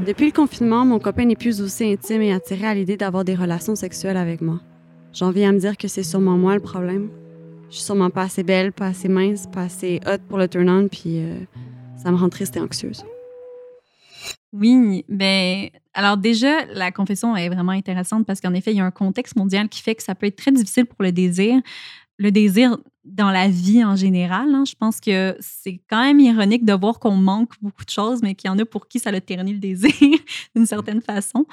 Depuis 0.08 0.28
le 0.28 0.32
confinement, 0.32 0.86
mon 0.86 1.00
copain 1.00 1.26
n'est 1.26 1.36
plus 1.36 1.60
aussi 1.60 1.84
intime 1.84 2.22
et 2.22 2.32
attiré 2.32 2.66
à 2.66 2.74
l'idée 2.74 2.96
d'avoir 2.96 3.26
des 3.26 3.36
relations 3.36 3.76
sexuelles 3.76 4.16
avec 4.16 4.40
moi. 4.40 4.62
J'en 5.12 5.32
viens 5.32 5.50
à 5.50 5.52
me 5.52 5.60
dire 5.60 5.76
que 5.76 5.90
c'est 5.90 6.04
sûrement 6.04 6.38
moi 6.38 6.54
le 6.54 6.62
problème. 6.62 7.10
Je 7.70 7.76
suis 7.76 7.84
sûrement 7.84 8.10
pas 8.10 8.22
assez 8.22 8.44
belle, 8.44 8.72
pas 8.72 8.86
assez 8.86 9.10
mince, 9.10 9.48
pas 9.48 9.64
assez 9.64 10.00
hot 10.08 10.20
pour 10.30 10.38
le 10.38 10.48
turn-on, 10.48 10.88
puis 10.88 11.18
euh, 11.18 11.36
ça 12.02 12.10
me 12.10 12.16
rend 12.16 12.30
triste 12.30 12.56
et 12.56 12.62
anxieuse. 12.62 13.04
Oui, 14.54 15.04
ben 15.10 15.68
alors 15.94 16.16
déjà, 16.16 16.64
la 16.68 16.94
confession 16.94 17.36
est 17.36 17.50
vraiment 17.50 17.74
intéressante 17.74 18.26
parce 18.26 18.40
qu'en 18.40 18.54
effet, 18.54 18.72
il 18.72 18.78
y 18.78 18.80
a 18.80 18.86
un 18.86 18.92
contexte 18.92 19.36
mondial 19.36 19.68
qui 19.68 19.82
fait 19.82 19.96
que 19.96 20.04
ça 20.04 20.16
peut 20.16 20.28
être 20.28 20.38
très 20.38 20.54
difficile 20.54 20.86
pour 20.86 21.04
le 21.04 21.12
désir. 21.12 21.60
Le 22.18 22.32
désir 22.32 22.78
dans 23.04 23.32
la 23.32 23.48
vie 23.48 23.84
en 23.86 23.96
général, 23.96 24.54
hein. 24.54 24.64
je 24.68 24.76
pense 24.76 25.00
que 25.00 25.36
c'est 25.40 25.80
quand 25.90 26.02
même 26.02 26.20
ironique 26.20 26.66
de 26.66 26.74
voir 26.74 27.00
qu'on 27.00 27.16
manque 27.16 27.54
beaucoup 27.62 27.86
de 27.86 27.90
choses, 27.90 28.22
mais 28.22 28.36
qu'il 28.36 28.50
y 28.50 28.52
en 28.52 28.60
a 28.60 28.66
pour 28.66 28.88
qui 28.88 29.00
ça 29.00 29.12
le 29.12 29.22
ternit 29.22 29.54
le 29.54 29.60
désir 29.60 29.92
d'une 30.56 30.66
certaine 30.66 31.02
façon. 31.02 31.46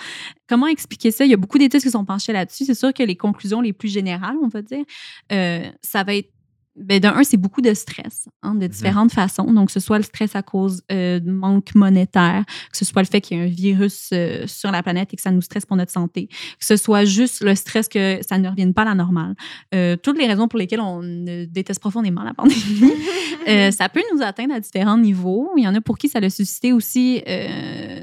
Comment 0.49 0.67
expliquer 0.67 1.11
ça? 1.11 1.25
Il 1.25 1.31
y 1.31 1.35
a 1.35 1.37
beaucoup 1.37 1.59
d'études 1.59 1.83
qui 1.83 1.91
sont 1.91 2.05
penchées 2.05 2.33
là-dessus. 2.33 2.65
C'est 2.65 2.75
sûr 2.75 2.93
que 2.93 3.03
les 3.03 3.17
conclusions 3.17 3.61
les 3.61 3.73
plus 3.73 3.89
générales, 3.89 4.37
on 4.43 4.49
va 4.49 4.63
dire, 4.63 4.85
euh, 5.33 5.71
ça 5.81 6.03
va 6.03 6.15
être 6.17 6.34
ben, 6.77 6.99
d'un, 6.99 7.15
un, 7.15 7.23
c'est 7.23 7.37
beaucoup 7.37 7.61
de 7.61 7.73
stress, 7.73 8.29
hein, 8.43 8.57
de 8.57 8.67
différentes 8.67 9.13
façons. 9.13 9.53
Donc, 9.53 9.67
que 9.67 9.73
ce 9.73 9.81
soit 9.81 9.99
le 9.99 10.05
stress 10.05 10.35
à 10.35 10.43
cause 10.43 10.83
euh, 10.91 11.21
de 11.21 11.31
manque 11.31 11.75
monétaire, 11.77 12.45
que 12.71 12.77
ce 12.77 12.85
soit 12.85 13.03
le 13.03 13.07
fait 13.07 13.21
qu'il 13.21 13.39
y 13.39 13.41
ait 13.41 13.45
un 13.45 13.49
virus 13.49 14.11
euh, 14.13 14.47
sur 14.49 14.73
la 14.73 14.83
planète 14.83 15.13
et 15.13 15.17
que 15.17 15.23
ça 15.23 15.31
nous 15.31 15.41
stresse 15.41 15.67
pour 15.67 15.77
notre 15.77 15.93
santé, 15.93 16.27
que 16.27 16.65
ce 16.65 16.77
soit 16.77 17.05
juste 17.05 17.43
le 17.43 17.55
stress 17.55 17.89
que 17.89 18.19
ça 18.27 18.39
ne 18.39 18.49
revienne 18.49 18.75
pas 18.75 18.83
à 18.83 18.87
la 18.87 18.95
normale. 18.95 19.35
Euh, 19.75 19.97
toutes 19.97 20.19
les 20.19 20.27
raisons 20.27 20.49
pour 20.49 20.59
lesquelles 20.59 20.81
on 20.81 21.01
déteste 21.49 21.81
profondément 21.81 22.25
la 22.25 22.35
pandémie, 22.35 22.93
euh, 23.49 23.71
ça 23.71 23.89
peut 23.89 24.03
nous 24.13 24.23
atteindre 24.23 24.55
à 24.55 24.61
différents 24.61 24.99
niveaux. 24.99 25.53
Il 25.57 25.63
y 25.63 25.69
en 25.69 25.75
a 25.75 25.81
pour 25.81 25.97
qui 25.97 26.09
ça 26.09 26.19
a 26.19 26.31
suscité 26.31 26.73
aussi 26.73 27.23
euh, 27.29 28.01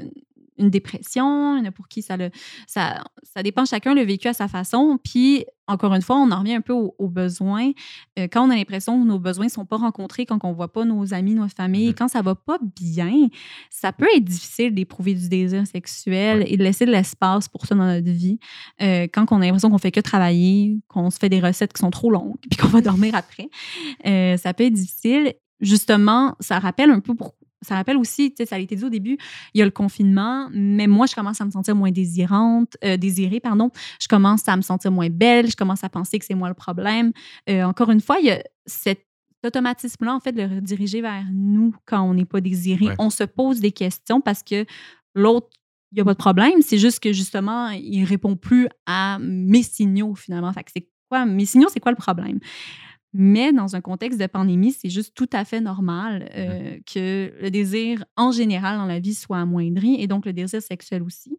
une 0.58 0.70
dépression, 0.70 1.56
il 1.56 1.60
y 1.60 1.62
en 1.62 1.68
a 1.68 1.72
pour 1.72 1.88
qui 1.88 2.02
ça 2.02 2.16
le. 2.16 2.30
Ça, 2.66 3.02
ça 3.22 3.42
dépend 3.42 3.64
chacun 3.64 3.94
le 3.94 4.02
vécu 4.02 4.28
à 4.28 4.32
sa 4.32 4.48
façon. 4.48 4.98
Puis, 5.02 5.44
encore 5.66 5.94
une 5.94 6.02
fois, 6.02 6.16
on 6.16 6.30
en 6.30 6.40
revient 6.40 6.54
un 6.54 6.60
peu 6.60 6.72
aux, 6.72 6.94
aux 6.98 7.08
besoins. 7.08 7.70
Euh, 8.18 8.28
quand 8.30 8.46
on 8.46 8.50
a 8.50 8.54
l'impression 8.56 9.00
que 9.02 9.06
nos 9.06 9.18
besoins 9.18 9.46
ne 9.46 9.50
sont 9.50 9.64
pas 9.64 9.76
rencontrés, 9.78 10.26
quand 10.26 10.44
on 10.44 10.50
ne 10.50 10.54
voit 10.54 10.72
pas 10.72 10.84
nos 10.84 11.14
amis, 11.14 11.34
nos 11.34 11.48
familles, 11.48 11.88
Mhm. 11.88 11.94
quand 11.94 12.08
ça 12.08 12.20
va 12.22 12.34
pas 12.34 12.58
bien, 12.80 13.28
ça 13.70 13.92
peut 13.92 14.08
être 14.14 14.24
difficile 14.24 14.74
d'éprouver 14.74 15.14
du 15.14 15.28
désir 15.28 15.66
sexuel 15.66 16.44
et 16.46 16.56
de 16.56 16.62
laisser 16.62 16.84
de 16.84 16.90
l'espace 16.90 17.48
pour 17.48 17.66
ça 17.66 17.74
dans 17.74 17.86
notre 17.86 18.10
vie. 18.10 18.38
Euh, 18.82 19.06
quand 19.12 19.26
on 19.30 19.36
a 19.36 19.44
l'impression 19.46 19.70
qu'on 19.70 19.78
fait 19.78 19.92
que 19.92 20.00
travailler, 20.00 20.78
qu'on 20.88 21.10
se 21.10 21.18
fait 21.18 21.28
des 21.28 21.40
recettes 21.40 21.72
qui 21.72 21.80
sont 21.80 21.90
trop 21.90 22.10
longues, 22.10 22.36
puis 22.50 22.58
qu'on 22.58 22.68
va 22.68 22.80
dormir 22.80 23.14
après, 23.14 23.48
euh, 24.06 24.36
ça 24.36 24.52
peut 24.52 24.64
être 24.64 24.74
difficile. 24.74 25.32
Justement, 25.60 26.34
ça 26.40 26.58
rappelle 26.58 26.90
un 26.90 26.98
peu 27.00 27.14
pour 27.14 27.34
ça 27.62 27.76
rappelle 27.76 27.96
aussi, 27.96 28.30
tu 28.30 28.36
sais, 28.38 28.46
ça 28.46 28.56
a 28.56 28.58
été 28.58 28.76
dit 28.76 28.84
au 28.84 28.90
début, 28.90 29.16
il 29.54 29.58
y 29.58 29.62
a 29.62 29.64
le 29.64 29.70
confinement, 29.70 30.48
mais 30.52 30.86
moi, 30.86 31.06
je 31.06 31.14
commence 31.14 31.40
à 31.40 31.44
me 31.44 31.50
sentir 31.50 31.74
moins 31.74 31.90
désirante, 31.90 32.76
euh, 32.84 32.96
désirée, 32.96 33.40
pardon. 33.40 33.70
Je 34.00 34.08
commence 34.08 34.46
à 34.48 34.56
me 34.56 34.62
sentir 34.62 34.90
moins 34.90 35.08
belle, 35.08 35.50
je 35.50 35.56
commence 35.56 35.84
à 35.84 35.88
penser 35.88 36.18
que 36.18 36.24
c'est 36.24 36.34
moi 36.34 36.48
le 36.48 36.54
problème. 36.54 37.12
Euh, 37.48 37.62
encore 37.62 37.90
une 37.90 38.00
fois, 38.00 38.18
il 38.18 38.26
y 38.26 38.30
a 38.30 38.42
cet 38.66 39.06
automatisme-là, 39.44 40.14
en 40.14 40.20
fait, 40.20 40.32
de 40.32 40.42
le 40.42 40.56
rediriger 40.56 41.00
vers 41.00 41.24
nous 41.32 41.74
quand 41.86 42.02
on 42.02 42.14
n'est 42.14 42.24
pas 42.24 42.40
désiré. 42.40 42.86
Ouais. 42.86 42.94
On 42.98 43.10
se 43.10 43.24
pose 43.24 43.60
des 43.60 43.72
questions 43.72 44.20
parce 44.20 44.42
que 44.42 44.66
l'autre, 45.14 45.48
il 45.92 45.96
n'y 45.96 46.00
a 46.00 46.04
pas 46.04 46.14
de 46.14 46.18
problème. 46.18 46.62
C'est 46.62 46.78
juste 46.78 47.00
que, 47.00 47.12
justement, 47.12 47.68
il 47.70 48.04
répond 48.04 48.36
plus 48.36 48.68
à 48.86 49.18
mes 49.20 49.62
signaux, 49.62 50.14
finalement. 50.14 50.52
Fait 50.52 50.64
que 50.64 50.70
c'est 50.74 50.88
quoi, 51.08 51.26
mes 51.26 51.44
signaux, 51.44 51.68
c'est 51.72 51.80
quoi 51.80 51.92
le 51.92 51.96
problème? 51.96 52.38
Mais 53.14 53.52
dans 53.52 53.76
un 53.76 53.80
contexte 53.80 54.18
de 54.18 54.26
pandémie, 54.26 54.72
c'est 54.72 54.88
juste 54.88 55.14
tout 55.14 55.28
à 55.32 55.44
fait 55.44 55.60
normal 55.60 56.30
euh, 56.34 56.78
que 56.92 57.32
le 57.42 57.50
désir 57.50 58.04
en 58.16 58.32
général 58.32 58.78
dans 58.78 58.86
la 58.86 59.00
vie 59.00 59.14
soit 59.14 59.38
amoindri 59.38 59.96
et 60.00 60.06
donc 60.06 60.24
le 60.24 60.32
désir 60.32 60.62
sexuel 60.62 61.02
aussi. 61.02 61.36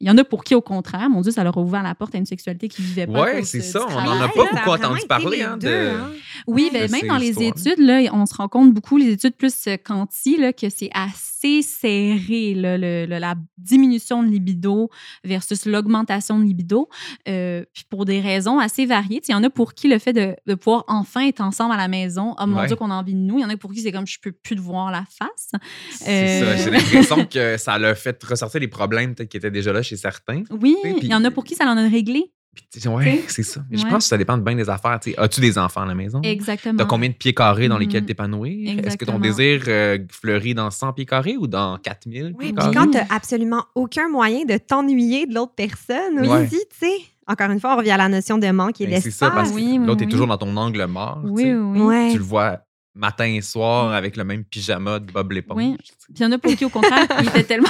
Il 0.00 0.08
y 0.08 0.10
en 0.10 0.18
a 0.18 0.24
pour 0.24 0.42
qui, 0.42 0.54
au 0.54 0.60
contraire, 0.60 1.08
mon 1.10 1.20
Dieu, 1.20 1.30
ça 1.30 1.44
leur 1.44 1.56
a 1.56 1.60
ouvert 1.60 1.82
la 1.82 1.94
porte 1.94 2.14
à 2.14 2.18
une 2.18 2.26
sexualité 2.26 2.68
qu'ils 2.68 2.84
ne 2.84 2.88
vivaient 2.88 3.06
pas. 3.06 3.12
cause, 3.38 3.48
c'est 3.48 3.60
ça, 3.60 3.86
on 3.88 4.00
n'en 4.04 4.20
a 4.20 4.28
pas 4.28 4.42
beaucoup 4.50 4.70
entendu 4.70 5.00
parler. 5.06 5.42
hein, 5.42 5.56
deux, 5.58 5.68
de... 5.68 5.90
hein. 5.90 6.10
Oui, 6.48 6.70
ben, 6.72 6.90
même 6.90 7.00
dans 7.08 7.18
les 7.18 7.32
études, 7.46 7.78
là, 7.78 8.00
on 8.12 8.26
se 8.26 8.34
rend 8.34 8.48
compte 8.48 8.74
beaucoup, 8.74 8.96
les 8.96 9.10
études 9.10 9.36
plus 9.36 9.54
euh, 9.68 9.76
quanti, 9.82 10.36
là, 10.38 10.52
que 10.52 10.68
c'est 10.70 10.90
assez 10.92 11.62
serré, 11.62 12.54
là, 12.54 12.76
le- 12.78 13.06
le- 13.06 13.18
la 13.18 13.34
diminution 13.58 14.22
de 14.22 14.28
libido 14.28 14.90
versus 15.24 15.66
l'augmentation 15.66 16.38
de 16.38 16.44
libido, 16.44 16.88
euh, 17.28 17.64
puis 17.72 17.84
pour 17.88 18.04
des 18.04 18.20
raisons 18.20 18.58
assez 18.58 18.86
variées. 18.86 19.20
Tu 19.20 19.26
sais, 19.26 19.32
Il 19.32 19.36
y 19.36 19.38
en 19.38 19.44
a 19.44 19.50
pour 19.50 19.74
qui 19.74 19.88
le 19.88 19.98
fait 19.98 20.12
de, 20.12 20.34
de 20.46 20.54
pouvoir 20.54 20.84
enfin 20.88 21.11
enfin 21.14 21.26
être 21.26 21.40
ensemble 21.40 21.74
à 21.74 21.76
la 21.76 21.88
maison. 21.88 22.34
Oh 22.40 22.46
mon 22.46 22.60
Ouais. 22.60 22.66
Dieu, 22.66 22.76
qu'on 22.76 22.90
a 22.90 22.94
envie 22.94 23.14
de 23.14 23.18
nous. 23.18 23.38
Il 23.38 23.42
y 23.42 23.44
en 23.44 23.50
a 23.50 23.56
pour 23.56 23.72
qui 23.72 23.80
c'est 23.80 23.92
comme 23.92 24.06
je 24.06 24.18
peux 24.20 24.32
plus 24.32 24.56
te 24.56 24.60
voir 24.60 24.90
la 24.90 25.04
face. 25.18 25.50
C'est 25.90 26.40
ça. 26.40 26.44
Euh, 26.46 26.56
J'ai 26.56 26.70
l'impression 26.70 27.24
que 27.26 27.56
ça 27.56 27.78
l'a 27.78 27.94
fait 27.94 28.22
ressortir 28.24 28.60
les 28.60 28.68
problèmes 28.68 29.14
peut-être 29.14 29.28
qui 29.30 29.36
étaient 29.36 29.50
déjà 29.50 29.72
là 29.72 29.82
chez 29.82 29.96
certains. 29.96 30.42
Oui, 30.50 30.76
Oui, 30.84 30.94
puis- 30.98 31.00
il 31.02 31.10
y 31.10 31.14
en 31.14 31.24
a 31.24 31.30
pour 31.30 31.44
qui 31.44 31.54
ça 31.54 31.64
en 31.66 31.76
a 31.76 31.88
réglé. 31.88 32.32
Puis, 32.70 32.86
ouais, 32.86 33.24
c'est 33.28 33.42
ça. 33.44 33.62
Je 33.70 33.82
pense 33.84 34.04
que 34.04 34.08
ça 34.10 34.18
dépend 34.18 34.36
de 34.36 34.42
bien 34.42 34.54
des 34.54 34.68
affaires. 34.68 34.98
As-tu 35.16 35.40
des 35.40 35.56
enfants 35.56 35.80
à 35.82 35.86
la 35.86 35.94
maison? 35.94 36.20
Exactement. 36.22 36.76
T'as 36.76 36.84
combien 36.84 37.08
de 37.08 37.14
pieds 37.14 37.32
carrés 37.32 37.66
dans 37.68 37.78
lesquels 37.78 38.02
Mhm. 38.02 38.06
t'épanouir? 38.08 38.78
Est-ce 38.84 38.98
que 38.98 39.06
ton 39.06 39.18
désir 39.18 39.62
euh, 39.68 39.96
fleurit 40.10 40.52
dans 40.54 40.70
100 40.70 40.92
pieds 40.92 41.06
carrés 41.06 41.38
ou 41.38 41.46
dans 41.46 41.78
4000 41.78 42.24
Oui, 42.26 42.32
pieds 42.32 42.52
puis 42.52 42.54
carrés? 42.56 42.74
quand 42.74 42.90
tu 42.90 42.98
absolument 43.08 43.64
aucun 43.74 44.10
moyen 44.10 44.44
de 44.44 44.58
t'ennuyer 44.58 45.24
de 45.26 45.34
l'autre 45.34 45.54
personne 45.56 46.18
Ouais. 46.20 46.44
aussi, 46.44 46.58
tu 46.78 46.86
sais. 46.86 46.92
Encore 47.28 47.50
une 47.50 47.60
fois, 47.60 47.74
on 47.74 47.76
revient 47.78 47.92
à 47.92 47.96
la 47.96 48.08
notion 48.08 48.36
de 48.38 48.50
manque 48.50 48.80
et 48.80 48.86
Ben, 48.86 49.00
c'est 49.00 49.10
ça, 49.10 49.30
parce 49.30 49.48
d'espace. 49.50 49.60
que 49.62 49.64
Oui, 49.70 49.78
oui, 49.78 49.86
l'autre 49.86 50.02
est 50.02 50.06
oui. 50.06 50.10
toujours 50.12 50.26
dans 50.26 50.38
ton 50.38 50.56
angle 50.56 50.84
mort. 50.86 51.20
tu 51.24 51.30
Oui, 51.30 51.42
sais. 51.44 51.54
oui. 51.54 51.80
oui. 51.80 51.86
Ouais. 51.86 52.08
Tu 52.12 52.18
le 52.18 52.24
vois 52.24 52.58
matin 52.94 53.24
et 53.26 53.40
soir 53.40 53.92
avec 53.92 54.16
le 54.16 54.24
même 54.24 54.44
pyjama 54.44 54.98
de 54.98 55.10
Bob 55.12 55.32
l'éponge. 55.32 55.56
Oui. 55.56 55.76
tu. 55.82 55.92
Puis 56.12 56.14
il 56.16 56.22
y 56.22 56.26
en 56.26 56.32
a 56.32 56.38
pour 56.38 56.52
qui, 56.54 56.64
au 56.64 56.68
contraire, 56.68 57.06
ils 57.20 57.28
étaient 57.28 57.44
tellement. 57.44 57.68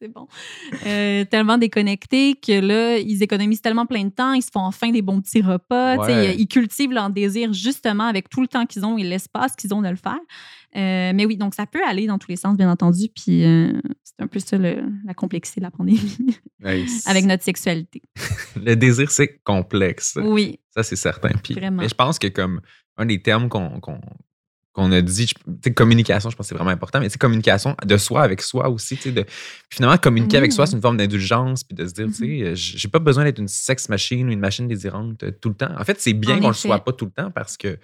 C'est 0.00 0.08
bon. 0.12 0.28
Euh, 0.86 1.24
tellement 1.24 1.58
déconnectés 1.58 2.36
que 2.36 2.60
là, 2.60 2.98
ils 2.98 3.20
économisent 3.22 3.60
tellement 3.60 3.84
plein 3.84 4.04
de 4.04 4.10
temps, 4.10 4.32
ils 4.32 4.42
se 4.42 4.50
font 4.52 4.60
enfin 4.60 4.90
des 4.92 5.02
bons 5.02 5.20
petits 5.20 5.42
repas. 5.42 5.96
Ouais. 5.96 6.36
Ils 6.36 6.46
cultivent 6.46 6.92
leur 6.92 7.10
désir 7.10 7.52
justement 7.52 8.04
avec 8.04 8.28
tout 8.28 8.40
le 8.40 8.46
temps 8.46 8.64
qu'ils 8.64 8.84
ont 8.86 8.96
et 8.96 9.02
l'espace 9.02 9.56
qu'ils 9.56 9.74
ont 9.74 9.82
de 9.82 9.88
le 9.88 9.96
faire. 9.96 10.18
Euh, 10.76 11.12
mais 11.14 11.24
oui, 11.26 11.36
donc 11.36 11.54
ça 11.54 11.66
peut 11.66 11.82
aller 11.84 12.06
dans 12.06 12.18
tous 12.18 12.30
les 12.30 12.36
sens, 12.36 12.56
bien 12.56 12.70
entendu. 12.70 13.08
Puis 13.12 13.42
euh, 13.44 13.72
c'est 14.04 14.20
un 14.22 14.28
peu 14.28 14.38
ça 14.38 14.56
le- 14.56 14.84
la 15.04 15.14
complexité 15.14 15.60
de 15.60 15.64
la 15.64 15.72
pandémie 15.72 16.16
c'est- 16.62 17.08
avec 17.10 17.24
notre 17.24 17.42
sexualité. 17.42 18.02
Le 18.56 18.74
désir, 18.76 19.10
c'est 19.10 19.38
complexe. 19.42 20.16
Oui, 20.22 20.60
Ça, 20.76 20.82
c'est 20.84 20.96
certain. 20.96 21.30
Puis, 21.42 21.54
Vraiment. 21.54 21.82
mais 21.82 21.88
je 21.88 21.94
pense 21.94 22.18
que 22.20 22.28
comme 22.28 22.60
un 22.96 23.06
des 23.06 23.20
termes 23.20 23.48
qu'on 23.48 23.80
qu'on- 23.80 24.00
qu'on 24.78 24.92
a 24.92 25.00
dit, 25.02 25.26
je- 25.26 25.70
communication, 25.70 26.30
je 26.30 26.36
pense 26.36 26.46
que 26.46 26.48
c'est 26.48 26.54
vraiment 26.54 26.70
important, 26.70 27.00
mais 27.00 27.08
c'est 27.08 27.18
communication 27.18 27.76
de 27.84 27.96
soi 27.96 28.22
avec 28.22 28.40
soi 28.42 28.68
aussi. 28.68 28.96
De, 28.96 29.24
finalement, 29.70 29.96
communiquer 29.98 30.36
avec 30.38 30.52
soi, 30.52 30.66
c'est 30.66 30.76
une 30.76 30.82
forme 30.82 30.96
d'indulgence, 30.96 31.64
puis 31.64 31.74
de 31.74 31.86
se 31.86 31.92
dire, 31.92 32.06
tu 32.06 32.24
Mhm. 32.24 32.54
sais, 32.56 32.56
j'ai 32.56 32.88
pas 32.88 32.98
besoin 32.98 33.24
d'être 33.24 33.38
une 33.38 33.48
sex 33.48 33.88
machine 33.88 34.28
ou 34.28 34.32
une 34.32 34.40
machine 34.40 34.66
désirante 34.68 35.22
euh, 35.22 35.30
tout 35.30 35.48
le 35.50 35.54
temps. 35.54 35.70
En 35.78 35.84
fait, 35.84 36.00
c'est 36.00 36.12
bien 36.14 36.36
En 36.36 36.40
qu'on 36.40 36.48
le 36.48 36.54
soit 36.54 36.78
pas 36.84 36.92
tout 36.92 37.04
le 37.06 37.10
temps 37.10 37.30
parce 37.30 37.56
que 37.56 37.78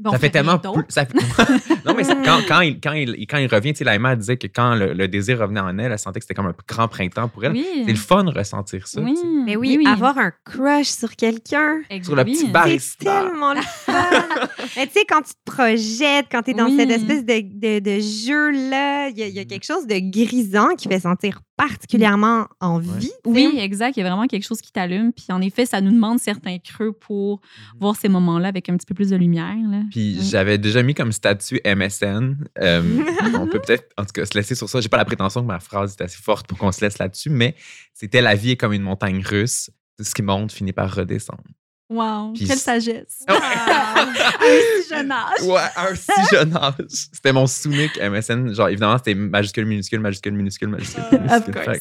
Bon, 0.00 0.10
ça 0.12 0.18
fait 0.18 0.30
tellement 0.30 0.56
d'autre. 0.56 0.72
plus. 0.82 0.84
ça 0.88 1.06
fait- 1.06 1.14
non, 1.86 1.94
mais 1.94 2.02
quand, 2.24 2.40
quand, 2.46 2.60
il, 2.60 2.80
quand, 2.80 2.92
il, 2.92 3.26
quand 3.26 3.38
il 3.38 3.46
revient, 3.46 3.72
tu 3.72 3.78
sais, 3.78 3.84
la 3.84 3.94
Emma 3.94 4.12
elle 4.12 4.18
disait 4.18 4.36
que 4.36 4.46
quand 4.46 4.74
le, 4.74 4.92
le 4.92 5.08
désir 5.08 5.38
revenait 5.38 5.60
en 5.60 5.78
elle, 5.78 5.92
elle 5.92 5.98
sentait 5.98 6.20
que 6.20 6.24
c'était 6.24 6.34
comme 6.34 6.46
un 6.46 6.54
grand 6.68 6.88
printemps 6.88 7.28
pour 7.28 7.44
elle. 7.44 7.52
Oui. 7.52 7.66
C'est 7.86 7.92
le 7.92 7.98
fun 7.98 8.24
de 8.24 8.30
ressentir 8.30 8.86
ça. 8.86 9.00
Oui. 9.00 9.14
tu 9.14 9.20
sais. 9.20 9.26
Mais 9.26 9.56
oui, 9.56 9.82
avoir 9.86 10.18
un 10.18 10.32
crush 10.44 10.88
sur 10.88 11.14
quelqu'un. 11.16 11.80
Sur 12.02 12.16
le 12.16 12.24
petit 12.24 12.48
bar. 12.48 12.66
C'est 12.78 12.98
tellement 12.98 13.54
le 13.54 13.60
fun. 13.62 13.92
Mais 14.76 14.86
tu 14.86 14.92
sais, 14.94 15.04
quand 15.08 15.22
tu 15.22 15.32
te 15.34 15.50
projettes, 15.50 16.26
quand 16.30 16.42
tu 16.42 16.50
es 16.50 16.54
dans 16.54 16.66
Oui. 16.66 16.76
cette 16.76 16.90
espèce 16.90 17.24
de, 17.24 17.40
de, 17.42 17.78
de 17.80 18.00
jeu-là, 18.00 19.08
il 19.08 19.18
y, 19.18 19.22
a- 19.22 19.26
il 19.28 19.34
y 19.34 19.38
a 19.38 19.44
quelque 19.44 19.64
chose 19.64 19.86
de 19.86 19.98
grisant 20.10 20.74
qui 20.76 20.88
fait 20.88 21.00
sentir 21.00 21.40
particulièrement 21.56 22.46
en 22.60 22.78
vie. 22.78 23.10
Oui, 23.24 23.48
exact. 23.58 23.96
Il 23.96 24.00
y 24.00 24.02
a 24.06 24.08
vraiment 24.08 24.26
quelque 24.26 24.44
chose 24.44 24.60
qui 24.60 24.72
t'allume. 24.72 25.12
Puis 25.12 25.26
en 25.30 25.40
effet, 25.40 25.66
ça 25.66 25.80
nous 25.80 25.92
demande 25.92 26.18
certains 26.18 26.58
creux 26.58 26.92
pour 26.92 27.40
voir 27.80 27.96
ces 27.96 28.08
moments-là 28.08 28.48
avec 28.48 28.68
un 28.68 28.76
petit 28.76 28.86
peu 28.86 28.94
plus 28.94 29.10
de 29.10 29.16
lumière. 29.16 29.56
Là. 29.70 29.82
Puis 29.90 30.16
Mm. 30.18 30.22
j'avais 30.22 30.58
déjà 30.58 30.82
mis 30.82 30.94
comme 30.94 31.12
statut 31.12 31.60
MSN. 31.64 32.36
Euh, 32.60 32.82
on 33.40 33.46
peut 33.46 33.60
peut-être, 33.60 33.88
en 33.96 34.02
tout 34.04 34.12
cas, 34.12 34.26
se 34.26 34.34
laisser 34.34 34.54
sur 34.54 34.68
ça. 34.68 34.80
J'ai 34.80 34.88
pas 34.88 34.96
la 34.96 35.04
prétention 35.04 35.42
que 35.42 35.46
ma 35.46 35.60
phrase 35.60 35.96
est 35.98 36.02
assez 36.02 36.20
forte 36.22 36.46
pour 36.46 36.58
qu'on 36.58 36.72
se 36.72 36.80
laisse 36.84 36.98
là-dessus, 36.98 37.30
mais 37.30 37.54
c'était 37.92 38.20
la 38.20 38.34
vie 38.34 38.52
est 38.52 38.56
comme 38.56 38.72
une 38.72 38.82
montagne 38.82 39.22
russe. 39.24 39.70
Tout 39.96 40.04
ce 40.04 40.14
qui 40.14 40.22
monte 40.22 40.50
finit 40.52 40.72
par 40.72 40.92
redescendre. 40.92 41.44
Wow, 41.90 42.32
quelle 42.32 42.56
sagesse. 42.58 43.24
Un 43.28 43.34
si 44.42 44.88
jeune 44.94 45.12
âge. 45.12 45.42
Ouais, 45.42 45.60
à 45.76 45.88
un 45.90 45.94
si 45.94 46.10
jeune 46.34 46.56
âge. 46.56 46.74
C'était 46.88 47.32
mon 47.32 47.46
sous-nick 47.46 48.00
MSN. 48.00 48.54
Genre, 48.54 48.68
évidemment, 48.68 48.96
c'était 48.96 49.14
majuscule, 49.14 49.66
minuscule, 49.66 50.00
majuscule, 50.00 50.32
minuscule, 50.32 50.68
majuscule, 50.68 51.02
Of 51.04 51.12
minuscule. 51.12 51.54
course. 51.54 51.78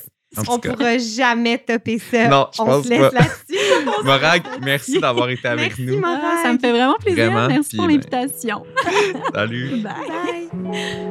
On 0.50 0.58
cas, 0.58 0.74
pourra 0.74 0.98
jamais 0.98 1.58
topper 1.60 2.00
ça. 2.00 2.28
Non, 2.28 2.48
je 2.56 2.62
On 2.62 2.66
pense 2.66 2.84
se 2.86 2.90
laisse 2.90 3.00
pas. 3.00 3.20
là-dessus. 3.20 4.04
Morag, 4.04 4.42
merci 4.62 5.00
d'avoir 5.00 5.30
été 5.30 5.48
avec 5.48 5.78
Merci, 5.78 5.86
nous. 5.86 6.00
Morag. 6.00 6.20
Ah, 6.22 6.40
ça 6.44 6.54
me 6.54 6.58
fait 6.58 6.72
vraiment 6.72 6.96
plaisir. 7.00 7.26
Vraiment, 7.32 7.48
Merci 7.48 7.78
pour 7.78 7.86
ben- 7.86 7.92
l'invitation. 7.94 8.64
Salut. 9.34 9.82
Bye. 9.82 10.50
Bye. 10.54 11.10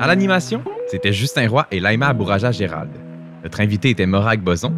À 0.00 0.06
l'animation, 0.08 0.64
c'était 0.90 1.12
Justin 1.12 1.48
Roy 1.48 1.66
et 1.70 1.78
Laima 1.80 2.08
Abouraja 2.08 2.50
Gérald. 2.50 2.90
Notre 3.44 3.60
invité 3.60 3.90
était 3.90 4.06
Morag 4.06 4.40
Boson. 4.40 4.72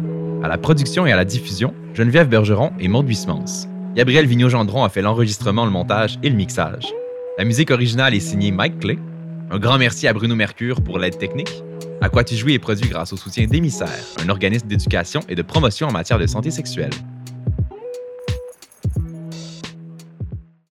À 0.45 0.47
la 0.47 0.59
production 0.59 1.07
et 1.07 1.11
à 1.11 1.15
la 1.15 1.25
diffusion, 1.25 1.73
Geneviève 1.95 2.29
Bergeron 2.29 2.71
et 2.79 2.87
Maud 2.87 3.07
Huismans. 3.07 3.67
Gabriel 3.95 4.27
Vigneault-Gendron 4.27 4.83
a 4.83 4.89
fait 4.89 5.01
l'enregistrement, 5.01 5.65
le 5.65 5.71
montage 5.71 6.19
et 6.21 6.29
le 6.29 6.35
mixage. 6.35 6.85
La 7.39 7.45
musique 7.45 7.71
originale 7.71 8.13
est 8.13 8.19
signée 8.19 8.51
Mike 8.51 8.77
Clay. 8.77 8.99
Un 9.49 9.57
grand 9.57 9.79
merci 9.79 10.07
à 10.07 10.13
Bruno 10.13 10.35
Mercure 10.35 10.81
pour 10.81 10.99
l'aide 10.99 11.17
technique. 11.17 11.63
À 11.99 12.09
quoi 12.09 12.23
tu 12.23 12.35
est 12.53 12.59
produit 12.59 12.87
grâce 12.87 13.11
au 13.11 13.17
soutien 13.17 13.47
d'Émissaire, 13.47 13.89
un 14.23 14.29
organisme 14.29 14.67
d'éducation 14.67 15.21
et 15.27 15.33
de 15.33 15.41
promotion 15.41 15.87
en 15.87 15.91
matière 15.91 16.19
de 16.19 16.27
santé 16.27 16.51
sexuelle. 16.51 16.91